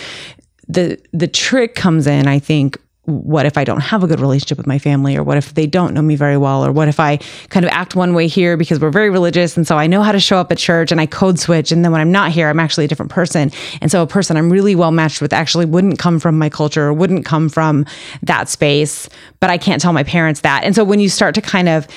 The 0.68 1.00
the 1.14 1.28
trick 1.28 1.76
comes 1.76 2.06
in, 2.06 2.28
I 2.28 2.40
think, 2.40 2.78
what 3.10 3.46
if 3.46 3.58
I 3.58 3.64
don't 3.64 3.82
have 3.82 4.04
a 4.04 4.08
good 4.08 4.20
relationship 4.20 4.58
with 4.58 4.68
my 4.68 4.80
family? 4.80 5.18
Or 5.18 5.24
what 5.24 5.38
if 5.38 5.54
they 5.54 5.68
don't 5.68 5.94
know 5.94 6.02
me 6.02 6.16
very 6.16 6.38
well? 6.38 6.66
Or 6.66 6.72
what 6.72 6.88
if 6.88 7.00
I 7.00 7.18
kind 7.50 7.66
of 7.66 7.72
act 7.72 7.96
one 7.96 8.14
way 8.14 8.28
here 8.28 8.56
because 8.56 8.80
we're 8.80 8.90
very 8.90 9.10
religious 9.10 9.58
and 9.58 9.68
so 9.68 9.78
I 9.78 9.88
know 9.88 10.02
how 10.02 10.12
to 10.12 10.20
show 10.20 10.38
up 10.38 10.52
at 10.52 10.58
church 10.58 10.92
and 10.92 11.02
I 11.02 11.06
code 11.06 11.40
switch. 11.40 11.72
And 11.72 11.84
then 11.84 11.92
when 11.92 12.02
I'm 12.02 12.12
not 12.12 12.32
here, 12.32 12.48
I'm 12.48 12.60
actually 12.60 12.86
a 12.86 12.88
different 12.88 13.12
person. 13.12 13.52
And 13.82 13.92
so 13.92 14.02
a 14.02 14.08
person 14.08 14.38
I'm 14.38 14.52
really 14.52 14.76
well 14.76 14.92
matched 14.92 15.22
with 15.22 15.34
actually 15.34 15.66
wouldn't 15.66 16.00
come 16.00 16.20
from 16.20 16.38
my 16.38 16.50
culture 16.50 16.88
or 16.88 16.94
wouldn't 16.94 17.26
come 17.26 17.50
from 17.50 17.86
that 18.24 18.50
space. 18.50 19.10
But 19.40 19.50
I 19.50 19.58
can't 19.58 19.82
tell 19.82 19.94
my 19.94 20.04
parents 20.04 20.42
that. 20.42 20.64
And 20.64 20.76
so 20.76 20.84
when 20.84 21.00
you 21.00 21.10
start 21.10 21.36
to 21.36 21.42
kind 21.42 21.70
of 21.70 21.88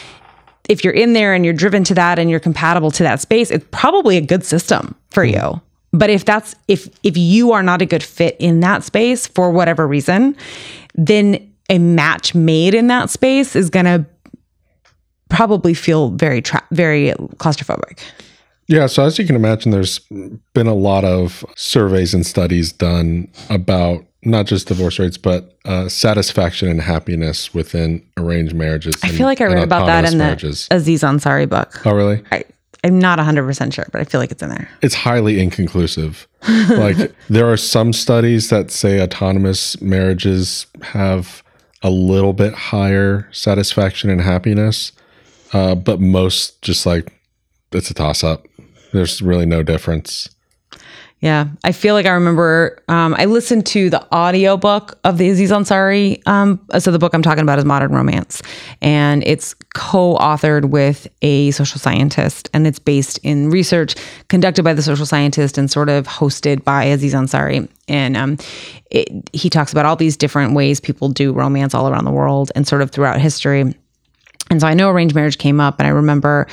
if 0.68 0.84
you're 0.84 0.92
in 0.92 1.12
there 1.12 1.34
and 1.34 1.44
you're 1.44 1.54
driven 1.54 1.84
to 1.84 1.94
that 1.94 2.18
and 2.18 2.30
you're 2.30 2.40
compatible 2.40 2.90
to 2.92 3.02
that 3.02 3.20
space, 3.20 3.50
it's 3.50 3.66
probably 3.70 4.16
a 4.16 4.20
good 4.20 4.44
system 4.44 4.94
for 5.10 5.24
hmm. 5.26 5.34
you. 5.34 5.60
But 5.94 6.08
if 6.08 6.24
that's 6.24 6.54
if 6.68 6.88
if 7.02 7.18
you 7.18 7.52
are 7.52 7.62
not 7.62 7.82
a 7.82 7.86
good 7.86 8.02
fit 8.02 8.36
in 8.38 8.60
that 8.60 8.82
space 8.82 9.26
for 9.26 9.50
whatever 9.50 9.86
reason, 9.86 10.36
then 10.94 11.52
a 11.70 11.78
match 11.78 12.34
made 12.34 12.74
in 12.74 12.88
that 12.88 13.10
space 13.10 13.56
is 13.56 13.70
going 13.70 13.86
to 13.86 14.04
probably 15.28 15.74
feel 15.74 16.10
very 16.10 16.42
tra- 16.42 16.66
very 16.70 17.12
claustrophobic. 17.36 18.00
Yeah, 18.68 18.86
so 18.86 19.04
as 19.04 19.18
you 19.18 19.26
can 19.26 19.36
imagine, 19.36 19.70
there's 19.72 19.98
been 20.54 20.66
a 20.66 20.74
lot 20.74 21.04
of 21.04 21.44
surveys 21.56 22.14
and 22.14 22.24
studies 22.24 22.72
done 22.72 23.28
about 23.50 24.04
not 24.24 24.46
just 24.46 24.68
divorce 24.68 24.98
rates, 24.98 25.18
but 25.18 25.58
uh, 25.64 25.88
satisfaction 25.88 26.68
and 26.68 26.80
happiness 26.80 27.52
within 27.52 28.06
arranged 28.16 28.54
marriages. 28.54 28.94
I 29.02 29.08
feel 29.08 29.26
like 29.26 29.40
I 29.40 29.46
read 29.46 29.64
about 29.64 29.86
that 29.86 30.10
in 30.10 30.16
marriages. 30.18 30.68
the 30.68 30.76
Aziz 30.76 31.02
Ansari 31.02 31.48
book. 31.48 31.84
Oh, 31.84 31.92
really? 31.92 32.22
I, 32.30 32.44
I'm 32.84 32.98
not 32.98 33.18
100% 33.18 33.72
sure, 33.72 33.86
but 33.92 34.00
I 34.00 34.04
feel 34.04 34.20
like 34.20 34.32
it's 34.32 34.42
in 34.42 34.48
there. 34.48 34.68
It's 34.82 34.94
highly 34.94 35.40
inconclusive. 35.40 36.26
like 36.70 37.14
there 37.28 37.50
are 37.50 37.56
some 37.56 37.92
studies 37.92 38.50
that 38.50 38.70
say 38.70 39.00
autonomous 39.00 39.80
marriages 39.80 40.66
have 40.82 41.44
a 41.82 41.90
little 41.90 42.32
bit 42.32 42.54
higher 42.54 43.28
satisfaction 43.32 44.10
and 44.10 44.20
happiness, 44.20 44.92
uh, 45.52 45.74
but 45.74 46.00
most 46.00 46.60
just 46.62 46.84
like 46.84 47.12
it's 47.70 47.90
a 47.90 47.94
toss 47.94 48.24
up. 48.24 48.46
There's 48.92 49.22
really 49.22 49.46
no 49.46 49.62
difference. 49.62 50.28
Yeah, 51.22 51.46
I 51.62 51.70
feel 51.70 51.94
like 51.94 52.04
I 52.04 52.10
remember. 52.10 52.82
Um, 52.88 53.14
I 53.16 53.26
listened 53.26 53.64
to 53.66 53.88
the 53.88 54.02
audiobook 54.12 54.98
of 55.04 55.18
the 55.18 55.30
Aziz 55.30 55.52
Ansari. 55.52 56.20
Um, 56.26 56.60
so 56.80 56.90
the 56.90 56.98
book 56.98 57.14
I'm 57.14 57.22
talking 57.22 57.44
about 57.44 57.60
is 57.60 57.64
Modern 57.64 57.92
Romance, 57.92 58.42
and 58.82 59.22
it's 59.24 59.54
co-authored 59.74 60.70
with 60.70 61.06
a 61.22 61.52
social 61.52 61.78
scientist, 61.78 62.50
and 62.52 62.66
it's 62.66 62.80
based 62.80 63.18
in 63.22 63.50
research 63.50 63.94
conducted 64.30 64.64
by 64.64 64.74
the 64.74 64.82
social 64.82 65.06
scientist 65.06 65.56
and 65.58 65.70
sort 65.70 65.88
of 65.88 66.08
hosted 66.08 66.64
by 66.64 66.82
Aziz 66.82 67.14
Ansari. 67.14 67.68
And 67.86 68.16
um, 68.16 68.36
it, 68.90 69.08
he 69.32 69.48
talks 69.48 69.70
about 69.70 69.86
all 69.86 69.94
these 69.94 70.16
different 70.16 70.54
ways 70.54 70.80
people 70.80 71.08
do 71.08 71.32
romance 71.32 71.72
all 71.72 71.88
around 71.88 72.04
the 72.04 72.10
world 72.10 72.50
and 72.56 72.66
sort 72.66 72.82
of 72.82 72.90
throughout 72.90 73.20
history. 73.20 73.60
And 74.50 74.60
so 74.60 74.66
I 74.66 74.74
know 74.74 74.90
arranged 74.90 75.14
marriage 75.14 75.38
came 75.38 75.60
up, 75.60 75.78
and 75.78 75.86
I 75.86 75.90
remember 75.90 76.48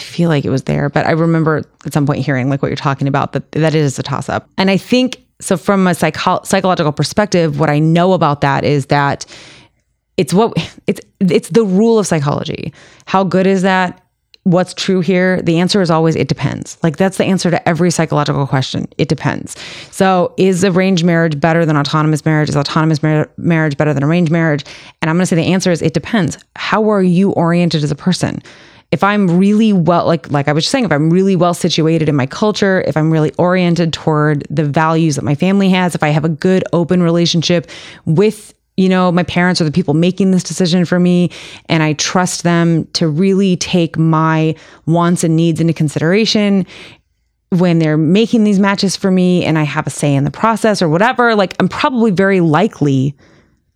I 0.00 0.02
feel 0.02 0.30
like 0.30 0.46
it 0.46 0.50
was 0.50 0.62
there, 0.62 0.88
but 0.88 1.04
I 1.04 1.10
remember 1.10 1.62
at 1.84 1.92
some 1.92 2.06
point 2.06 2.24
hearing 2.24 2.48
like 2.48 2.62
what 2.62 2.68
you're 2.68 2.76
talking 2.76 3.06
about 3.06 3.34
that 3.34 3.52
that 3.52 3.74
is 3.74 3.98
a 3.98 4.02
toss 4.02 4.30
up. 4.30 4.48
And 4.56 4.70
I 4.70 4.78
think 4.78 5.22
so 5.42 5.58
from 5.58 5.86
a 5.86 5.94
psycho- 5.94 6.40
psychological 6.42 6.90
perspective, 6.90 7.58
what 7.58 7.68
I 7.68 7.78
know 7.80 8.14
about 8.14 8.40
that 8.40 8.64
is 8.64 8.86
that 8.86 9.26
it's 10.16 10.32
what 10.32 10.54
it's 10.86 11.02
it's 11.20 11.50
the 11.50 11.64
rule 11.64 11.98
of 11.98 12.06
psychology. 12.06 12.72
How 13.04 13.24
good 13.24 13.46
is 13.46 13.60
that? 13.60 14.02
What's 14.44 14.72
true 14.72 15.00
here? 15.00 15.42
The 15.42 15.60
answer 15.60 15.82
is 15.82 15.90
always 15.90 16.16
it 16.16 16.28
depends. 16.28 16.78
Like 16.82 16.96
that's 16.96 17.18
the 17.18 17.26
answer 17.26 17.50
to 17.50 17.68
every 17.68 17.90
psychological 17.90 18.46
question. 18.46 18.88
It 18.96 19.10
depends. 19.10 19.54
So 19.90 20.32
is 20.38 20.64
arranged 20.64 21.04
marriage 21.04 21.38
better 21.38 21.66
than 21.66 21.76
autonomous 21.76 22.24
marriage? 22.24 22.48
Is 22.48 22.56
autonomous 22.56 23.02
mar- 23.02 23.30
marriage 23.36 23.76
better 23.76 23.92
than 23.92 24.02
arranged 24.02 24.32
marriage? 24.32 24.64
And 25.02 25.10
I'm 25.10 25.16
going 25.16 25.24
to 25.24 25.26
say 25.26 25.36
the 25.36 25.52
answer 25.52 25.70
is 25.70 25.82
it 25.82 25.92
depends. 25.92 26.38
How 26.56 26.88
are 26.90 27.02
you 27.02 27.32
oriented 27.32 27.84
as 27.84 27.90
a 27.90 27.94
person? 27.94 28.42
If 28.92 29.04
I'm 29.04 29.38
really 29.38 29.72
well, 29.72 30.04
like 30.06 30.30
like 30.30 30.48
I 30.48 30.52
was 30.52 30.64
just 30.64 30.72
saying, 30.72 30.84
if 30.84 30.92
I'm 30.92 31.10
really 31.10 31.36
well 31.36 31.54
situated 31.54 32.08
in 32.08 32.16
my 32.16 32.26
culture, 32.26 32.82
if 32.86 32.96
I'm 32.96 33.10
really 33.10 33.32
oriented 33.38 33.92
toward 33.92 34.46
the 34.50 34.64
values 34.64 35.16
that 35.16 35.24
my 35.24 35.34
family 35.34 35.68
has, 35.70 35.94
if 35.94 36.02
I 36.02 36.08
have 36.08 36.24
a 36.24 36.28
good 36.28 36.64
open 36.72 37.02
relationship 37.02 37.70
with 38.04 38.52
you 38.76 38.88
know 38.88 39.12
my 39.12 39.22
parents 39.22 39.60
or 39.60 39.64
the 39.64 39.72
people 39.72 39.94
making 39.94 40.30
this 40.30 40.42
decision 40.42 40.84
for 40.84 40.98
me 40.98 41.30
and 41.66 41.82
i 41.82 41.92
trust 41.94 42.44
them 42.44 42.86
to 42.92 43.06
really 43.08 43.56
take 43.56 43.98
my 43.98 44.54
wants 44.86 45.22
and 45.22 45.36
needs 45.36 45.60
into 45.60 45.74
consideration 45.74 46.64
when 47.50 47.80
they're 47.80 47.98
making 47.98 48.44
these 48.44 48.60
matches 48.60 48.96
for 48.96 49.10
me 49.10 49.44
and 49.44 49.58
i 49.58 49.64
have 49.64 49.86
a 49.86 49.90
say 49.90 50.14
in 50.14 50.24
the 50.24 50.30
process 50.30 50.80
or 50.80 50.88
whatever 50.88 51.34
like 51.34 51.54
i'm 51.60 51.68
probably 51.68 52.10
very 52.10 52.40
likely 52.40 53.14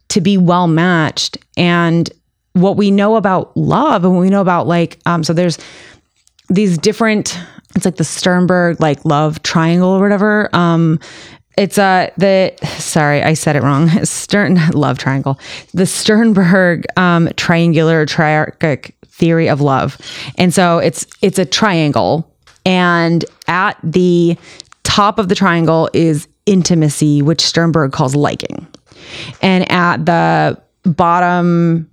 to 0.09 0.21
be 0.21 0.39
well 0.39 0.69
matched 0.69 1.37
and 1.57 2.11
what 2.55 2.77
we 2.77 2.91
know 2.91 3.17
about 3.17 3.55
love 3.57 4.05
and 4.05 4.15
what 4.15 4.21
we 4.21 4.31
know 4.31 4.41
about 4.41 4.67
like 4.67 4.99
um 5.07 5.23
so 5.23 5.33
there's 5.33 5.59
these 6.49 6.79
different 6.79 7.39
it's 7.75 7.85
like 7.85 7.97
the 7.97 8.05
Sternberg 8.05 8.81
like 8.81 9.05
love 9.05 9.43
triangle 9.43 9.91
or 9.91 10.01
whatever. 10.01 10.49
Um 10.55 11.01
it's 11.59 11.79
uh 11.79 12.11
the 12.17 12.55
sorry 12.79 13.23
I 13.23 13.35
said 13.35 13.57
it 13.57 13.63
wrong. 13.63 13.89
Stern 14.05 14.57
love 14.73 14.99
triangle. 14.99 15.39
The 15.73 15.87
Sternberg 15.87 16.87
um 16.97 17.29
triangular 17.37 18.07
triarchic 18.07 18.93
theory 19.07 19.49
of 19.49 19.61
love. 19.61 19.99
And 20.39 20.55
so 20.55 20.79
it's 20.79 21.07
it's 21.23 21.39
a 21.39 21.45
triangle. 21.45 22.31
And 22.65 23.25
at 23.49 23.77
the 23.83 24.39
top 24.85 25.19
of 25.19 25.29
the 25.29 25.35
triangle 25.35 25.91
is 25.93 26.29
intimacy 26.47 27.21
which 27.21 27.41
Sternberg 27.41 27.91
calls 27.93 28.15
liking. 28.15 28.67
And 29.43 29.71
at 29.73 30.07
the 30.07 30.61
bottom 30.85 31.91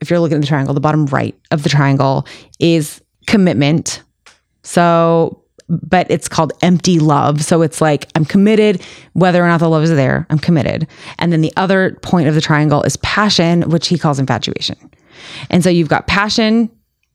if 0.00 0.10
you're 0.10 0.20
looking 0.20 0.36
at 0.36 0.40
the 0.40 0.46
triangle, 0.46 0.74
the 0.74 0.80
bottom 0.80 1.06
right 1.06 1.38
of 1.50 1.62
the 1.62 1.68
triangle 1.68 2.26
is 2.58 3.00
commitment. 3.26 4.02
So, 4.62 5.42
but 5.68 6.10
it's 6.10 6.28
called 6.28 6.52
empty 6.62 6.98
love. 6.98 7.42
So 7.42 7.62
it's 7.62 7.80
like 7.80 8.08
I'm 8.14 8.24
committed, 8.24 8.82
whether 9.12 9.42
or 9.44 9.48
not 9.48 9.60
the 9.60 9.68
love 9.68 9.82
is 9.82 9.90
there, 9.90 10.26
I'm 10.30 10.38
committed. 10.38 10.86
And 11.18 11.32
then 11.32 11.42
the 11.42 11.52
other 11.56 11.98
point 12.02 12.28
of 12.28 12.34
the 12.34 12.40
triangle 12.40 12.82
is 12.82 12.96
passion, 12.98 13.62
which 13.62 13.88
he 13.88 13.98
calls 13.98 14.18
infatuation. 14.18 14.76
And 15.50 15.62
so 15.62 15.70
you've 15.70 15.88
got 15.88 16.06
passion, 16.06 16.70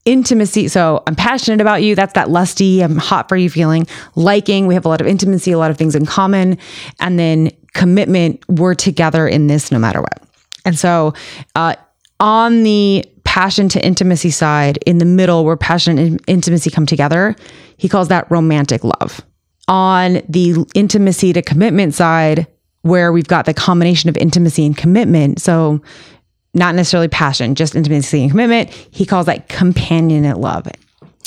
intimacy. 0.06 0.68
So 0.68 1.02
I'm 1.08 1.16
passionate 1.16 1.62
about 1.62 1.82
you. 1.82 1.96
That's 1.96 2.14
that 2.14 2.30
lusty, 2.30 2.82
I'm 2.82 2.98
hot 2.98 3.30
for 3.30 3.38
you 3.38 3.50
feeling. 3.50 3.88
Liking, 4.16 4.68
we 4.68 4.74
have 4.74 4.86
a 4.86 4.90
lot 4.90 5.02
of 5.02 5.08
intimacy, 5.08 5.52
a 5.52 5.58
lot 5.58 5.72
of 5.72 5.78
things 5.78 5.96
in 5.96 6.06
common. 6.06 6.58
And 7.00 7.18
then 7.18 7.52
commitment, 7.74 8.44
we're 8.48 8.76
together 8.76 9.28
in 9.28 9.48
this 9.48 9.72
no 9.72 9.80
matter 9.80 10.02
what. 10.02 10.22
And 10.66 10.78
so, 10.78 11.14
uh, 11.56 11.76
on 12.20 12.64
the 12.64 13.06
passion 13.24 13.68
to 13.70 13.86
intimacy 13.86 14.30
side, 14.30 14.78
in 14.86 15.00
the 15.00 15.06
middle 15.06 15.44
where 15.44 15.58
passion 15.58 15.98
and 15.98 16.22
intimacy 16.28 16.70
come 16.70 16.86
together, 16.86 17.36
he 17.78 17.90
calls 17.90 18.08
that 18.10 18.30
romantic 18.30 18.84
love. 18.84 19.22
On 19.68 20.22
the 20.30 20.66
intimacy 20.76 21.34
to 21.34 21.42
commitment 21.42 21.94
side, 21.94 22.48
where 22.82 23.12
we've 23.12 23.28
got 23.28 23.46
the 23.46 23.54
combination 23.54 24.10
of 24.10 24.18
intimacy 24.18 24.66
and 24.66 24.78
commitment, 24.78 25.42
so 25.42 25.82
not 26.54 26.76
necessarily 26.76 27.08
passion, 27.08 27.56
just 27.56 27.76
intimacy 27.76 28.22
and 28.22 28.32
commitment, 28.32 28.70
he 28.70 29.06
calls 29.06 29.26
that 29.26 29.50
companionate 29.50 30.38
love. 30.38 30.68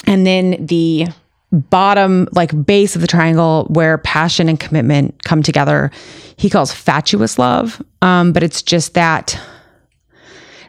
And 0.06 0.26
then 0.26 0.64
the 0.64 1.06
bottom, 1.50 2.28
like 2.32 2.64
base 2.64 2.94
of 2.94 3.00
the 3.00 3.08
triangle 3.08 3.66
where 3.70 3.98
passion 3.98 4.48
and 4.48 4.60
commitment 4.60 5.24
come 5.24 5.42
together, 5.42 5.90
he 6.36 6.50
calls 6.50 6.72
fatuous 6.72 7.38
love. 7.38 7.82
Um, 8.02 8.32
but 8.32 8.42
it's 8.42 8.62
just 8.62 8.94
that 8.94 9.40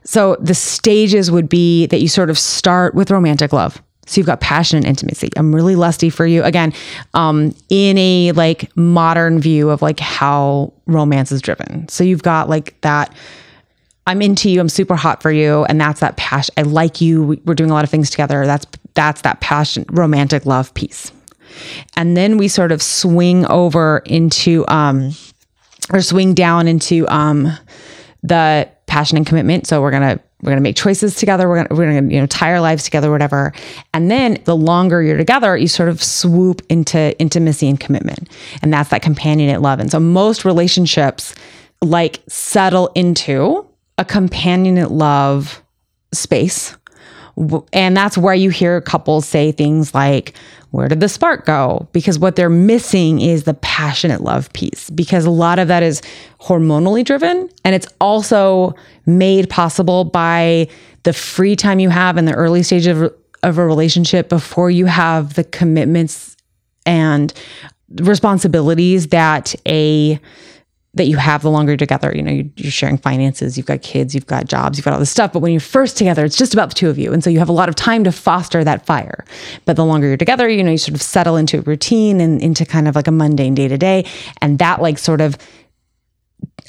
so 0.07 0.37
the 0.39 0.55
stages 0.55 1.29
would 1.29 1.49
be 1.49 1.85
that 1.87 1.99
you 1.99 2.07
sort 2.07 2.29
of 2.29 2.37
start 2.39 2.95
with 2.95 3.11
romantic 3.11 3.51
love. 3.51 3.83
So 4.05 4.21
you've 4.21 4.25
got 4.25 4.39
passion 4.39 4.77
and 4.77 4.85
intimacy. 4.85 5.27
I'm 5.35 5.53
really 5.53 5.75
lusty 5.75 6.09
for 6.09 6.25
you. 6.25 6.45
Again, 6.45 6.71
um, 7.13 7.53
in 7.67 7.97
a 7.97 8.31
like 8.31 8.73
modern 8.77 9.41
view 9.41 9.69
of 9.69 9.81
like 9.81 9.99
how 9.99 10.71
romance 10.85 11.33
is 11.33 11.41
driven. 11.41 11.89
So 11.89 12.05
you've 12.05 12.23
got 12.23 12.47
like 12.47 12.79
that. 12.81 13.13
I'm 14.07 14.21
into 14.21 14.49
you. 14.49 14.61
I'm 14.61 14.69
super 14.69 14.95
hot 14.95 15.21
for 15.21 15.29
you, 15.29 15.65
and 15.65 15.81
that's 15.81 15.99
that 15.99 16.15
passion. 16.15 16.53
I 16.55 16.61
like 16.61 17.01
you. 17.01 17.41
We're 17.43 17.53
doing 17.53 17.69
a 17.69 17.73
lot 17.73 17.83
of 17.83 17.89
things 17.89 18.09
together. 18.09 18.45
That's 18.45 18.65
that's 18.93 19.23
that 19.23 19.41
passion, 19.41 19.83
romantic 19.89 20.45
love 20.45 20.73
piece. 20.73 21.11
And 21.97 22.15
then 22.15 22.37
we 22.37 22.47
sort 22.47 22.71
of 22.71 22.81
swing 22.81 23.45
over 23.47 24.03
into 24.05 24.63
um, 24.69 25.11
or 25.91 25.99
swing 25.99 26.33
down 26.33 26.69
into 26.69 27.05
um, 27.09 27.51
the 28.23 28.69
passion 28.97 29.15
and 29.15 29.27
commitment. 29.27 29.67
So 29.67 29.79
we're 29.79 29.91
gonna 29.91 30.19
we're 30.41 30.51
gonna 30.51 30.61
make 30.61 30.75
choices 30.75 31.13
together. 31.13 31.47
We're 31.47 31.63
gonna 31.63 31.75
we're 31.75 31.93
gonna 31.93 32.11
you 32.11 32.19
know 32.19 32.25
tie 32.25 32.51
our 32.51 32.61
lives 32.61 32.83
together, 32.83 33.11
whatever. 33.11 33.53
And 33.93 34.09
then 34.09 34.39
the 34.45 34.55
longer 34.55 35.03
you're 35.03 35.17
together, 35.17 35.55
you 35.55 35.67
sort 35.67 35.89
of 35.89 36.01
swoop 36.01 36.63
into 36.69 37.17
intimacy 37.19 37.69
and 37.69 37.79
commitment, 37.79 38.27
and 38.63 38.73
that's 38.73 38.89
that 38.89 39.03
companionate 39.03 39.61
love. 39.61 39.79
And 39.79 39.91
so 39.91 39.99
most 39.99 40.45
relationships 40.45 41.35
like 41.83 42.23
settle 42.27 42.87
into 42.95 43.67
a 43.99 44.05
companionate 44.05 44.89
love 44.89 45.61
space. 46.11 46.75
And 47.71 47.95
that's 47.95 48.17
where 48.17 48.33
you 48.33 48.49
hear 48.49 48.81
couples 48.81 49.27
say 49.27 49.51
things 49.51 49.93
like, 49.93 50.33
Where 50.71 50.87
did 50.87 50.99
the 50.99 51.09
spark 51.09 51.45
go? 51.45 51.87
Because 51.91 52.17
what 52.17 52.35
they're 52.35 52.49
missing 52.49 53.21
is 53.21 53.43
the 53.43 53.53
passionate 53.55 54.21
love 54.21 54.51
piece, 54.53 54.89
because 54.89 55.25
a 55.25 55.31
lot 55.31 55.59
of 55.59 55.67
that 55.67 55.83
is 55.83 56.01
hormonally 56.41 57.05
driven. 57.05 57.49
And 57.63 57.75
it's 57.75 57.87
also 58.01 58.73
made 59.05 59.49
possible 59.49 60.03
by 60.03 60.67
the 61.03 61.13
free 61.13 61.55
time 61.55 61.79
you 61.79 61.89
have 61.89 62.17
in 62.17 62.25
the 62.25 62.33
early 62.33 62.63
stage 62.63 62.87
of, 62.87 63.13
of 63.43 63.57
a 63.57 63.65
relationship 63.65 64.29
before 64.29 64.71
you 64.71 64.87
have 64.87 65.35
the 65.35 65.43
commitments 65.43 66.35
and 66.85 67.33
responsibilities 67.95 69.07
that 69.07 69.55
a 69.67 70.19
that 70.97 71.05
you 71.05 71.17
have 71.17 71.41
the 71.41 71.49
longer 71.49 71.71
you're 71.71 71.77
together. 71.77 72.13
You 72.15 72.23
know, 72.23 72.43
you're 72.55 72.71
sharing 72.71 72.97
finances, 72.97 73.57
you've 73.57 73.65
got 73.65 73.81
kids, 73.81 74.13
you've 74.13 74.27
got 74.27 74.47
jobs, 74.47 74.77
you've 74.77 74.85
got 74.85 74.93
all 74.93 74.99
this 74.99 75.09
stuff. 75.09 75.33
But 75.33 75.39
when 75.39 75.51
you're 75.51 75.59
first 75.59 75.97
together, 75.97 76.25
it's 76.25 76.37
just 76.37 76.53
about 76.53 76.69
the 76.69 76.75
two 76.75 76.89
of 76.89 76.97
you. 76.97 77.13
And 77.13 77.23
so 77.23 77.29
you 77.29 77.39
have 77.39 77.49
a 77.49 77.53
lot 77.53 77.69
of 77.69 77.75
time 77.75 78.03
to 78.03 78.11
foster 78.11 78.63
that 78.63 78.85
fire. 78.85 79.25
But 79.65 79.75
the 79.75 79.85
longer 79.85 80.07
you're 80.07 80.17
together, 80.17 80.49
you 80.49 80.63
know, 80.63 80.71
you 80.71 80.77
sort 80.77 80.95
of 80.95 81.01
settle 81.01 81.37
into 81.37 81.59
a 81.59 81.61
routine 81.61 82.19
and 82.19 82.41
into 82.41 82.65
kind 82.65 82.87
of 82.87 82.95
like 82.95 83.07
a 83.07 83.11
mundane 83.11 83.55
day 83.55 83.67
to 83.67 83.77
day. 83.77 84.05
And 84.41 84.59
that 84.59 84.81
like 84.81 84.97
sort 84.97 85.21
of 85.21 85.37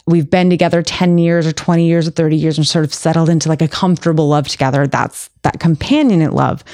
we've 0.08 0.30
been 0.30 0.48
together 0.48 0.82
10 0.82 1.18
years 1.18 1.46
or 1.46 1.52
20 1.52 1.86
years 1.86 2.08
or 2.08 2.10
30 2.10 2.34
years 2.34 2.56
and 2.56 2.66
sort 2.66 2.84
of 2.84 2.94
settled 2.94 3.28
into 3.28 3.48
like 3.48 3.60
a 3.60 3.68
comfortable 3.68 4.28
love 4.28 4.48
together. 4.48 4.86
That's 4.86 5.28
that 5.42 5.58
companionate 5.58 6.32
love. 6.32 6.64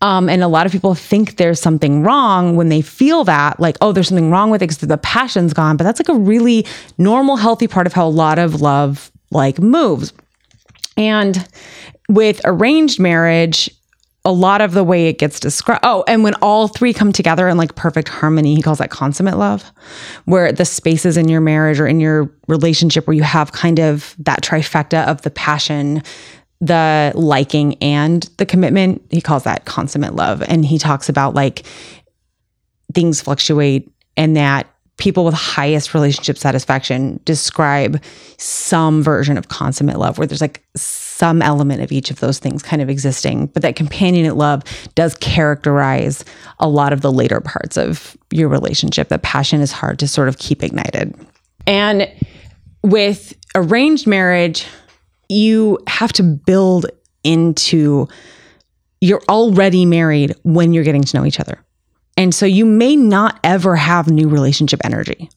Um, 0.00 0.28
and 0.28 0.42
a 0.42 0.48
lot 0.48 0.66
of 0.66 0.72
people 0.72 0.94
think 0.94 1.36
there's 1.36 1.60
something 1.60 2.04
wrong 2.04 2.54
when 2.54 2.68
they 2.68 2.80
feel 2.80 3.24
that, 3.24 3.58
like, 3.58 3.76
oh, 3.80 3.90
there's 3.90 4.08
something 4.08 4.30
wrong 4.30 4.50
with 4.50 4.62
it 4.62 4.68
because 4.68 4.78
the 4.78 4.98
passion's 4.98 5.52
gone. 5.52 5.76
But 5.76 5.84
that's 5.84 5.98
like 5.98 6.08
a 6.08 6.18
really 6.18 6.64
normal, 6.96 7.36
healthy 7.36 7.66
part 7.66 7.88
of 7.88 7.92
how 7.92 8.06
a 8.06 8.08
lot 8.08 8.38
of 8.38 8.60
love 8.60 9.10
like 9.32 9.58
moves. 9.58 10.12
And 10.96 11.46
with 12.08 12.40
arranged 12.44 13.00
marriage, 13.00 13.68
a 14.26 14.32
lot 14.32 14.60
of 14.60 14.72
the 14.72 14.82
way 14.82 15.06
it 15.06 15.18
gets 15.18 15.38
described. 15.38 15.80
Oh, 15.84 16.02
and 16.08 16.24
when 16.24 16.34
all 16.42 16.66
three 16.66 16.92
come 16.92 17.12
together 17.12 17.48
in 17.48 17.56
like 17.56 17.76
perfect 17.76 18.08
harmony, 18.08 18.56
he 18.56 18.60
calls 18.60 18.78
that 18.78 18.90
consummate 18.90 19.38
love, 19.38 19.70
where 20.24 20.50
the 20.50 20.64
spaces 20.64 21.16
in 21.16 21.28
your 21.28 21.40
marriage 21.40 21.78
or 21.78 21.86
in 21.86 22.00
your 22.00 22.28
relationship 22.48 23.06
where 23.06 23.14
you 23.14 23.22
have 23.22 23.52
kind 23.52 23.78
of 23.78 24.16
that 24.18 24.42
trifecta 24.42 25.06
of 25.06 25.22
the 25.22 25.30
passion, 25.30 26.02
the 26.60 27.12
liking, 27.14 27.74
and 27.80 28.28
the 28.38 28.44
commitment. 28.44 29.00
He 29.10 29.20
calls 29.20 29.44
that 29.44 29.64
consummate 29.64 30.14
love. 30.14 30.42
And 30.42 30.66
he 30.66 30.76
talks 30.76 31.08
about 31.08 31.34
like 31.34 31.64
things 32.94 33.20
fluctuate 33.20 33.88
and 34.16 34.36
that 34.36 34.66
people 34.96 35.24
with 35.24 35.34
highest 35.34 35.94
relationship 35.94 36.36
satisfaction 36.36 37.20
describe 37.24 38.02
some 38.38 39.04
version 39.04 39.38
of 39.38 39.46
consummate 39.48 39.98
love 39.98 40.18
where 40.18 40.26
there's 40.26 40.40
like 40.40 40.64
some 41.16 41.40
element 41.40 41.80
of 41.80 41.90
each 41.92 42.10
of 42.10 42.20
those 42.20 42.38
things 42.38 42.62
kind 42.62 42.82
of 42.82 42.90
existing. 42.90 43.46
But 43.46 43.62
that 43.62 43.74
companionate 43.74 44.36
love 44.36 44.62
does 44.94 45.14
characterize 45.14 46.24
a 46.58 46.68
lot 46.68 46.92
of 46.92 47.00
the 47.00 47.10
later 47.10 47.40
parts 47.40 47.78
of 47.78 48.16
your 48.30 48.48
relationship. 48.50 49.08
That 49.08 49.22
passion 49.22 49.62
is 49.62 49.72
hard 49.72 49.98
to 50.00 50.08
sort 50.08 50.28
of 50.28 50.36
keep 50.36 50.62
ignited. 50.62 51.14
And 51.66 52.12
with 52.82 53.34
arranged 53.54 54.06
marriage, 54.06 54.66
you 55.30 55.78
have 55.86 56.12
to 56.14 56.22
build 56.22 56.86
into 57.24 58.06
you're 59.00 59.22
already 59.28 59.86
married 59.86 60.34
when 60.42 60.74
you're 60.74 60.84
getting 60.84 61.02
to 61.02 61.16
know 61.16 61.24
each 61.24 61.40
other. 61.40 61.58
And 62.18 62.34
so 62.34 62.44
you 62.44 62.66
may 62.66 62.94
not 62.94 63.40
ever 63.42 63.74
have 63.76 64.10
new 64.10 64.28
relationship 64.28 64.80
energy. 64.84 65.30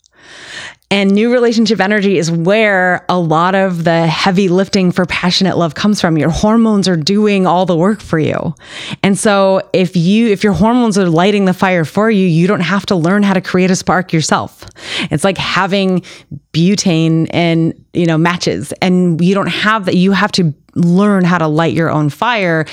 And 0.92 1.12
new 1.12 1.32
relationship 1.32 1.80
energy 1.80 2.18
is 2.18 2.32
where 2.32 3.06
a 3.10 3.20
lot 3.20 3.54
of 3.54 3.84
the 3.84 4.08
heavy 4.08 4.50
lifting 4.50 4.92
for 4.92 5.06
passionate 5.06 5.56
love 5.56 5.76
comes 5.76 6.02
from. 6.02 6.18
Your 6.18 6.32
hormones 6.32 6.88
are 6.88 6.98
doing 6.98 7.46
all 7.46 7.68
the 7.68 7.76
work 7.76 8.02
for 8.02 8.18
you. 8.18 8.56
And 9.04 9.18
so 9.18 9.62
if 9.72 9.96
you 9.96 10.30
if 10.30 10.44
your 10.44 10.54
hormones 10.54 10.98
are 10.98 11.08
lighting 11.08 11.46
the 11.46 11.54
fire 11.54 11.86
for 11.86 12.10
you, 12.10 12.26
you 12.26 12.48
don't 12.48 12.62
have 12.62 12.88
to 12.88 12.96
learn 12.96 13.22
how 13.22 13.34
to 13.34 13.42
create 13.42 13.70
a 13.70 13.76
spark 13.76 14.12
yourself. 14.12 14.66
It's 15.12 15.24
like 15.24 15.38
having 15.38 16.02
butane 16.54 17.30
and, 17.32 17.86
you 17.94 18.08
know, 18.08 18.18
matches 18.18 18.74
and 18.82 19.24
you 19.24 19.36
don't 19.36 19.48
have 19.48 19.86
that 19.86 19.96
you 19.96 20.12
have 20.12 20.32
to 20.34 20.56
learn 20.74 21.24
how 21.24 21.38
to 21.38 21.48
light 21.48 21.74
your 21.74 21.92
own 21.92 22.10
fire 22.10 22.66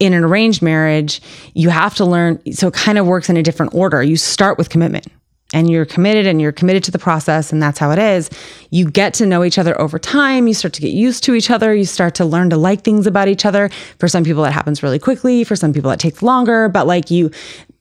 in 0.00 0.12
an 0.12 0.22
arranged 0.22 0.60
marriage, 0.60 1.22
you 1.54 1.70
have 1.70 1.94
to 1.94 2.04
learn. 2.04 2.40
So 2.52 2.68
it 2.68 2.74
kind 2.74 2.98
of 2.98 3.06
works 3.06 3.30
in 3.30 3.38
a 3.38 3.42
different 3.42 3.74
order. 3.74 4.02
You 4.02 4.18
start 4.18 4.58
with 4.58 4.68
commitment 4.68 5.06
and 5.54 5.70
you're 5.70 5.86
committed 5.86 6.26
and 6.26 6.42
you're 6.42 6.52
committed 6.52 6.84
to 6.84 6.90
the 6.90 6.98
process 6.98 7.52
and 7.52 7.62
that's 7.62 7.78
how 7.78 7.90
it 7.90 7.98
is 7.98 8.28
you 8.74 8.90
get 8.90 9.14
to 9.14 9.24
know 9.24 9.44
each 9.44 9.56
other 9.56 9.80
over 9.80 10.00
time. 10.00 10.48
You 10.48 10.54
start 10.54 10.74
to 10.74 10.80
get 10.80 10.92
used 10.92 11.22
to 11.24 11.34
each 11.34 11.48
other. 11.48 11.72
You 11.72 11.84
start 11.84 12.16
to 12.16 12.24
learn 12.24 12.50
to 12.50 12.56
like 12.56 12.82
things 12.82 13.06
about 13.06 13.28
each 13.28 13.46
other. 13.46 13.70
For 14.00 14.08
some 14.08 14.24
people 14.24 14.42
that 14.42 14.52
happens 14.52 14.82
really 14.82 14.98
quickly. 14.98 15.44
For 15.44 15.54
some 15.54 15.72
people 15.72 15.90
that 15.90 16.00
takes 16.00 16.22
longer 16.22 16.68
but 16.68 16.86
like 16.86 17.10
you 17.10 17.30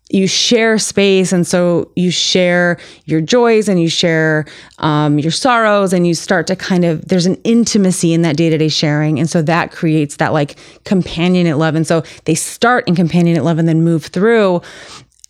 you 0.10 0.28
share 0.28 0.78
space. 0.78 1.32
And 1.32 1.48
so 1.48 1.90
you 1.96 2.12
share 2.12 2.78
your 3.06 3.22
joys 3.22 3.68
and 3.68 3.82
you 3.82 3.90
share 3.90 4.46
um, 4.78 5.18
your 5.18 5.32
sorrows 5.32 5.92
and 5.94 6.06
you 6.06 6.14
start 6.14 6.46
to 6.48 6.56
kind 6.56 6.86
of 6.86 7.08
there's 7.08 7.26
an 7.26 7.36
intimacy 7.44 8.14
in 8.14 8.22
that 8.22 8.38
day-to-day 8.38 8.68
sharing. 8.68 9.18
And 9.18 9.28
so 9.28 9.42
that 9.42 9.72
creates 9.72 10.18
that 10.18 10.32
like 10.32 10.58
companionate 10.84 11.58
love. 11.58 11.74
And 11.74 11.88
so 11.88 12.04
they 12.26 12.36
start 12.36 12.88
in 12.88 12.94
companionate 12.94 13.44
love 13.44 13.58
and 13.58 13.68
then 13.68 13.84
move 13.84 14.06
through. 14.06 14.62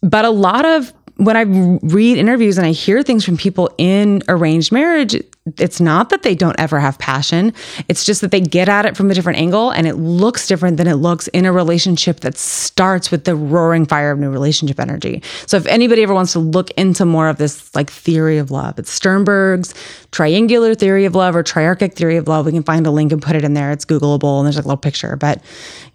But 0.02 0.26
a 0.26 0.32
lot 0.32 0.66
of 0.66 0.92
when 1.18 1.38
I 1.38 1.42
read 1.42 2.18
interviews 2.18 2.58
and 2.58 2.66
I 2.66 2.72
hear 2.72 3.04
things 3.04 3.24
from 3.24 3.38
people 3.38 3.70
in 3.78 4.24
arranged 4.28 4.72
marriage, 4.72 5.22
it's 5.58 5.82
not 5.82 6.10
that 6.10 6.24
they 6.24 6.36
don't 6.36 6.58
ever 6.58 6.80
have 6.80 6.98
passion. 7.00 7.52
It's 7.90 8.06
just 8.06 8.22
that 8.22 8.32
they 8.32 8.40
get 8.40 8.70
at 8.70 8.86
it 8.86 8.96
from 8.96 9.12
a 9.12 9.14
different 9.14 9.40
angle 9.40 9.72
and 9.72 9.86
it 9.86 9.96
looks 9.96 10.48
different 10.48 10.78
than 10.78 10.88
it 10.88 10.96
looks 10.96 11.28
in 11.30 11.46
a 11.46 11.52
relationship 11.52 12.22
that 12.22 12.38
starts 12.38 13.12
with 13.12 13.26
the 13.26 13.36
roaring 13.36 13.86
fire 13.86 14.12
of 14.12 14.20
new 14.20 14.30
relationship 14.30 14.80
energy. 14.80 15.22
So 15.46 15.58
if 15.58 15.66
anybody 15.66 16.02
ever 16.02 16.14
wants 16.14 16.32
to 16.34 16.40
look 16.40 16.72
into 16.72 17.04
more 17.04 17.28
of 17.28 17.40
this 17.40 17.76
like 17.76 17.92
theory 17.92 18.38
of 18.38 18.52
love, 18.52 18.80
it's 18.80 18.90
Sternberg's 18.90 19.74
triangular 20.12 20.76
theory 20.76 21.04
of 21.04 21.14
love 21.14 21.36
or 21.36 21.44
triarchic 21.44 21.94
theory 21.94 22.16
of 22.16 22.30
love. 22.30 22.46
We 22.46 22.54
can 22.54 22.64
find 22.64 22.88
a 22.88 22.92
link 22.92 23.12
and 23.12 23.22
put 23.22 23.36
it 23.36 23.44
in 23.44 23.54
there. 23.54 23.72
It's 23.72 23.84
Googleable 23.84 24.38
and 24.38 24.46
there's 24.46 24.56
like 24.56 24.64
a 24.64 24.70
little 24.70 24.78
picture. 24.78 25.18
But 25.18 25.44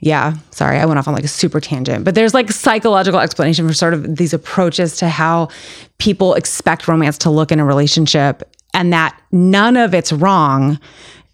yeah, 0.01 0.34
sorry, 0.51 0.76
I 0.76 0.84
went 0.84 0.99
off 0.99 1.09
on 1.09 1.14
like 1.14 1.24
a 1.24 1.28
super 1.28 1.59
tangent. 1.59 2.05
But 2.05 2.14
there's 2.14 2.34
like 2.34 2.53
psychological 2.53 3.18
explanation 3.18 3.66
for 3.66 3.72
sort 3.72 3.94
of 3.94 4.16
these 4.16 4.34
approaches 4.34 4.99
to 4.99 5.09
how 5.09 5.49
people 5.96 6.34
expect 6.34 6.86
romance 6.86 7.16
to 7.18 7.30
look 7.30 7.51
in 7.51 7.61
a 7.61 7.64
relationship 7.64 8.42
and 8.74 8.92
that 8.92 9.20
none 9.32 9.76
of 9.76 9.94
it's 9.94 10.12
wrong. 10.12 10.78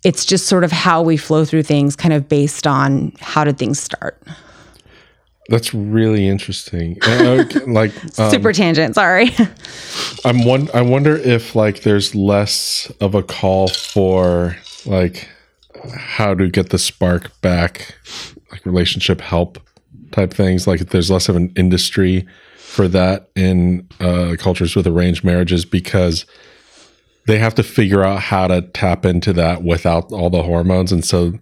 It's 0.05 0.25
just 0.25 0.47
sort 0.47 0.65
of 0.65 0.73
how 0.73 1.03
we 1.03 1.17
flow 1.17 1.45
through 1.45 1.63
things, 1.63 1.97
kind 1.97 2.13
of 2.13 2.29
based 2.29 2.67
on 2.67 3.13
how 3.21 3.45
did 3.45 3.59
things 3.59 3.81
start. 3.81 4.23
That's 5.49 5.75
really 5.75 6.27
interesting. 6.27 6.99
Uh, 7.03 7.45
like 7.67 7.93
um, 8.19 8.31
super 8.31 8.53
tangent. 8.53 8.95
Sorry. 8.95 9.31
I'm 10.25 10.45
one. 10.45 10.69
I 10.73 10.83
wonder 10.83 11.17
if 11.17 11.55
like 11.55 11.83
there's 11.83 12.15
less 12.15 12.91
of 13.01 13.15
a 13.15 13.23
call 13.23 13.69
for 13.69 14.57
like 14.87 15.29
how 15.95 16.35
to 16.35 16.49
get 16.49 16.71
the 16.71 16.79
spark 16.79 17.41
back, 17.41 17.95
like 18.51 18.65
relationship 18.65 19.21
help 19.21 19.59
type 20.13 20.33
things. 20.33 20.67
Like 20.67 20.81
there's 20.81 21.11
less 21.11 21.29
of 21.29 21.37
an 21.37 21.53
industry 21.57 22.27
for 22.57 22.89
that 22.89 23.29
in 23.37 23.87
uh, 24.01 24.37
cultures 24.39 24.75
with 24.75 24.87
arranged 24.87 25.25
marriages 25.25 25.65
because 25.65 26.25
they 27.27 27.39
have 27.39 27.55
to 27.55 27.63
figure 27.63 28.05
out 28.05 28.21
how 28.21 28.47
to 28.47 28.63
tap 28.63 29.05
into 29.05 29.33
that 29.33 29.63
without 29.63 30.13
all 30.13 30.31
the 30.31 30.43
hormones 30.43 30.93
and 30.93 31.05
so 31.05 31.33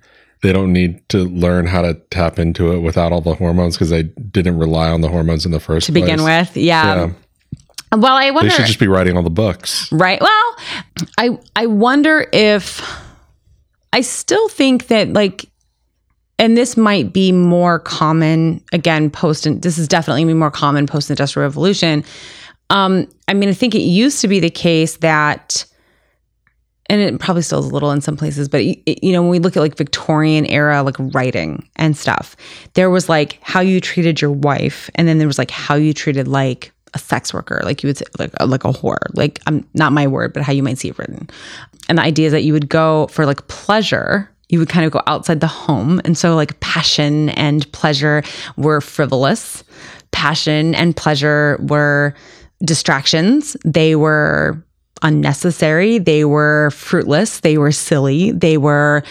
they 0.43 0.53
don't 0.53 0.72
need 0.72 1.09
to 1.09 1.24
learn 1.28 1.66
how 1.66 1.83
to 1.83 1.95
tap 2.11 2.39
into 2.39 2.72
it 2.72 2.80
without 2.80 3.12
all 3.12 3.20
the 3.20 3.35
hormones 3.35 3.76
because 3.76 3.91
they 3.91 4.03
didn't 4.03 4.59
rely 4.59 4.91
on 4.91 5.01
the 5.01 5.09
hormones 5.09 5.47
in 5.47 5.53
the 5.53 5.61
first 5.61 5.87
to 5.87 5.93
place. 5.93 6.03
begin 6.05 6.24
with 6.24 6.57
yeah. 6.57 6.95
yeah. 6.95 7.12
Well, 7.95 8.16
I 8.16 8.30
wonder. 8.30 8.49
They 8.49 8.57
should 8.57 8.66
just 8.66 8.78
be 8.78 8.89
writing 8.89 9.16
all 9.16 9.22
the 9.22 9.30
books, 9.30 9.91
right? 9.93 10.20
Well, 10.20 10.57
I 11.18 11.39
I 11.55 11.66
wonder 11.66 12.26
if 12.33 12.80
I 13.93 14.01
still 14.01 14.49
think 14.49 14.87
that 14.87 15.12
like, 15.12 15.45
and 16.39 16.57
this 16.57 16.76
might 16.76 17.12
be 17.12 17.33
more 17.33 17.78
common 17.78 18.64
again 18.72 19.11
post. 19.11 19.47
This 19.61 19.76
is 19.76 19.89
definitely 19.89 20.24
more 20.33 20.51
common 20.51 20.87
post 20.87 21.11
industrial 21.11 21.47
revolution. 21.47 22.03
Um, 22.70 23.07
I 23.28 23.35
mean, 23.35 23.51
I 23.51 23.53
think 23.53 23.74
it 23.74 23.83
used 23.83 24.22
to 24.22 24.28
be 24.28 24.41
the 24.41 24.51
case 24.51 24.97
that 24.99 25.66
and 26.93 27.01
it 27.01 27.18
probably 27.18 27.40
still 27.40 27.61
is 27.61 27.64
a 27.64 27.70
little 27.70 27.90
in 27.90 28.03
some 28.03 28.18
places, 28.18 28.51
but 28.51 28.62
you 28.64 29.12
know, 29.12 29.22
when 29.22 29.30
we 29.30 29.38
look 29.38 29.57
at 29.57 29.61
like 29.61 29.78
Victorian 29.78 30.45
era, 30.45 30.82
like 30.82 30.97
writing 30.99 31.66
and 31.76 31.97
stuff, 31.97 32.36
there 32.74 32.90
was 32.90 33.09
like 33.09 33.38
how 33.40 33.61
you 33.61 33.80
treated 33.80 34.20
your 34.20 34.30
wife, 34.30 34.90
and 34.95 35.09
then 35.09 35.16
there 35.16 35.26
was 35.26 35.38
like 35.38 35.51
how 35.51 35.74
you 35.74 35.95
treated 35.95 36.28
like 36.28 36.70
a 36.93 36.99
sex 36.99 37.32
worker, 37.32 37.62
like 37.64 37.82
you 37.82 37.88
would 37.88 37.97
say, 37.97 38.05
like 38.18 38.30
a, 38.40 38.47
like 38.47 38.64
a 38.64 38.68
whore, 38.68 38.99
like 39.14 39.40
I'm 39.47 39.66
not 39.72 39.95
my 39.95 40.07
word, 40.07 40.34
but 40.34 40.43
how 40.43 40.53
you 40.53 40.62
might 40.62 40.76
see 40.76 40.88
it 40.88 40.99
written. 40.99 41.30
And 41.88 41.97
the 41.97 42.03
idea 42.03 42.26
is 42.26 42.32
that 42.32 42.43
you 42.43 42.53
would 42.53 42.68
go 42.68 43.07
for 43.07 43.24
like 43.24 43.47
pleasure, 43.49 44.30
you 44.51 44.59
would 44.59 44.68
kind 44.68 44.84
of 44.84 44.93
go 44.93 45.01
outside 45.07 45.40
the 45.40 45.47
home, 45.47 45.99
and 46.05 46.18
so 46.18 46.34
like 46.34 46.61
passion 46.61 47.30
and 47.30 47.70
pleasure 47.72 48.22
were 48.59 48.82
frivolous, 48.82 49.64
passion 50.11 50.74
and 50.74 50.95
pleasure 50.95 51.57
were 51.62 52.14
distractions. 52.62 53.57
They 53.64 53.97
were 53.97 54.62
unnecessary. 55.03 55.98
They 55.98 56.24
were 56.24 56.70
fruitless. 56.70 57.40
They 57.40 57.59
were 57.59 57.72
silly. 57.72 58.32
They 58.32 58.57
were 58.57 59.03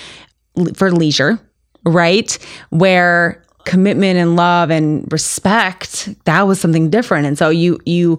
for 0.74 0.92
leisure, 0.92 1.40
right? 1.86 2.38
Where 2.70 3.44
commitment 3.66 4.18
and 4.18 4.36
love 4.36 4.70
and 4.70 5.12
respect 5.12 6.10
that 6.26 6.48
was 6.48 6.60
something 6.60 6.90
different 6.90 7.28
and 7.28 7.38
so 7.38 7.50
you 7.50 7.80
you 7.86 8.18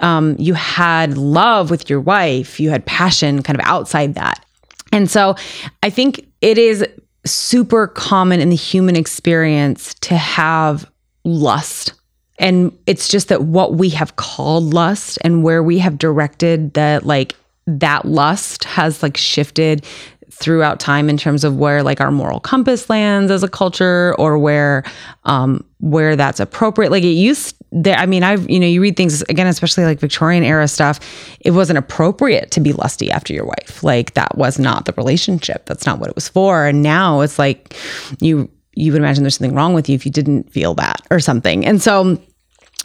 um 0.00 0.34
you 0.38 0.54
had 0.54 1.16
love 1.16 1.70
with 1.70 1.88
your 1.88 2.00
wife 2.00 2.58
you 2.58 2.70
had 2.70 2.84
passion 2.86 3.42
kind 3.42 3.58
of 3.58 3.64
outside 3.66 4.14
that 4.14 4.44
and 4.92 5.08
so 5.08 5.36
i 5.84 5.90
think 5.90 6.26
it 6.40 6.58
is 6.58 6.84
super 7.24 7.86
common 7.86 8.40
in 8.40 8.48
the 8.48 8.56
human 8.56 8.96
experience 8.96 9.94
to 9.94 10.16
have 10.16 10.90
lust 11.24 11.92
and 12.40 12.76
it's 12.86 13.06
just 13.06 13.28
that 13.28 13.42
what 13.42 13.74
we 13.74 13.90
have 13.90 14.16
called 14.16 14.74
lust 14.74 15.18
and 15.22 15.44
where 15.44 15.62
we 15.62 15.78
have 15.78 15.98
directed 15.98 16.74
that 16.74 17.04
like 17.06 17.36
that 17.66 18.06
lust 18.06 18.64
has 18.64 19.02
like 19.02 19.16
shifted 19.16 19.84
throughout 20.30 20.80
time 20.80 21.10
in 21.10 21.18
terms 21.18 21.44
of 21.44 21.56
where 21.56 21.82
like 21.82 22.00
our 22.00 22.10
moral 22.10 22.40
compass 22.40 22.88
lands 22.88 23.30
as 23.30 23.42
a 23.42 23.48
culture 23.48 24.14
or 24.18 24.38
where 24.38 24.82
um 25.24 25.62
where 25.78 26.16
that's 26.16 26.40
appropriate. 26.40 26.90
Like 26.90 27.04
it 27.04 27.08
used 27.08 27.56
i 27.86 28.04
mean 28.04 28.24
i've 28.24 28.50
you 28.50 28.58
know 28.58 28.66
you 28.66 28.82
read 28.82 28.96
things 28.96 29.22
again 29.22 29.46
especially 29.46 29.84
like 29.84 30.00
victorian 30.00 30.42
era 30.42 30.66
stuff 30.66 30.98
it 31.38 31.52
wasn't 31.52 31.78
appropriate 31.78 32.50
to 32.50 32.58
be 32.58 32.72
lusty 32.72 33.12
after 33.12 33.32
your 33.32 33.44
wife. 33.44 33.84
Like 33.84 34.14
that 34.14 34.36
was 34.36 34.58
not 34.58 34.86
the 34.86 34.92
relationship. 34.94 35.66
That's 35.66 35.86
not 35.86 36.00
what 36.00 36.08
it 36.08 36.16
was 36.16 36.28
for. 36.28 36.66
And 36.66 36.82
now 36.82 37.20
it's 37.20 37.38
like 37.38 37.76
you 38.20 38.50
you 38.74 38.92
would 38.92 39.00
imagine 39.00 39.22
there's 39.24 39.36
something 39.36 39.54
wrong 39.54 39.74
with 39.74 39.88
you 39.88 39.94
if 39.94 40.06
you 40.06 40.12
didn't 40.12 40.50
feel 40.50 40.74
that 40.74 41.06
or 41.10 41.20
something. 41.20 41.66
And 41.66 41.82
so 41.82 42.20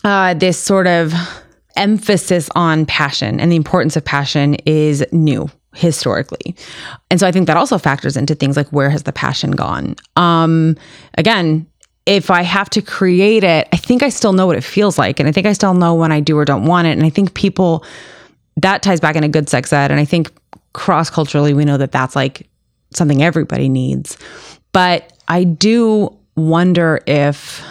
uh 0.06 0.34
this 0.36 0.58
sort 0.58 0.88
of 0.88 1.14
emphasis 1.76 2.50
on 2.56 2.86
passion 2.86 3.40
and 3.40 3.52
the 3.52 3.58
importance 3.58 3.98
of 3.98 4.06
passion 4.06 4.56
is 4.66 5.04
new 5.12 5.50
historically. 5.74 6.56
And 7.12 7.20
so 7.20 7.28
I 7.28 7.34
think 7.34 7.48
that 7.48 7.58
also 7.58 7.78
factors 7.78 8.16
into 8.16 8.34
things 8.34 8.56
like 8.56 8.70
where 8.70 8.90
has 8.90 9.04
the 9.04 9.12
passion 9.12 9.52
gone? 9.52 9.96
Um 10.16 10.78
again, 11.18 11.68
if 12.06 12.32
I 12.32 12.44
have 12.44 12.70
to 12.70 12.82
create 12.82 13.44
it, 13.44 13.68
I 13.74 13.78
think 13.78 14.04
I 14.04 14.10
still 14.10 14.32
know 14.32 14.48
what 14.48 14.56
it 14.56 14.64
feels 14.64 14.98
like 14.98 15.20
and 15.20 15.28
I 15.28 15.34
think 15.34 15.48
I 15.48 15.54
still 15.54 15.74
know 15.74 15.94
when 15.94 16.14
I 16.14 16.22
do 16.22 16.38
or 16.38 16.46
don't 16.46 16.66
want 16.66 16.88
it 16.88 16.92
and 16.92 17.06
I 17.06 17.10
think 17.10 17.34
people 17.34 17.84
that 18.56 18.82
ties 18.84 19.02
back 19.02 19.18
into 19.18 19.28
good 19.28 19.50
sex 19.50 19.74
ed 19.74 19.92
and 19.92 20.00
I 20.00 20.06
think 20.06 20.32
cross 20.72 21.10
culturally 21.10 21.54
we 21.54 21.66
know 21.66 21.78
that 21.78 21.92
that's 21.92 22.16
like 22.16 22.48
something 22.94 23.22
everybody 23.22 23.68
needs. 23.68 24.18
But 24.72 25.12
I 25.28 25.44
do 25.44 26.16
wonder 26.36 27.02
if 27.08 27.62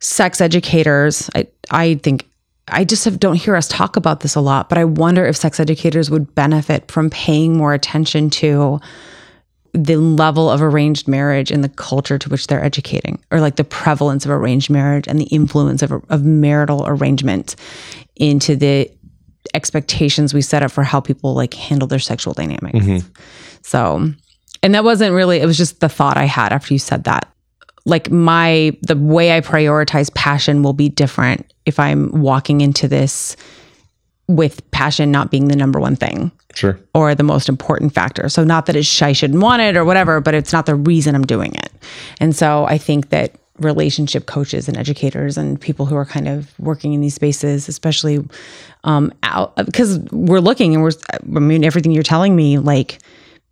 sex 0.00 0.40
educators 0.40 1.30
I 1.34 1.46
I 1.72 1.96
think 1.96 2.28
I 2.68 2.84
just 2.84 3.04
have, 3.06 3.18
don't 3.18 3.34
hear 3.34 3.56
us 3.56 3.66
talk 3.66 3.96
about 3.96 4.20
this 4.20 4.36
a 4.36 4.40
lot, 4.40 4.68
but 4.68 4.78
I 4.78 4.84
wonder 4.84 5.26
if 5.26 5.36
sex 5.36 5.58
educators 5.58 6.10
would 6.10 6.32
benefit 6.34 6.90
from 6.90 7.10
paying 7.10 7.56
more 7.56 7.74
attention 7.74 8.30
to 8.30 8.80
the 9.74 9.96
level 9.96 10.50
of 10.50 10.62
arranged 10.62 11.08
marriage 11.08 11.50
in 11.50 11.62
the 11.62 11.68
culture 11.68 12.18
to 12.18 12.28
which 12.28 12.46
they're 12.46 12.62
educating, 12.62 13.18
or 13.30 13.40
like 13.40 13.56
the 13.56 13.64
prevalence 13.64 14.24
of 14.24 14.30
arranged 14.30 14.70
marriage 14.70 15.08
and 15.08 15.18
the 15.18 15.24
influence 15.24 15.82
of, 15.82 15.92
of 16.10 16.24
marital 16.24 16.86
arrangement 16.86 17.56
into 18.16 18.54
the 18.54 18.90
expectations 19.54 20.32
we 20.32 20.42
set 20.42 20.62
up 20.62 20.70
for 20.70 20.84
how 20.84 21.00
people 21.00 21.34
like 21.34 21.54
handle 21.54 21.88
their 21.88 21.98
sexual 21.98 22.32
dynamics. 22.32 22.78
Mm-hmm. 22.78 23.08
So, 23.62 24.12
and 24.62 24.74
that 24.74 24.84
wasn't 24.84 25.14
really, 25.14 25.38
it 25.38 25.46
was 25.46 25.56
just 25.56 25.80
the 25.80 25.88
thought 25.88 26.16
I 26.16 26.26
had 26.26 26.52
after 26.52 26.74
you 26.74 26.78
said 26.78 27.04
that 27.04 27.28
like 27.84 28.10
my 28.10 28.76
the 28.82 28.96
way 28.96 29.36
I 29.36 29.40
prioritize 29.40 30.12
passion 30.14 30.62
will 30.62 30.72
be 30.72 30.88
different 30.88 31.52
if 31.66 31.78
I'm 31.80 32.10
walking 32.20 32.60
into 32.60 32.88
this 32.88 33.36
with 34.28 34.68
passion 34.70 35.10
not 35.10 35.30
being 35.30 35.48
the 35.48 35.56
number 35.56 35.80
one 35.80 35.96
thing 35.96 36.30
Sure. 36.54 36.78
or 36.94 37.14
the 37.14 37.22
most 37.24 37.48
important 37.48 37.92
factor. 37.92 38.28
So 38.28 38.44
not 38.44 38.66
that 38.66 38.76
it's 38.76 39.02
I 39.02 39.12
shouldn't 39.12 39.42
want 39.42 39.62
it 39.62 39.76
or 39.76 39.84
whatever, 39.84 40.20
but 40.20 40.34
it's 40.34 40.52
not 40.52 40.66
the 40.66 40.74
reason 40.74 41.14
I'm 41.14 41.24
doing 41.26 41.54
it. 41.54 41.70
And 42.20 42.34
so 42.36 42.64
I 42.66 42.78
think 42.78 43.08
that 43.08 43.34
relationship 43.58 44.26
coaches 44.26 44.68
and 44.68 44.76
educators 44.76 45.36
and 45.36 45.60
people 45.60 45.86
who 45.86 45.94
are 45.96 46.04
kind 46.06 46.28
of 46.28 46.58
working 46.58 46.92
in 46.94 47.00
these 47.00 47.14
spaces, 47.14 47.68
especially 47.68 48.24
um, 48.84 49.12
out 49.22 49.54
because 49.56 49.98
we're 50.10 50.40
looking 50.40 50.74
and 50.74 50.82
we're 50.82 50.92
I 51.12 51.18
mean 51.40 51.64
everything 51.64 51.92
you're 51.92 52.02
telling 52.02 52.34
me 52.36 52.58
like 52.58 52.98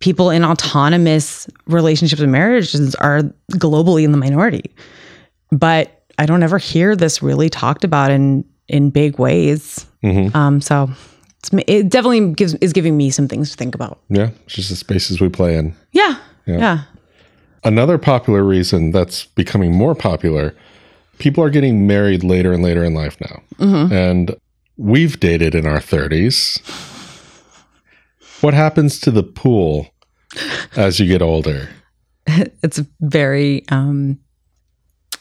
people 0.01 0.29
in 0.29 0.43
autonomous 0.43 1.47
relationships 1.67 2.21
and 2.21 2.31
marriages 2.31 2.95
are 2.95 3.21
globally 3.53 4.03
in 4.03 4.11
the 4.11 4.17
minority. 4.17 4.71
But 5.51 6.03
I 6.17 6.25
don't 6.25 6.43
ever 6.43 6.57
hear 6.57 6.95
this 6.95 7.21
really 7.23 7.49
talked 7.49 7.83
about 7.83 8.11
in 8.11 8.43
in 8.67 8.89
big 8.89 9.17
ways. 9.19 9.85
Mhm. 10.03 10.33
Um, 10.35 10.61
so 10.61 10.89
it's, 11.39 11.49
it 11.67 11.89
definitely 11.89 12.33
gives 12.33 12.53
is 12.55 12.73
giving 12.73 12.95
me 12.97 13.09
some 13.09 13.27
things 13.27 13.51
to 13.51 13.57
think 13.57 13.75
about. 13.75 13.99
Yeah. 14.09 14.29
It's 14.45 14.55
just 14.55 14.69
the 14.69 14.75
spaces 14.75 15.19
we 15.21 15.29
play 15.29 15.55
in. 15.57 15.75
Yeah, 15.91 16.15
Yeah. 16.45 16.57
yeah, 16.57 16.81
Another 17.63 17.97
popular 17.97 18.43
reason 18.43 18.91
that's 18.91 19.25
becoming 19.25 19.71
more 19.75 19.93
popular, 19.93 20.55
people 21.19 21.43
are 21.43 21.49
getting 21.49 21.85
married 21.85 22.23
later 22.23 22.53
and 22.53 22.63
later 22.63 22.83
in 22.83 22.93
life 22.93 23.19
now. 23.21 23.41
Mm-hmm. 23.59 23.93
And 23.93 24.35
we've 24.77 25.19
dated 25.19 25.53
in 25.53 25.67
our 25.67 25.79
30s. 25.79 26.59
What 28.41 28.53
happens 28.55 28.99
to 29.01 29.11
the 29.11 29.21
pool 29.23 29.90
as 30.75 30.99
you 30.99 31.07
get 31.07 31.21
older? 31.21 31.69
It's 32.63 32.79
very. 33.01 33.65
Um, 33.69 34.19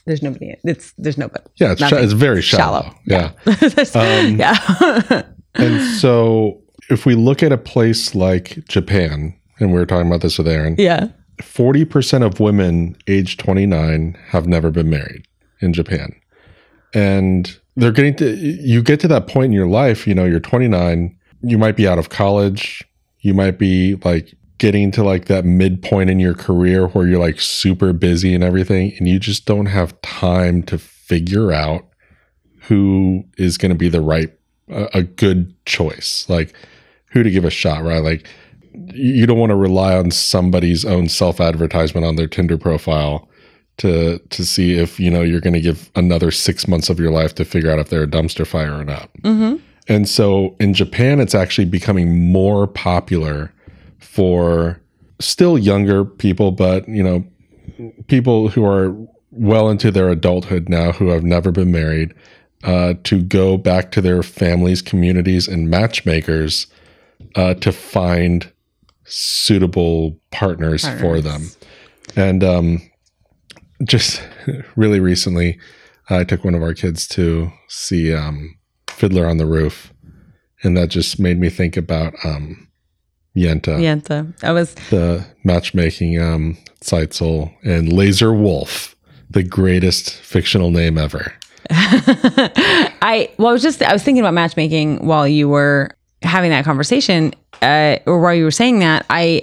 there's 0.04 0.22
nobody. 0.22 0.54
It's 0.64 0.92
there's 0.98 1.16
nobody. 1.16 1.44
Yeah, 1.56 1.72
it's, 1.72 1.80
Nothing. 1.80 2.04
it's 2.04 2.12
very 2.12 2.42
shallow. 2.42 2.82
Shallow. 2.82 2.94
Yeah. 3.06 3.32
Um, 3.94 4.38
yeah. 4.38 5.22
And 5.54 5.82
so 5.98 6.62
if 6.90 7.06
we 7.06 7.16
look 7.16 7.42
at 7.42 7.50
a 7.50 7.58
place 7.58 8.14
like 8.14 8.64
Japan, 8.68 9.34
and 9.58 9.72
we 9.72 9.78
were 9.78 9.86
talking 9.86 10.06
about 10.06 10.20
this 10.20 10.38
with 10.38 10.46
Aaron, 10.46 10.76
yeah. 10.78 11.08
40% 11.38 12.24
of 12.24 12.38
women 12.38 12.96
age 13.08 13.36
29 13.36 14.16
have 14.28 14.46
never 14.46 14.70
been 14.70 14.90
married 14.90 15.26
in 15.60 15.72
Japan. 15.72 16.14
And 16.94 17.58
they're 17.76 17.92
getting 17.92 18.14
to, 18.16 18.36
you 18.36 18.82
get 18.82 19.00
to 19.00 19.08
that 19.08 19.26
point 19.26 19.46
in 19.46 19.52
your 19.52 19.66
life, 19.66 20.06
you 20.06 20.14
know, 20.14 20.24
you're 20.24 20.40
29, 20.40 21.16
you 21.42 21.58
might 21.58 21.76
be 21.76 21.88
out 21.88 21.98
of 21.98 22.10
college, 22.10 22.84
you 23.20 23.34
might 23.34 23.58
be 23.58 23.96
like 24.04 24.34
getting 24.60 24.90
to 24.92 25.02
like 25.02 25.24
that 25.24 25.44
midpoint 25.46 26.10
in 26.10 26.20
your 26.20 26.34
career 26.34 26.86
where 26.88 27.08
you're 27.08 27.18
like 27.18 27.40
super 27.40 27.92
busy 27.92 28.34
and 28.34 28.44
everything, 28.44 28.94
and 28.98 29.08
you 29.08 29.18
just 29.18 29.46
don't 29.46 29.66
have 29.66 30.00
time 30.02 30.62
to 30.64 30.78
figure 30.78 31.50
out 31.50 31.88
who 32.60 33.24
is 33.38 33.58
going 33.58 33.70
to 33.70 33.78
be 33.78 33.88
the 33.88 34.02
right, 34.02 34.30
a, 34.68 34.88
a 34.98 35.02
good 35.02 35.52
choice, 35.64 36.26
like 36.28 36.54
who 37.06 37.22
to 37.22 37.30
give 37.30 37.44
a 37.44 37.50
shot, 37.50 37.82
right? 37.82 38.04
Like, 38.04 38.28
you 38.94 39.26
don't 39.26 39.38
want 39.38 39.50
to 39.50 39.56
rely 39.56 39.96
on 39.96 40.10
somebody's 40.10 40.84
own 40.84 41.08
self 41.08 41.40
advertisement 41.40 42.06
on 42.06 42.16
their 42.16 42.28
Tinder 42.28 42.58
profile 42.58 43.28
to 43.78 44.18
to 44.18 44.44
see 44.44 44.74
if 44.74 45.00
you 45.00 45.10
know 45.10 45.22
you're 45.22 45.40
going 45.40 45.54
to 45.54 45.60
give 45.60 45.90
another 45.96 46.30
six 46.30 46.68
months 46.68 46.90
of 46.90 47.00
your 47.00 47.10
life 47.10 47.34
to 47.36 47.46
figure 47.46 47.70
out 47.70 47.78
if 47.78 47.88
they're 47.88 48.02
a 48.02 48.06
dumpster 48.06 48.46
fire 48.46 48.74
or 48.74 48.84
not. 48.84 49.10
Mm-hmm. 49.22 49.56
And 49.88 50.08
so 50.08 50.54
in 50.60 50.74
Japan, 50.74 51.18
it's 51.18 51.34
actually 51.34 51.64
becoming 51.64 52.30
more 52.30 52.66
popular 52.66 53.52
for 54.00 54.80
still 55.20 55.58
younger 55.58 56.04
people, 56.04 56.50
but 56.50 56.88
you 56.88 57.02
know, 57.02 57.24
people 58.08 58.48
who 58.48 58.64
are 58.64 58.94
well 59.30 59.70
into 59.70 59.90
their 59.90 60.08
adulthood 60.08 60.68
now 60.68 60.92
who 60.92 61.08
have 61.08 61.22
never 61.22 61.52
been 61.52 61.70
married 61.70 62.14
uh, 62.64 62.94
to 63.04 63.22
go 63.22 63.56
back 63.56 63.90
to 63.92 64.00
their 64.00 64.22
families, 64.22 64.82
communities, 64.82 65.48
and 65.48 65.70
matchmakers 65.70 66.66
uh, 67.36 67.54
to 67.54 67.72
find 67.72 68.50
suitable 69.04 70.18
partners, 70.30 70.86
for 71.00 71.20
them. 71.20 71.50
And 72.16 72.44
um, 72.44 72.90
just 73.84 74.22
really 74.76 75.00
recently, 75.00 75.58
I 76.08 76.24
took 76.24 76.44
one 76.44 76.54
of 76.54 76.62
our 76.62 76.74
kids 76.74 77.06
to 77.08 77.52
see 77.68 78.12
um, 78.12 78.58
Fiddler 78.88 79.26
on 79.26 79.38
the 79.38 79.46
Roof, 79.46 79.92
and 80.62 80.76
that 80.76 80.88
just 80.88 81.18
made 81.18 81.38
me 81.38 81.48
think 81.48 81.76
about 81.76 82.14
um, 82.24 82.68
Yenta, 83.36 83.78
Yenta. 83.78 84.32
I 84.42 84.52
was 84.52 84.74
the 84.90 85.24
matchmaking 85.44 86.20
um, 86.20 86.58
Tzeitel, 86.80 87.54
and 87.62 87.92
Lazar 87.92 88.32
Wolf, 88.32 88.96
the 89.28 89.42
greatest 89.42 90.12
fictional 90.12 90.70
name 90.70 90.98
ever. 90.98 91.32
I 91.70 93.30
well, 93.38 93.48
I 93.48 93.52
was 93.52 93.62
just 93.62 93.82
I 93.82 93.92
was 93.92 94.02
thinking 94.02 94.20
about 94.20 94.34
matchmaking 94.34 95.06
while 95.06 95.28
you 95.28 95.48
were 95.48 95.90
having 96.22 96.50
that 96.50 96.64
conversation, 96.64 97.32
uh, 97.62 97.98
or 98.06 98.20
while 98.20 98.34
you 98.34 98.44
were 98.44 98.50
saying 98.50 98.80
that. 98.80 99.06
I 99.08 99.42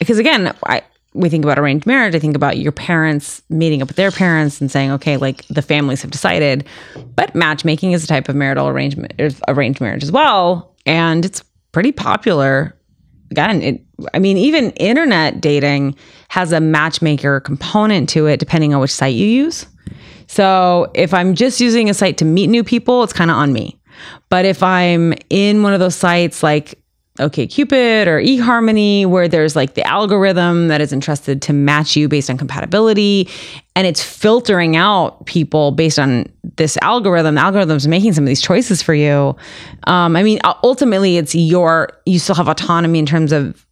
because 0.00 0.18
again, 0.18 0.54
I 0.66 0.82
we 1.14 1.28
think 1.28 1.44
about 1.44 1.58
arranged 1.58 1.86
marriage. 1.86 2.14
I 2.14 2.18
think 2.18 2.36
about 2.36 2.58
your 2.58 2.72
parents 2.72 3.42
meeting 3.48 3.82
up 3.82 3.88
with 3.88 3.96
their 3.96 4.10
parents 4.10 4.60
and 4.60 4.70
saying, 4.70 4.90
okay, 4.92 5.16
like 5.16 5.46
the 5.48 5.62
families 5.62 6.02
have 6.02 6.10
decided. 6.10 6.66
But 7.14 7.34
matchmaking 7.34 7.92
is 7.92 8.04
a 8.04 8.06
type 8.06 8.28
of 8.28 8.36
marital 8.36 8.68
arrangement, 8.68 9.14
arranged 9.48 9.80
marriage 9.80 10.02
as 10.02 10.12
well, 10.12 10.74
and 10.86 11.24
it's 11.24 11.42
pretty 11.72 11.92
popular. 11.92 12.74
Again, 13.30 13.62
it. 13.62 13.84
I 14.14 14.18
mean, 14.18 14.38
even 14.38 14.70
internet 14.72 15.40
dating 15.40 15.96
has 16.28 16.52
a 16.52 16.60
matchmaker 16.60 17.40
component 17.40 18.08
to 18.10 18.26
it, 18.26 18.38
depending 18.38 18.74
on 18.74 18.80
which 18.80 18.92
site 18.92 19.14
you 19.14 19.26
use. 19.26 19.66
So 20.26 20.90
if 20.94 21.12
I'm 21.12 21.34
just 21.34 21.60
using 21.60 21.90
a 21.90 21.94
site 21.94 22.18
to 22.18 22.24
meet 22.24 22.48
new 22.48 22.62
people, 22.62 23.02
it's 23.02 23.12
kind 23.12 23.30
of 23.30 23.36
on 23.36 23.52
me. 23.52 23.78
But 24.28 24.44
if 24.44 24.62
I'm 24.62 25.14
in 25.30 25.62
one 25.62 25.74
of 25.74 25.80
those 25.80 25.96
sites 25.96 26.42
like 26.42 26.78
OkCupid 27.18 28.06
or 28.06 28.20
eHarmony, 28.20 29.06
where 29.06 29.28
there's 29.28 29.54
like 29.54 29.74
the 29.74 29.86
algorithm 29.86 30.68
that 30.68 30.80
is 30.80 30.92
entrusted 30.92 31.42
to 31.42 31.52
match 31.52 31.96
you 31.96 32.08
based 32.08 32.30
on 32.30 32.38
compatibility, 32.38 33.28
and 33.76 33.86
it's 33.86 34.02
filtering 34.02 34.76
out 34.76 35.26
people 35.26 35.72
based 35.72 35.98
on 35.98 36.26
this 36.56 36.76
algorithm. 36.82 37.34
The 37.34 37.40
algorithm's 37.40 37.86
making 37.86 38.12
some 38.14 38.24
of 38.24 38.28
these 38.28 38.40
choices 38.40 38.82
for 38.82 38.94
you. 38.94 39.36
Um, 39.84 40.16
I 40.16 40.22
mean, 40.22 40.40
ultimately, 40.62 41.16
it's 41.16 41.34
your 41.34 41.90
you 42.06 42.18
still 42.18 42.34
have 42.34 42.48
autonomy 42.48 42.98
in 42.98 43.06
terms 43.06 43.32
of 43.32 43.66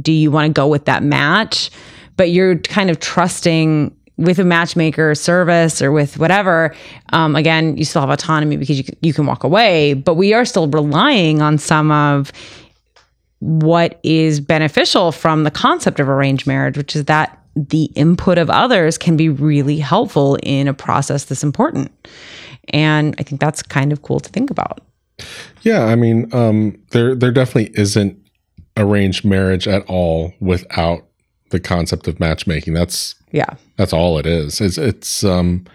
do 0.00 0.12
you 0.12 0.30
want 0.30 0.46
to 0.46 0.52
go 0.52 0.66
with 0.66 0.86
that 0.86 1.02
match, 1.02 1.70
but 2.16 2.30
you're 2.30 2.58
kind 2.58 2.90
of 2.90 2.98
trusting 3.00 3.94
with 4.16 4.38
a 4.38 4.44
matchmaker 4.44 5.14
service 5.14 5.82
or 5.82 5.90
with 5.90 6.18
whatever, 6.18 6.74
um, 7.12 7.34
again, 7.34 7.76
you 7.76 7.84
still 7.84 8.00
have 8.00 8.10
autonomy 8.10 8.56
because 8.56 8.78
you, 8.78 8.84
you 9.02 9.12
can 9.12 9.26
walk 9.26 9.42
away, 9.42 9.94
but 9.94 10.14
we 10.14 10.32
are 10.32 10.44
still 10.44 10.68
relying 10.68 11.42
on 11.42 11.58
some 11.58 11.90
of 11.90 12.30
what 13.40 14.00
is 14.02 14.40
beneficial 14.40 15.12
from 15.12 15.44
the 15.44 15.50
concept 15.50 16.00
of 16.00 16.08
arranged 16.08 16.46
marriage, 16.46 16.76
which 16.76 16.96
is 16.96 17.04
that 17.04 17.38
the 17.56 17.84
input 17.94 18.38
of 18.38 18.50
others 18.50 18.98
can 18.98 19.16
be 19.16 19.28
really 19.28 19.78
helpful 19.78 20.36
in 20.42 20.66
a 20.66 20.74
process 20.74 21.24
this 21.24 21.42
important. 21.42 21.90
And 22.70 23.14
I 23.18 23.22
think 23.22 23.40
that's 23.40 23.62
kind 23.62 23.92
of 23.92 24.02
cool 24.02 24.20
to 24.20 24.30
think 24.30 24.50
about. 24.50 24.80
Yeah, 25.62 25.84
I 25.84 25.94
mean, 25.94 26.28
um, 26.34 26.76
there 26.90 27.14
there 27.14 27.30
definitely 27.30 27.78
isn't 27.78 28.18
arranged 28.76 29.24
marriage 29.24 29.68
at 29.68 29.84
all 29.86 30.34
without 30.40 31.06
the 31.50 31.60
concept 31.60 32.08
of 32.08 32.18
matchmaking. 32.18 32.74
That's 32.74 33.14
yeah. 33.30 33.54
That's 33.76 33.92
all 33.92 34.18
it 34.18 34.26
is. 34.26 34.60
It's 34.60 34.78
it's 34.78 35.22
um 35.22 35.66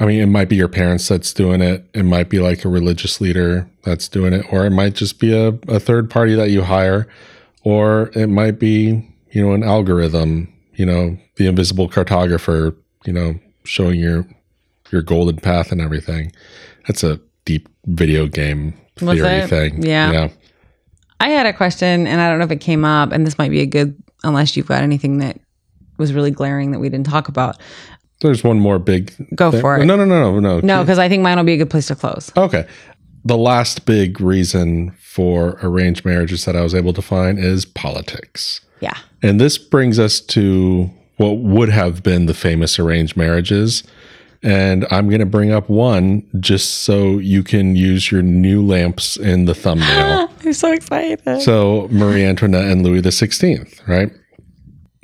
I 0.00 0.06
mean, 0.06 0.20
it 0.20 0.26
might 0.26 0.48
be 0.48 0.56
your 0.56 0.68
parents 0.68 1.06
that's 1.08 1.34
doing 1.34 1.60
it. 1.60 1.84
It 1.92 2.04
might 2.04 2.30
be 2.30 2.40
like 2.40 2.64
a 2.64 2.70
religious 2.70 3.20
leader 3.20 3.68
that's 3.84 4.08
doing 4.08 4.32
it, 4.32 4.46
or 4.50 4.64
it 4.64 4.70
might 4.70 4.94
just 4.94 5.20
be 5.20 5.36
a, 5.36 5.48
a 5.68 5.78
third 5.78 6.08
party 6.08 6.34
that 6.34 6.48
you 6.48 6.62
hire, 6.62 7.06
or 7.64 8.10
it 8.14 8.28
might 8.28 8.58
be, 8.58 9.06
you 9.30 9.46
know, 9.46 9.52
an 9.52 9.62
algorithm, 9.62 10.50
you 10.74 10.86
know, 10.86 11.18
the 11.36 11.46
invisible 11.46 11.88
cartographer, 11.88 12.74
you 13.04 13.12
know, 13.12 13.38
showing 13.64 14.00
your 14.00 14.26
your 14.90 15.02
golden 15.02 15.36
path 15.36 15.70
and 15.70 15.82
everything. 15.82 16.32
That's 16.86 17.04
a 17.04 17.20
deep 17.44 17.68
video 17.84 18.26
game 18.26 18.72
theory 18.96 19.46
thing. 19.46 19.82
Yeah. 19.82 20.12
yeah. 20.12 20.28
I 21.20 21.28
had 21.28 21.46
a 21.46 21.52
question 21.52 22.06
and 22.06 22.20
I 22.20 22.30
don't 22.30 22.38
know 22.38 22.46
if 22.46 22.50
it 22.50 22.60
came 22.60 22.86
up, 22.86 23.12
and 23.12 23.26
this 23.26 23.36
might 23.36 23.50
be 23.50 23.60
a 23.60 23.66
good 23.66 24.02
unless 24.24 24.56
you've 24.56 24.66
got 24.66 24.82
anything 24.82 25.18
that 25.18 25.38
was 25.98 26.14
really 26.14 26.30
glaring 26.30 26.70
that 26.72 26.78
we 26.78 26.88
didn't 26.88 27.06
talk 27.06 27.28
about. 27.28 27.58
There's 28.20 28.44
one 28.44 28.60
more 28.60 28.78
big. 28.78 29.14
Go 29.34 29.50
thing. 29.50 29.60
for 29.60 29.78
it. 29.78 29.84
No, 29.84 29.96
no, 29.96 30.04
no, 30.04 30.38
no, 30.38 30.40
no. 30.40 30.60
No, 30.60 30.82
because 30.82 30.98
I 30.98 31.08
think 31.08 31.22
mine 31.22 31.36
will 31.36 31.44
be 31.44 31.54
a 31.54 31.56
good 31.56 31.70
place 31.70 31.86
to 31.88 31.96
close. 31.96 32.30
Okay. 32.36 32.66
The 33.24 33.36
last 33.36 33.86
big 33.86 34.20
reason 34.20 34.92
for 35.00 35.58
arranged 35.62 36.04
marriages 36.04 36.44
that 36.44 36.56
I 36.56 36.62
was 36.62 36.74
able 36.74 36.92
to 36.94 37.02
find 37.02 37.38
is 37.38 37.64
politics. 37.64 38.60
Yeah. 38.80 38.96
And 39.22 39.40
this 39.40 39.58
brings 39.58 39.98
us 39.98 40.20
to 40.20 40.90
what 41.16 41.38
would 41.38 41.68
have 41.68 42.02
been 42.02 42.26
the 42.26 42.34
famous 42.34 42.78
arranged 42.78 43.16
marriages. 43.16 43.82
And 44.42 44.86
I'm 44.90 45.08
going 45.08 45.20
to 45.20 45.26
bring 45.26 45.52
up 45.52 45.68
one 45.68 46.26
just 46.40 46.82
so 46.82 47.18
you 47.18 47.42
can 47.42 47.76
use 47.76 48.10
your 48.10 48.22
new 48.22 48.64
lamps 48.64 49.18
in 49.18 49.44
the 49.44 49.54
thumbnail. 49.54 50.30
I'm 50.44 50.52
so 50.54 50.72
excited. 50.72 51.42
So, 51.42 51.88
Marie 51.90 52.24
Antoinette 52.24 52.64
and 52.64 52.82
Louis 52.82 53.02
XVI, 53.02 53.86
right? 53.86 54.10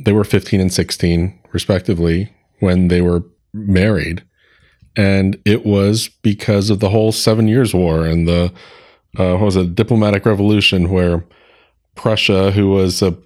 they 0.07 0.13
were 0.13 0.25
15 0.25 0.61
and 0.61 0.73
16 0.73 1.39
respectively 1.53 2.33
when 2.61 2.89
they 2.89 3.01
were 3.01 3.25
married. 3.53 4.25
And 4.97 5.41
it 5.45 5.67
was 5.67 6.09
because 6.23 6.71
of 6.71 6.81
the 6.81 6.89
whole 6.89 7.13
seven 7.13 7.49
years 7.49 7.75
war 7.75 8.07
and 8.07 8.27
the 8.27 8.53
uh, 9.19 9.33
what 9.33 9.41
was 9.41 9.57
it 9.57 9.75
diplomatic 9.75 10.27
revolution 10.27 10.91
where 10.91 11.25
prussia 11.95 12.51
who 12.51 12.69
was 12.69 13.03
a 13.03 13.17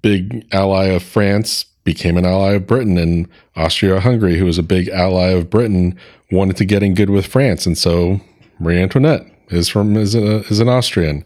big 0.00 0.44
ally 0.52 0.86
of 0.86 1.02
france 1.02 1.64
became 1.84 2.16
an 2.16 2.26
ally 2.26 2.52
of 2.52 2.66
britain. 2.66 2.98
And 2.98 3.28
austria-hungary 3.56 4.36
who 4.38 4.44
was 4.44 4.58
a 4.58 4.62
big 4.62 4.88
ally 4.88 5.28
of 5.28 5.50
britain 5.50 5.98
wanted 6.30 6.56
to 6.56 6.64
get 6.64 6.82
in 6.82 6.94
good 6.94 7.10
with 7.10 7.26
france. 7.26 7.66
And 7.66 7.78
so 7.78 8.20
marie 8.58 8.80
antoinette 8.80 9.26
is 9.48 9.68
from 9.68 9.96
is, 9.96 10.14
a, 10.14 10.38
is 10.46 10.60
an 10.60 10.68
austrian 10.68 11.24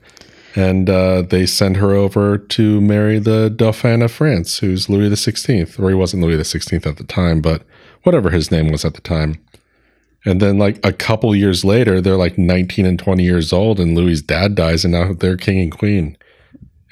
and 0.57 0.89
uh, 0.89 1.21
they 1.21 1.45
send 1.45 1.77
her 1.77 1.93
over 1.93 2.39
to 2.39 2.81
marry 2.81 3.19
the 3.19 3.51
Dauphin 3.51 4.01
of 4.01 4.11
France, 4.11 4.59
who's 4.59 4.89
Louis 4.89 5.11
XVI, 5.11 5.79
or 5.79 5.91
he 5.91 5.95
wasn't 5.95 6.23
Louis 6.23 6.39
XVI 6.39 6.87
at 6.87 6.97
the 6.97 7.05
time, 7.05 7.43
but 7.43 7.63
whatever 8.05 8.31
his 8.31 8.51
name 8.51 8.73
was 8.73 8.85
at 8.85 8.95
the 8.95 9.03
time. 9.03 9.39
And 10.25 10.41
then, 10.41 10.59
like 10.59 10.85
a 10.85 10.95
couple 10.95 11.37
years 11.37 11.63
later, 11.63 12.01
they're 12.01 12.17
like 12.17 12.39
19 12.39 12.87
and 12.87 12.99
20 12.99 13.23
years 13.23 13.53
old, 13.53 13.79
and 13.79 13.95
Louis's 13.95 14.23
dad 14.23 14.55
dies, 14.55 14.85
and 14.85 14.93
now 14.93 15.13
they're 15.13 15.37
king 15.37 15.61
and 15.61 15.71
queen. 15.71 16.17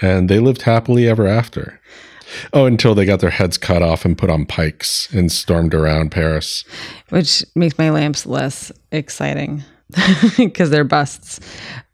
And 0.00 0.28
they 0.28 0.40
lived 0.40 0.62
happily 0.62 1.08
ever 1.08 1.26
after. 1.26 1.80
Oh, 2.52 2.66
until 2.66 2.94
they 2.94 3.06
got 3.06 3.20
their 3.20 3.30
heads 3.30 3.56
cut 3.56 3.82
off 3.82 4.04
and 4.04 4.18
put 4.18 4.30
on 4.30 4.44
pikes 4.44 5.12
and 5.12 5.32
stormed 5.32 5.72
around 5.72 6.10
Paris. 6.10 6.64
Which 7.08 7.44
makes 7.54 7.78
my 7.78 7.90
lamps 7.90 8.26
less 8.26 8.70
exciting 8.92 9.64
because 10.36 10.70
they're 10.70 10.84
busts. 10.84 11.40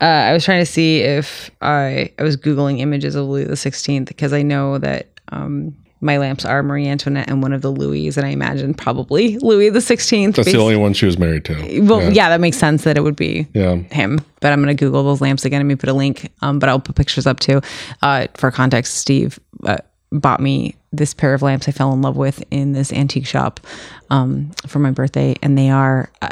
Uh, 0.00 0.04
I 0.04 0.32
was 0.32 0.44
trying 0.44 0.60
to 0.60 0.70
see 0.70 1.00
if 1.00 1.50
I 1.60 2.12
I 2.18 2.22
was 2.22 2.36
googling 2.36 2.78
images 2.80 3.14
of 3.14 3.26
Louis 3.26 3.44
the 3.44 3.56
Sixteenth 3.56 4.08
because 4.08 4.32
I 4.32 4.42
know 4.42 4.78
that 4.78 5.08
um, 5.32 5.76
my 6.00 6.16
lamps 6.16 6.44
are 6.44 6.62
Marie 6.62 6.86
Antoinette 6.86 7.28
and 7.28 7.42
one 7.42 7.52
of 7.52 7.62
the 7.62 7.70
Louis, 7.70 8.16
and 8.16 8.26
I 8.26 8.30
imagine 8.30 8.72
probably 8.72 9.38
Louis 9.38 9.68
the 9.70 9.80
Sixteenth. 9.80 10.36
That's 10.36 10.50
the 10.50 10.58
only 10.58 10.76
one 10.76 10.94
she 10.94 11.06
was 11.06 11.18
married 11.18 11.44
to. 11.46 11.80
Well, 11.82 12.02
yeah. 12.02 12.08
yeah. 12.10 12.28
that 12.30 12.40
makes 12.40 12.56
sense 12.56 12.84
that 12.84 12.96
it 12.96 13.02
would 13.02 13.16
be 13.16 13.46
yeah. 13.54 13.76
him. 13.76 14.20
But 14.40 14.52
I'm 14.52 14.62
going 14.62 14.74
to 14.74 14.84
Google 14.84 15.02
those 15.02 15.20
lamps 15.20 15.44
again. 15.44 15.60
and 15.60 15.68
me 15.68 15.76
put 15.76 15.88
a 15.88 15.94
link, 15.94 16.32
um, 16.40 16.58
but 16.58 16.68
I'll 16.68 16.80
put 16.80 16.96
pictures 16.96 17.26
up 17.26 17.40
too. 17.40 17.60
Uh, 18.02 18.28
for 18.34 18.50
context, 18.50 18.94
Steve 18.94 19.38
uh, 19.64 19.78
bought 20.10 20.40
me 20.40 20.76
this 20.92 21.12
pair 21.12 21.34
of 21.34 21.42
lamps 21.42 21.68
I 21.68 21.72
fell 21.72 21.92
in 21.92 22.02
love 22.02 22.16
with 22.16 22.42
in 22.50 22.72
this 22.72 22.92
antique 22.92 23.26
shop 23.26 23.60
um, 24.08 24.50
for 24.66 24.78
my 24.78 24.90
birthday, 24.90 25.36
and 25.42 25.58
they 25.58 25.70
are. 25.70 26.10
Uh, 26.22 26.28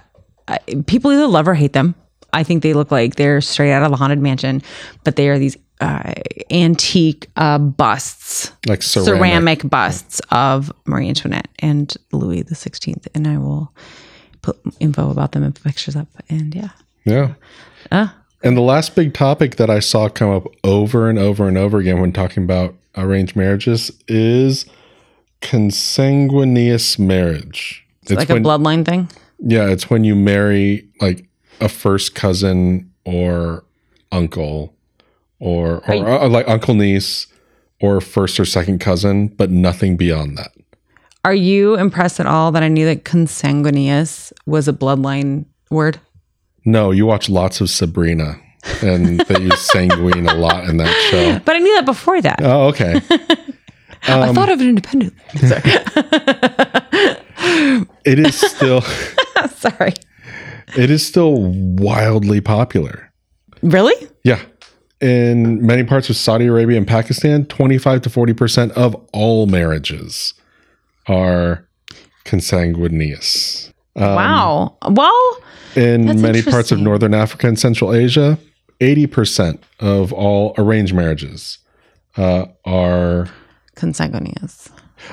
people 0.86 1.12
either 1.12 1.26
love 1.26 1.48
or 1.48 1.54
hate 1.54 1.72
them. 1.72 1.94
I 2.32 2.42
think 2.42 2.62
they 2.62 2.74
look 2.74 2.90
like 2.90 3.16
they're 3.16 3.40
straight 3.40 3.72
out 3.72 3.82
of 3.82 3.90
the 3.90 3.96
haunted 3.96 4.18
mansion, 4.18 4.62
but 5.04 5.16
they 5.16 5.28
are 5.28 5.38
these 5.38 5.56
uh, 5.80 6.12
antique 6.50 7.28
uh, 7.36 7.58
busts, 7.58 8.52
like 8.66 8.82
ceramic. 8.82 9.18
ceramic. 9.18 9.70
busts 9.70 10.20
of 10.30 10.72
Marie 10.86 11.08
Antoinette 11.08 11.48
and 11.60 11.94
Louis 12.12 12.42
the 12.42 12.54
Sixteenth. 12.54 13.08
And 13.14 13.26
I 13.26 13.38
will 13.38 13.72
put 14.42 14.58
info 14.80 15.10
about 15.10 15.32
them 15.32 15.42
and 15.42 15.54
pictures 15.62 15.96
up. 15.96 16.08
And 16.28 16.54
yeah, 16.54 16.70
yeah. 17.04 17.34
Uh, 17.90 18.08
and 18.42 18.56
the 18.56 18.62
last 18.62 18.94
big 18.94 19.14
topic 19.14 19.56
that 19.56 19.70
I 19.70 19.80
saw 19.80 20.08
come 20.08 20.30
up 20.30 20.46
over 20.64 21.08
and 21.08 21.18
over 21.18 21.48
and 21.48 21.58
over 21.58 21.78
again 21.78 22.00
when 22.00 22.12
talking 22.12 22.44
about 22.44 22.74
arranged 22.96 23.36
marriages 23.36 23.90
is 24.06 24.66
consanguineous 25.40 26.98
marriage. 26.98 27.84
It's, 28.02 28.12
it's 28.12 28.18
like 28.18 28.28
when, 28.28 28.44
a 28.44 28.48
bloodline 28.48 28.84
thing. 28.84 29.08
Yeah, 29.38 29.68
it's 29.68 29.88
when 29.88 30.04
you 30.04 30.14
marry 30.14 30.88
like 31.00 31.28
a 31.60 31.68
first 31.68 32.14
cousin 32.14 32.92
or 33.04 33.64
uncle 34.12 34.74
or 35.38 35.82
or, 35.88 35.94
or 35.94 36.20
uh, 36.22 36.28
like 36.28 36.48
uncle 36.48 36.74
niece 36.74 37.26
or 37.80 38.00
first 38.00 38.40
or 38.40 38.44
second 38.44 38.80
cousin, 38.80 39.28
but 39.28 39.50
nothing 39.50 39.96
beyond 39.96 40.36
that. 40.38 40.52
Are 41.24 41.34
you 41.34 41.76
impressed 41.76 42.20
at 42.20 42.26
all 42.26 42.52
that 42.52 42.62
I 42.62 42.68
knew 42.68 42.86
that 42.86 43.04
consanguineous 43.04 44.32
was 44.46 44.68
a 44.68 44.72
bloodline 44.72 45.44
word? 45.70 46.00
No, 46.64 46.90
you 46.90 47.06
watch 47.06 47.28
lots 47.28 47.60
of 47.60 47.70
Sabrina 47.70 48.40
and 48.82 49.20
they 49.20 49.40
use 49.40 49.60
sanguine 49.60 50.28
a 50.28 50.34
lot 50.34 50.64
in 50.64 50.76
that 50.78 50.92
show. 51.10 51.38
But 51.44 51.56
I 51.56 51.58
knew 51.60 51.74
that 51.76 51.84
before 51.86 52.20
that. 52.22 52.40
Oh, 52.42 52.68
okay. 52.68 52.94
Um, 52.94 53.00
I 54.22 54.32
thought 54.32 54.50
of 54.50 54.60
it 54.60 54.68
independently. 54.68 55.18
it 58.04 58.18
is 58.18 58.38
still 58.38 58.82
Sorry. 59.56 59.94
It 60.76 60.90
is 60.90 61.06
still 61.06 61.34
wildly 61.36 62.40
popular. 62.40 63.12
Really? 63.62 64.08
Yeah. 64.24 64.40
In 65.00 65.64
many 65.64 65.84
parts 65.84 66.10
of 66.10 66.16
Saudi 66.16 66.46
Arabia 66.46 66.76
and 66.76 66.86
Pakistan, 66.86 67.46
25 67.46 68.02
to 68.02 68.10
40% 68.10 68.70
of 68.72 68.94
all 69.12 69.46
marriages 69.46 70.34
are 71.06 71.66
consanguineous. 72.24 73.72
Um, 73.96 74.14
wow. 74.14 74.76
Well, 74.90 75.38
in 75.74 76.20
many 76.20 76.42
parts 76.42 76.72
of 76.72 76.80
Northern 76.80 77.14
Africa 77.14 77.46
and 77.46 77.58
Central 77.58 77.94
Asia, 77.94 78.38
80% 78.80 79.60
of 79.80 80.12
all 80.12 80.54
arranged 80.58 80.94
marriages 80.94 81.58
uh, 82.16 82.46
are 82.64 83.28
consanguineous. 83.76 84.68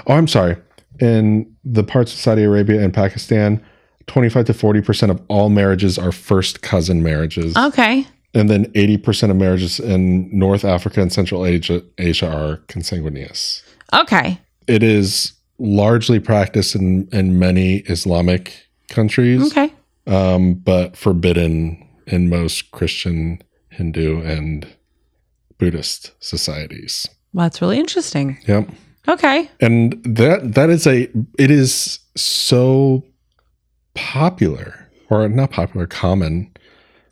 Oh, 0.08 0.14
I'm 0.14 0.28
sorry. 0.28 0.58
In 1.00 1.56
the 1.64 1.84
parts 1.84 2.14
of 2.14 2.20
Saudi 2.20 2.44
Arabia 2.44 2.82
and 2.82 2.94
Pakistan, 2.94 3.64
25 4.08 4.46
to 4.46 4.54
40% 4.54 5.10
of 5.10 5.22
all 5.28 5.50
marriages 5.50 5.98
are 5.98 6.12
first 6.12 6.62
cousin 6.62 7.04
marriages. 7.04 7.56
Okay. 7.56 8.06
And 8.34 8.50
then 8.50 8.66
80% 8.74 9.32
of 9.32 9.38
marriages 9.38 9.80
in 9.80 10.30
North 10.38 10.66
Africa 10.66 11.02
and 11.02 11.12
Central 11.12 11.46
Asia, 11.46 11.82
Asia 11.98 12.30
are 12.30 12.58
consanguineous. 12.68 13.64
Okay. 13.94 14.40
It 14.68 14.84
is 14.84 15.34
largely 15.58 16.20
practiced 16.20 16.76
in, 16.76 17.08
in 17.12 17.40
many 17.40 17.78
Islamic 17.88 18.68
countries. 18.90 19.52
Okay. 19.52 19.74
Um, 20.08 20.56
but 20.56 20.98
forbidden 20.98 21.88
in 22.06 22.30
most 22.30 22.72
Christian, 22.72 23.42
Hindu, 23.70 24.22
and 24.22 24.68
Buddhist 25.58 26.12
societies. 26.20 27.08
Well, 27.34 27.46
that's 27.46 27.62
really 27.62 27.80
interesting. 27.80 28.38
Yep. 28.48 28.70
Okay. 29.08 29.50
And 29.60 29.94
that 30.04 30.54
that 30.56 30.70
is 30.70 30.88
a 30.88 31.10
it 31.38 31.52
is 31.52 32.00
so 32.16 33.04
popular 33.94 34.90
or 35.10 35.28
not 35.30 35.52
popular, 35.52 35.88
common 35.88 36.52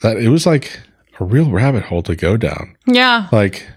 that 0.02 0.18
it 0.18 0.30
was 0.30 0.46
like 0.46 0.80
a 1.20 1.24
real 1.24 1.50
rabbit 1.50 1.84
hole 1.84 2.04
to 2.04 2.16
go 2.16 2.38
down. 2.38 2.76
Yeah. 2.88 3.30
Like 3.32 3.68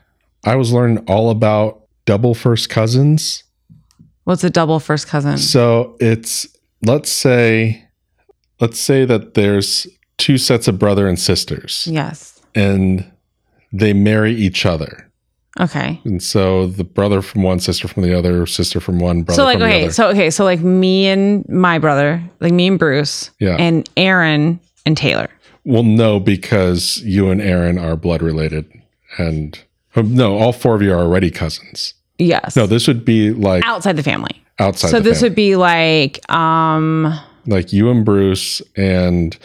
I 0.45 0.57
was 0.57 0.73
learning 0.73 1.05
all 1.07 1.31
about 1.31 1.83
double 2.05 2.35
first 2.35 2.69
cousins. 2.69 3.45
What's 4.25 4.45
a 4.45 4.51
double 4.51 4.81
first 4.81 5.07
cousin? 5.07 5.39
So 5.39 5.97
it's 6.01 6.47
let's 6.83 7.11
say 7.11 7.85
let's 8.61 8.79
say 8.79 9.05
that 9.05 9.35
there's 9.35 9.87
two 10.19 10.39
sets 10.39 10.67
of 10.67 10.79
brother 10.79 11.07
and 11.07 11.19
sisters 11.19 11.87
yes. 11.91 12.41
and 12.55 13.11
they 13.73 13.93
marry 13.93 14.35
each 14.35 14.65
other. 14.65 15.11
Okay. 15.59 16.01
And 16.05 16.23
so 16.23 16.67
the 16.67 16.85
brother 16.85 17.23
from 17.23 17.43
one, 17.43 17.61
sister 17.61 17.89
from 17.89 18.03
the 18.03 18.13
other, 18.17 18.47
sister 18.47 18.79
from 18.81 18.99
one, 18.99 19.23
brother 19.23 19.41
so 19.41 19.45
like 19.45 19.55
from 19.55 19.61
the 19.63 19.67
okay, 19.75 19.85
other. 19.85 19.93
so 19.93 20.09
okay, 20.11 20.31
so 20.31 20.45
like 20.45 20.61
me 20.61 21.07
and 21.07 21.49
my 21.49 21.79
brother, 21.79 22.23
like 22.41 22.53
me 22.53 22.67
and 22.67 22.79
Bruce, 22.79 23.31
Yeah. 23.41 23.57
and 23.59 23.89
Aaron 23.97 24.61
and 24.85 24.97
Taylor. 24.97 25.29
well, 25.65 25.83
no, 25.83 26.21
because 26.21 26.99
you 26.99 27.31
and 27.31 27.41
Aaron 27.41 27.79
are 27.79 27.97
blood 27.97 28.23
related. 28.23 28.71
And 29.19 29.59
oh, 29.97 30.03
no, 30.03 30.37
all 30.39 30.53
four 30.53 30.75
of 30.75 30.83
you 30.83 30.93
are 30.93 31.01
already 31.01 31.31
cousins. 31.31 31.95
Yes. 32.19 32.55
No, 32.57 32.67
this 32.67 32.87
would 32.87 33.05
be 33.05 33.33
like 33.33 33.65
outside 33.65 33.97
the 33.97 34.03
family. 34.03 34.43
outside 34.59 34.91
so 34.91 35.01
this 35.01 35.19
family. 35.21 35.29
would 35.31 35.37
be 35.37 35.57
like 35.57 36.31
um 36.31 37.19
like 37.47 37.73
you 37.73 37.91
and 37.91 38.05
Bruce 38.05 38.61
and 38.77 39.37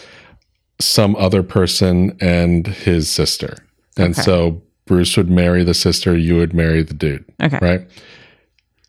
some 0.80 1.16
other 1.16 1.44
person 1.44 2.18
and 2.22 2.66
his 2.68 3.10
sister. 3.10 3.56
And 3.98 4.14
Okay. 4.14 4.22
so 4.24 4.62
Bruce 4.92 5.16
would 5.16 5.30
marry 5.30 5.64
the 5.64 5.74
sister, 5.74 6.18
you 6.18 6.36
would 6.36 6.54
marry 6.54 6.84
the 6.84 6.94
dude, 6.94 7.24
okay. 7.42 7.58
right? 7.62 7.88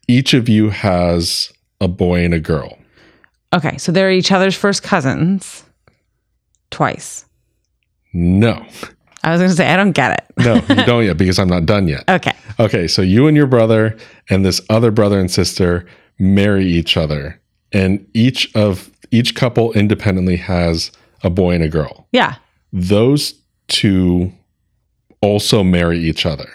Each 0.09 0.35
of 0.35 0.49
you 0.49 0.71
has 0.71 1.53
a 1.81 1.87
boy 1.87 2.25
and 2.25 2.35
a 2.35 2.41
girl. 2.41 2.77
Okay. 3.53 3.79
So 3.79 3.93
they're 3.93 4.11
each 4.11 4.33
other's 4.33 4.57
first 4.57 4.83
cousins 4.83 5.63
twice. 6.73 7.25
No, 8.13 8.67
I 9.23 9.31
was 9.31 9.41
gonna 9.41 9.53
say 9.53 9.69
I 9.69 9.77
don't 9.77 9.93
get 9.93 10.19
it. 10.19 10.45
no, 10.45 10.55
you 10.55 10.85
don't 10.87 11.05
yet 11.05 11.19
because 11.19 11.39
I'm 11.39 11.47
not 11.47 11.67
done 11.67 11.87
yet. 11.87 12.03
Okay. 12.11 12.33
Okay, 12.59 12.89
so 12.89 13.01
you 13.01 13.29
and 13.29 13.37
your 13.37 13.47
brother 13.47 13.97
and 14.29 14.45
this 14.45 14.61
other 14.71 14.91
brother 14.91 15.21
and 15.21 15.31
sister 15.31 15.87
marry 16.19 16.67
each 16.67 16.97
other, 16.97 17.41
and 17.71 18.05
each 18.13 18.53
of 18.57 18.91
each 19.13 19.37
couple 19.37 19.73
independently 19.75 20.37
has 20.39 20.91
a 21.23 21.31
boy 21.31 21.55
and 21.55 21.63
a 21.63 21.69
girl. 21.69 22.09
Yeah. 22.11 22.35
Those 22.73 23.35
two 23.69 24.33
also 25.23 25.63
marry 25.63 25.99
each 25.99 26.27
other. 26.27 26.49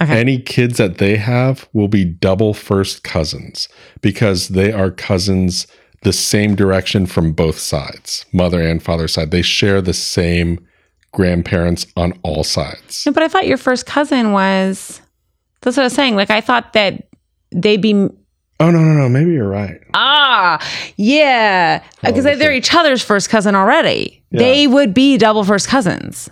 Okay. 0.00 0.20
Any 0.20 0.38
kids 0.38 0.78
that 0.78 0.98
they 0.98 1.16
have 1.16 1.68
will 1.72 1.88
be 1.88 2.04
double 2.04 2.52
first 2.52 3.04
cousins 3.04 3.68
because 4.00 4.48
they 4.48 4.72
are 4.72 4.90
cousins 4.90 5.66
the 6.02 6.12
same 6.12 6.54
direction 6.54 7.06
from 7.06 7.32
both 7.32 7.58
sides, 7.58 8.26
mother 8.32 8.60
and 8.60 8.82
father 8.82 9.08
side. 9.08 9.30
They 9.30 9.42
share 9.42 9.80
the 9.80 9.94
same 9.94 10.64
grandparents 11.12 11.86
on 11.96 12.12
all 12.22 12.44
sides. 12.44 13.06
No, 13.06 13.12
but 13.12 13.22
I 13.22 13.28
thought 13.28 13.46
your 13.46 13.56
first 13.56 13.86
cousin 13.86 14.32
was 14.32 15.00
that's 15.62 15.76
what 15.76 15.84
I 15.84 15.86
was 15.86 15.94
saying. 15.94 16.16
Like 16.16 16.30
I 16.30 16.40
thought 16.40 16.74
that 16.74 17.08
they'd 17.50 17.80
be 17.80 17.92
Oh 18.60 18.70
no, 18.70 18.78
no, 18.78 18.92
no, 18.92 19.08
maybe 19.08 19.32
you're 19.32 19.48
right. 19.48 19.80
Ah, 19.94 20.64
yeah. 20.96 21.82
Because 22.02 22.24
they're 22.24 22.52
each 22.52 22.72
other's 22.72 23.02
first 23.02 23.28
cousin 23.28 23.54
already. 23.54 24.22
They 24.30 24.66
would 24.66 24.94
be 24.94 25.16
double 25.16 25.44
first 25.44 25.68
cousins. 25.68 26.30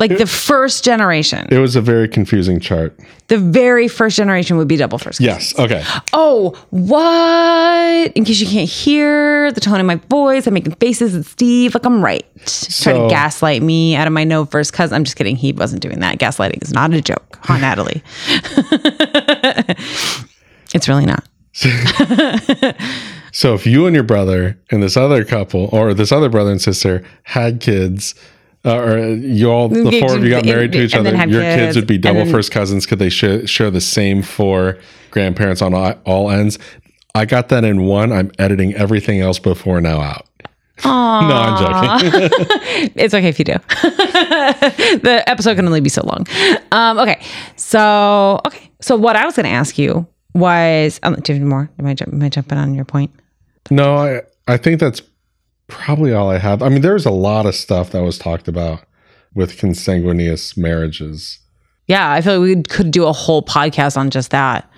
Like 0.00 0.16
the 0.16 0.26
first 0.26 0.84
generation. 0.84 1.48
It 1.50 1.58
was 1.58 1.74
a 1.74 1.80
very 1.80 2.08
confusing 2.08 2.60
chart. 2.60 2.98
The 3.26 3.38
very 3.38 3.88
first 3.88 4.16
generation 4.16 4.56
would 4.56 4.68
be 4.68 4.76
double 4.76 4.98
first 4.98 5.18
cousins. 5.18 5.52
Yes. 5.54 5.58
Okay. 5.58 5.82
Oh, 6.12 6.54
what? 6.70 8.12
In 8.16 8.24
case 8.24 8.40
you 8.40 8.46
can't 8.46 8.68
hear 8.68 9.50
the 9.52 9.60
tone 9.60 9.80
of 9.80 9.86
my 9.86 9.96
voice, 9.96 10.46
I'm 10.46 10.54
making 10.54 10.74
faces 10.76 11.16
at 11.16 11.24
Steve. 11.24 11.74
Like 11.74 11.84
I'm 11.84 12.02
right. 12.04 12.24
Trying 12.46 13.02
to 13.02 13.08
gaslight 13.08 13.60
me 13.62 13.96
out 13.96 14.06
of 14.06 14.12
my 14.12 14.22
no 14.24 14.44
first 14.44 14.72
cousin. 14.72 14.94
I'm 14.94 15.04
just 15.04 15.16
kidding. 15.16 15.34
He 15.34 15.52
wasn't 15.52 15.82
doing 15.82 15.98
that. 16.00 16.18
Gaslighting 16.18 16.62
is 16.62 16.72
not 16.72 16.94
a 16.94 17.00
joke. 17.00 17.38
Huh, 17.42 17.58
Natalie? 17.60 18.02
it's 20.72 20.88
really 20.88 21.06
not. 21.06 21.28
So 23.32 23.54
if 23.54 23.66
you 23.66 23.86
and 23.86 23.94
your 23.94 24.04
brother 24.04 24.58
and 24.70 24.82
this 24.82 24.96
other 24.96 25.24
couple, 25.24 25.68
or 25.70 25.94
this 25.94 26.10
other 26.10 26.28
brother 26.28 26.50
and 26.50 26.60
sister, 26.60 27.04
had 27.24 27.60
kids, 27.60 28.14
uh, 28.68 28.76
or 28.78 28.98
you 29.08 29.50
all, 29.50 29.68
the 29.68 29.98
four 30.00 30.16
of 30.16 30.22
you 30.24 30.30
got 30.30 30.44
in- 30.44 30.50
married 30.50 30.72
to 30.72 30.82
each 30.82 30.94
other, 30.94 31.10
your 31.10 31.42
kids, 31.42 31.56
kids 31.56 31.76
would 31.76 31.86
be 31.86 31.98
double 31.98 32.24
then- 32.24 32.32
first 32.32 32.52
cousins 32.52 32.84
because 32.84 32.98
they 32.98 33.08
share, 33.08 33.46
share 33.46 33.70
the 33.70 33.80
same 33.80 34.22
four 34.22 34.78
grandparents 35.10 35.62
on 35.62 35.74
all, 35.74 35.94
all 36.04 36.30
ends. 36.30 36.58
I 37.14 37.24
got 37.24 37.48
that 37.48 37.64
in 37.64 37.82
one. 37.82 38.12
I'm 38.12 38.30
editing 38.38 38.74
everything 38.74 39.20
else 39.20 39.38
before 39.38 39.80
now 39.80 40.00
out. 40.00 40.26
no, 40.84 40.90
I'm 40.92 42.02
joking. 42.02 42.30
It's 42.94 43.12
okay 43.12 43.28
if 43.28 43.38
you 43.40 43.44
do. 43.44 43.54
the 43.82 45.24
episode 45.26 45.56
can 45.56 45.66
only 45.66 45.80
be 45.80 45.88
so 45.88 46.06
long. 46.06 46.26
Um, 46.70 46.98
okay. 46.98 47.20
So, 47.56 48.40
okay. 48.46 48.70
So, 48.80 48.94
what 48.96 49.16
I 49.16 49.24
was 49.24 49.34
going 49.34 49.44
to 49.46 49.50
ask 49.50 49.76
you 49.78 50.06
was, 50.34 51.00
um, 51.02 51.16
do 51.16 51.32
you 51.32 51.40
have 51.40 51.48
more? 51.48 51.68
Am 51.80 51.86
I, 51.86 51.96
am 52.00 52.22
I 52.22 52.28
jumping 52.28 52.58
on 52.58 52.74
your 52.74 52.84
point? 52.84 53.10
no, 53.70 53.96
I, 53.96 54.22
I 54.46 54.56
think 54.56 54.80
that's 54.80 55.02
probably 55.68 56.12
all 56.12 56.30
I 56.30 56.38
have. 56.38 56.62
I 56.62 56.68
mean, 56.68 56.82
there's 56.82 57.06
a 57.06 57.10
lot 57.10 57.46
of 57.46 57.54
stuff 57.54 57.90
that 57.90 58.02
was 58.02 58.18
talked 58.18 58.48
about 58.48 58.84
with 59.34 59.58
consanguineous 59.58 60.56
marriages. 60.56 61.38
Yeah. 61.86 62.10
I 62.10 62.20
feel 62.20 62.40
like 62.40 62.56
we 62.56 62.62
could 62.62 62.90
do 62.90 63.06
a 63.06 63.12
whole 63.12 63.42
podcast 63.42 63.96
on 63.96 64.10
just 64.10 64.30
that. 64.32 64.70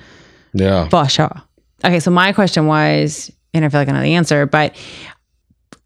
Yeah. 0.53 0.89
For 0.89 1.09
sure. 1.09 1.43
Okay. 1.85 2.01
So, 2.01 2.11
my 2.11 2.33
question 2.33 2.67
was, 2.67 3.31
and 3.55 3.65
I 3.65 3.69
feel 3.69 3.81
like 3.81 3.89
I 3.89 3.93
know 3.93 4.03
the 4.03 4.15
answer, 4.15 4.47
but 4.47 4.77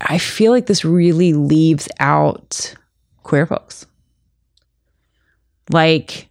I 0.00 0.18
feel 0.18 0.52
like 0.52 0.66
this 0.66 0.84
really 0.84 1.32
leaves 1.32 1.88
out 2.00 2.74
queer 3.22 3.46
folks. 3.46 3.86
Like, 5.70 6.28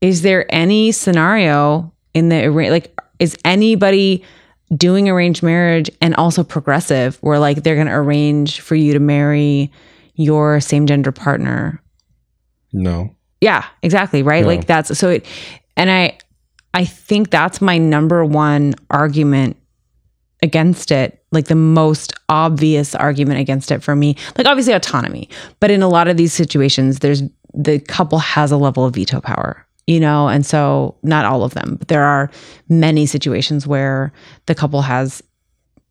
is 0.00 0.22
there 0.22 0.46
any 0.52 0.92
scenario 0.92 1.92
in 2.12 2.28
the 2.28 2.48
like 2.48 2.98
is 3.18 3.36
anybody 3.44 4.24
doing 4.74 5.08
arranged 5.08 5.42
marriage 5.42 5.90
and 6.00 6.14
also 6.16 6.42
progressive 6.42 7.16
where 7.20 7.38
like 7.38 7.62
they're 7.62 7.74
going 7.74 7.86
to 7.86 7.92
arrange 7.94 8.60
for 8.60 8.74
you 8.74 8.92
to 8.92 8.98
marry 9.00 9.70
your 10.14 10.60
same 10.60 10.86
gender 10.86 11.12
partner 11.12 11.82
No. 12.72 13.14
yeah, 13.40 13.64
exactly, 13.82 14.22
right? 14.22 14.40
Yeah. 14.42 14.46
Like 14.46 14.66
that's 14.66 14.98
so 14.98 15.10
it 15.10 15.26
and 15.76 15.90
I 15.90 16.18
I 16.72 16.84
think 16.84 17.30
that's 17.30 17.60
my 17.60 17.78
number 17.78 18.24
one 18.24 18.74
argument 18.90 19.56
against 20.42 20.90
it, 20.90 21.22
like 21.30 21.46
the 21.46 21.54
most 21.54 22.12
obvious 22.28 22.94
argument 22.94 23.40
against 23.40 23.70
it 23.70 23.82
for 23.82 23.94
me. 23.96 24.16
Like 24.36 24.46
obviously 24.46 24.72
autonomy, 24.72 25.28
but 25.60 25.70
in 25.70 25.82
a 25.82 25.88
lot 25.88 26.08
of 26.08 26.16
these 26.16 26.32
situations 26.32 26.98
there's 26.98 27.22
the 27.54 27.78
couple 27.78 28.18
has 28.18 28.50
a 28.50 28.56
level 28.56 28.84
of 28.84 28.94
veto 28.94 29.20
power, 29.20 29.63
you 29.86 30.00
know, 30.00 30.28
and 30.28 30.46
so 30.46 30.96
not 31.02 31.24
all 31.24 31.44
of 31.44 31.54
them, 31.54 31.76
but 31.76 31.88
there 31.88 32.04
are 32.04 32.30
many 32.68 33.06
situations 33.06 33.66
where 33.66 34.12
the 34.46 34.54
couple 34.54 34.82
has 34.82 35.22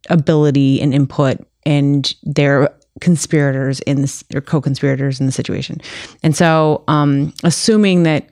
ability 0.10 0.82
and 0.82 0.94
input 0.94 1.38
and 1.66 2.14
they're 2.24 2.70
conspirators 3.02 3.80
in 3.82 4.02
this 4.02 4.24
or 4.36 4.42
co-conspirators 4.42 5.20
in 5.20 5.26
the 5.26 5.32
situation. 5.32 5.82
And 6.22 6.36
so 6.36 6.84
um 6.88 7.34
assuming 7.44 8.04
that 8.04 8.30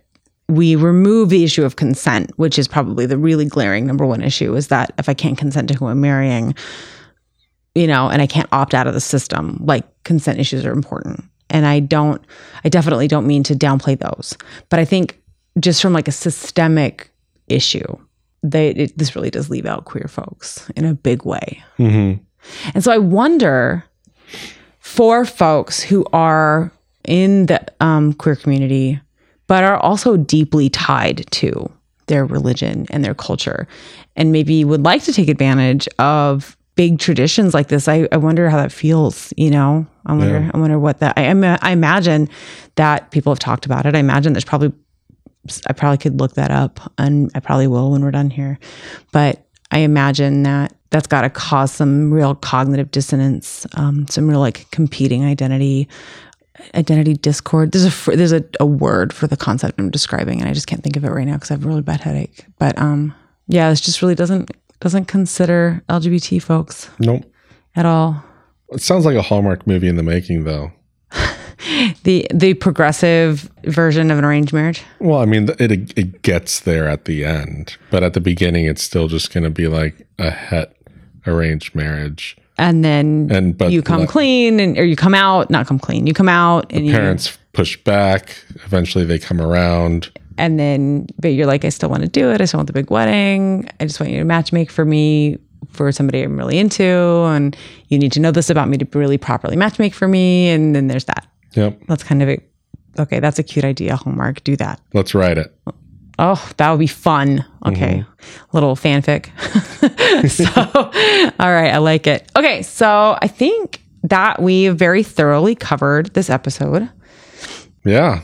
we 0.48 0.76
remove 0.76 1.30
the 1.30 1.44
issue 1.44 1.64
of 1.64 1.78
consent, 1.78 2.32
which 2.38 2.60
is 2.60 2.68
probably 2.68 3.06
the 3.06 3.18
really 3.18 3.46
glaring 3.46 3.88
number 3.88 4.06
one 4.06 4.22
issue, 4.22 4.54
is 4.56 4.68
that 4.68 4.92
if 4.98 5.08
I 5.08 5.14
can't 5.14 5.38
consent 5.38 5.70
to 5.70 5.74
who 5.74 5.88
I'm 5.88 6.02
marrying, 6.02 6.54
you 7.74 7.88
know, 7.88 8.10
and 8.10 8.22
I 8.22 8.28
can't 8.28 8.50
opt 8.52 8.74
out 8.74 8.86
of 8.86 8.94
the 8.94 9.00
system, 9.00 9.62
like 9.64 9.86
consent 10.04 10.40
issues 10.40 10.66
are 10.66 10.74
important. 10.74 11.24
And 11.50 11.66
I 11.66 11.80
don't, 11.80 12.22
I 12.66 12.70
definitely 12.70 13.08
don't 13.08 13.28
mean 13.28 13.44
to 13.44 13.56
downplay 13.56 13.98
those. 13.98 14.38
But 14.70 14.80
I 14.80 14.86
think 14.86 15.21
just 15.60 15.82
from 15.82 15.94
like 15.94 16.08
a 16.08 16.12
systemic 16.12 17.12
issue, 17.48 17.98
they, 18.44 18.70
it, 18.70 18.98
this 18.98 19.16
really 19.16 19.30
does 19.30 19.50
leave 19.50 19.66
out 19.66 19.86
queer 19.86 20.08
folks 20.08 20.70
in 20.76 20.86
a 20.86 20.94
big 20.94 21.26
way. 21.26 21.64
hmm 21.78 22.14
And 22.74 22.84
so 22.84 22.92
I 22.92 22.98
wonder 22.98 23.84
for 24.80 25.26
folks 25.26 25.82
who 25.82 26.06
are 26.14 26.72
in 27.06 27.48
the 27.48 27.62
um, 27.80 28.14
queer 28.14 28.36
community, 28.36 29.00
but 29.48 29.64
are 29.64 29.78
also 29.78 30.18
deeply 30.18 30.70
tied 30.70 31.26
to 31.32 31.72
their 32.08 32.26
religion 32.26 32.88
and 32.90 33.04
their 33.06 33.14
culture, 33.14 33.68
and 34.16 34.32
maybe 34.32 34.66
would 34.66 34.84
like 34.84 35.04
to 35.04 35.14
take 35.14 35.30
advantage 35.30 35.88
of 36.00 36.58
big 36.76 37.00
traditions 37.00 37.54
like 37.54 37.68
this. 37.68 37.88
I, 37.88 38.08
I 38.12 38.18
wonder 38.18 38.50
how 38.50 38.58
that 38.58 38.72
feels. 38.72 39.34
You 39.38 39.52
know, 39.52 39.86
I 40.06 40.14
wonder. 40.14 40.40
Yeah. 40.40 40.52
I 40.54 40.58
wonder 40.58 40.80
what 40.80 41.00
that. 41.00 41.18
I, 41.18 41.28
I 41.62 41.72
imagine 41.72 42.28
that 42.76 43.12
people 43.12 43.32
have 43.32 43.40
talked 43.40 43.66
about 43.66 43.86
it. 43.86 43.96
I 43.96 44.00
imagine 44.00 44.34
there's 44.34 44.46
probably. 44.46 44.74
I 45.68 45.74
probably 45.74 45.98
could 45.98 46.20
look 46.20 46.34
that 46.36 46.52
up, 46.52 46.80
and 46.98 47.32
I 47.36 47.40
probably 47.40 47.68
will 47.68 47.92
when 47.92 48.02
we're 48.04 48.12
done 48.12 48.30
here. 48.30 48.60
But 49.12 49.46
I 49.72 49.80
imagine 49.80 50.44
that 50.44 50.76
that's 50.92 51.08
got 51.08 51.22
to 51.22 51.30
cause 51.30 51.72
some 51.72 52.14
real 52.14 52.36
cognitive 52.36 52.92
dissonance, 52.92 53.66
um, 53.74 54.08
some 54.08 54.28
real 54.30 54.40
like 54.40 54.70
competing 54.72 55.24
identity 55.26 55.88
identity 56.76 57.14
discord. 57.14 57.72
There's 57.72 58.08
a 58.08 58.12
there's 58.12 58.34
a, 58.34 58.44
a 58.60 58.66
word 58.66 59.14
for 59.14 59.28
the 59.28 59.38
concept 59.38 59.80
I'm 59.80 59.90
describing, 59.90 60.40
and 60.40 60.50
I 60.50 60.54
just 60.54 60.68
can't 60.68 60.84
think 60.84 60.96
of 60.96 61.04
it 61.04 61.10
right 61.10 61.26
now 61.26 61.36
because 61.36 61.52
I 61.52 61.56
have 61.56 61.66
a 61.66 61.68
really 61.68 61.82
bad 61.82 62.02
headache. 62.02 62.46
But 62.60 62.78
um, 62.78 63.16
yeah, 63.48 63.70
this 63.70 63.82
just 63.82 64.02
really 64.02 64.16
doesn't 64.16 64.52
doesn't 64.80 65.06
consider 65.06 65.84
LGBT 65.90 66.42
folks 66.42 66.90
Nope. 67.00 67.24
at 67.76 67.86
all. 67.86 68.24
It 68.70 68.82
sounds 68.82 69.06
like 69.06 69.16
a 69.16 69.22
Hallmark 69.22 69.68
movie 69.68 69.88
in 69.88 69.96
the 69.96 70.04
making, 70.04 70.44
though. 70.44 70.72
The 72.04 72.28
the 72.34 72.54
progressive 72.56 73.50
version 73.66 74.10
of 74.12 74.18
an 74.18 74.26
arranged 74.26 74.54
marriage. 74.54 74.84
Well, 75.00 75.20
I 75.20 75.26
mean, 75.26 75.50
it 75.60 75.98
it 75.98 76.22
gets 76.24 76.62
there 76.62 76.88
at 76.88 77.06
the 77.06 77.24
end, 77.26 77.78
but 77.92 78.04
at 78.04 78.14
the 78.14 78.22
beginning, 78.22 78.66
it's 78.66 78.82
still 78.82 79.08
just 79.08 79.34
going 79.34 79.44
to 79.44 79.50
be 79.50 79.68
like 79.68 80.08
a 80.18 80.32
het 80.32 80.76
arranged 81.28 81.76
marriage. 81.76 82.38
And 82.58 82.84
then 82.84 83.30
And 83.32 83.58
but 83.58 83.72
you 83.72 83.82
come 83.82 84.02
the 84.02 84.08
clean, 84.08 84.60
and 84.60 84.78
or 84.78 84.84
you 84.86 84.96
come 84.96 85.14
out, 85.14 85.50
not 85.50 85.68
come 85.68 85.80
clean. 85.80 86.08
You 86.08 86.14
come 86.14 86.30
out, 86.30 86.72
and 86.72 86.86
you 86.86 86.92
parents 86.92 87.38
push 87.54 87.78
back. 87.78 88.36
Eventually, 88.66 89.06
they 89.06 89.20
come 89.20 89.42
around. 89.42 90.10
and 90.38 90.60
then 90.60 91.08
but 91.20 91.30
you're 91.30 91.48
like, 91.48 91.66
I 91.66 91.70
still 91.70 91.90
want 91.90 92.04
to 92.04 92.10
do 92.10 92.32
it. 92.32 92.42
I 92.42 92.46
still 92.46 92.58
want 92.60 92.68
the 92.68 92.74
big 92.74 92.90
wedding. 92.92 93.70
I 93.80 93.86
just 93.86 94.00
want 94.00 94.12
you 94.12 94.20
to 94.20 94.26
match 94.26 94.52
make 94.52 94.72
for 94.72 94.86
me 94.86 95.38
for 95.70 95.92
somebody 95.92 96.22
I'm 96.24 96.38
really 96.38 96.58
into, 96.58 96.84
and 96.84 97.56
you 97.90 97.98
need 98.00 98.12
to 98.14 98.20
know 98.20 98.32
this 98.32 98.50
about 98.50 98.68
me 98.70 98.78
to 98.78 98.88
really 98.98 99.18
properly 99.18 99.56
match 99.56 99.78
make 99.80 99.94
for 99.94 100.08
me. 100.08 100.50
And 100.50 100.76
then 100.76 100.88
there's 100.88 101.06
that. 101.06 101.28
Yep. 101.54 101.82
That's 101.88 102.04
kind 102.04 102.24
of 102.24 102.30
a 102.30 102.40
okay. 103.00 103.20
That's 103.20 103.40
a 103.40 103.44
cute 103.44 103.66
idea. 103.66 103.96
Hallmark, 103.96 104.44
do 104.44 104.56
that. 104.58 104.80
Let's 104.94 105.14
write 105.14 105.38
it. 105.38 105.54
Oh, 106.20 106.52
that 106.58 106.70
would 106.70 106.80
be 106.80 106.88
fun. 106.88 107.46
Okay. 107.66 108.06
Little 108.54 108.76
fanfic. 108.76 109.30
so, 110.30 110.46
all 111.40 111.52
right. 111.52 111.74
I 111.74 111.78
like 111.78 112.06
it. 112.06 112.30
Okay. 112.36 112.62
So 112.62 113.18
I 113.22 113.28
think 113.28 113.82
that 114.04 114.42
we 114.42 114.68
very 114.70 115.04
thoroughly 115.04 115.56
covered 115.56 116.14
this 116.14 116.30
episode. 116.30 116.90
Yeah. 117.86 118.22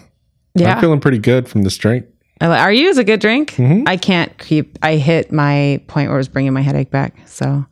Yeah. 0.53 0.75
I'm 0.75 0.81
feeling 0.81 0.99
pretty 0.99 1.19
good 1.19 1.47
from 1.49 1.63
this 1.63 1.77
drink. 1.77 2.05
Are 2.39 2.71
you? 2.71 2.89
Is 2.89 2.99
a 2.99 3.03
good 3.03 3.19
drink? 3.19 3.59
I 3.59 3.97
can't 3.97 4.37
keep. 4.37 4.77
I 4.83 4.97
hit 4.97 5.31
my 5.31 5.81
point 5.87 6.09
where 6.09 6.17
it 6.17 6.19
was 6.19 6.27
bringing 6.27 6.53
my 6.53 6.61
headache 6.61 6.91
back, 6.91 7.15
so 7.27 7.65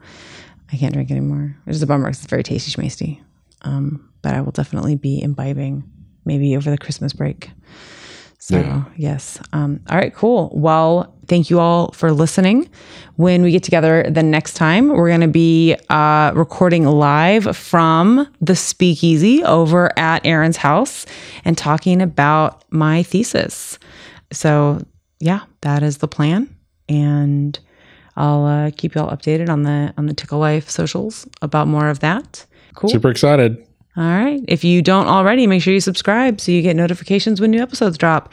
I 0.74 0.76
can't 0.76 0.94
drink 0.94 1.12
anymore. 1.12 1.56
Which 1.66 1.76
is 1.76 1.84
a 1.84 1.88
bummer. 1.88 2.10
It's 2.10 2.26
very 2.26 2.42
tasty, 2.42 2.72
schmasty. 2.72 3.22
Um, 3.62 4.10
but 4.26 4.34
I 4.34 4.42
will 4.42 4.52
definitely 4.52 4.96
be 4.96 5.22
imbibing 5.22 5.84
maybe 6.26 6.58
over 6.58 6.72
the 6.72 6.80
Christmas 6.80 7.14
break. 7.14 7.52
So 8.40 8.58
Yeah. 8.58 8.84
yes. 8.98 9.40
Um, 9.54 9.82
all 9.88 9.98
right. 9.98 10.12
Cool. 10.16 10.52
Well, 10.52 11.16
thank 11.28 11.52
you 11.52 11.60
all 11.60 11.92
for 11.92 12.12
listening. 12.12 12.68
When 13.18 13.44
we 13.44 13.52
get 13.52 13.62
together 13.62 14.04
the 14.10 14.24
next 14.24 14.56
time, 14.56 14.88
we're 14.88 15.10
going 15.10 15.22
to 15.22 15.28
be 15.28 15.76
uh, 15.92 16.32
recording 16.34 16.86
live 16.86 17.56
from 17.56 18.28
the 18.42 18.56
Speakeasy 18.56 19.44
over 19.44 19.92
at 19.98 20.26
Aaron's 20.26 20.58
house 20.58 21.06
and 21.44 21.56
talking 21.56 22.02
about 22.02 22.64
my 22.72 23.04
thesis. 23.04 23.78
So 24.32 24.82
yeah, 25.20 25.42
that 25.62 25.84
is 25.84 26.00
the 26.00 26.08
plan, 26.08 26.50
and 26.90 27.60
I'll 28.16 28.46
uh, 28.46 28.72
keep 28.76 28.96
you 28.96 29.02
all 29.02 29.12
updated 29.16 29.50
on 29.50 29.62
the 29.64 29.94
on 30.00 30.08
the 30.08 30.16
Tickle 30.16 30.40
Life 30.40 30.68
socials 30.68 31.28
about 31.44 31.68
more 31.68 31.90
of 31.90 32.00
that. 32.00 32.44
Cool. 32.74 32.90
Super 32.90 33.12
excited. 33.12 33.64
All 33.98 34.04
right. 34.04 34.44
If 34.48 34.64
you 34.64 34.82
don't 34.82 35.08
already, 35.08 35.48
make 35.48 35.62
sure 35.62 35.74
you 35.74 35.80
subscribe 35.80 36.42
so 36.42 36.52
you 36.52 36.62
get 36.62 36.76
notifications 36.76 37.40
when 37.40 37.52
new 37.52 37.62
episodes 37.62 37.98
drop. 37.98 38.32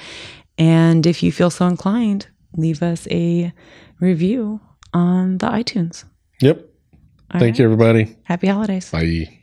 And 0.59 1.07
if 1.07 1.23
you 1.23 1.33
feel 1.33 1.51
so 1.51 1.67
inclined, 1.67 2.27
leave 2.57 2.83
us 2.83 3.07
a 3.11 3.53
review 4.01 4.61
on 4.93 5.39
the 5.39 5.47
iTunes. 5.47 6.05
Yep. 6.41 6.59
All 6.59 7.41
Thank 7.41 7.55
right. 7.55 7.59
you, 7.59 7.65
everybody. 7.65 8.17
Happy 8.25 8.49
holidays. 8.49 8.91
Bye. 8.91 9.42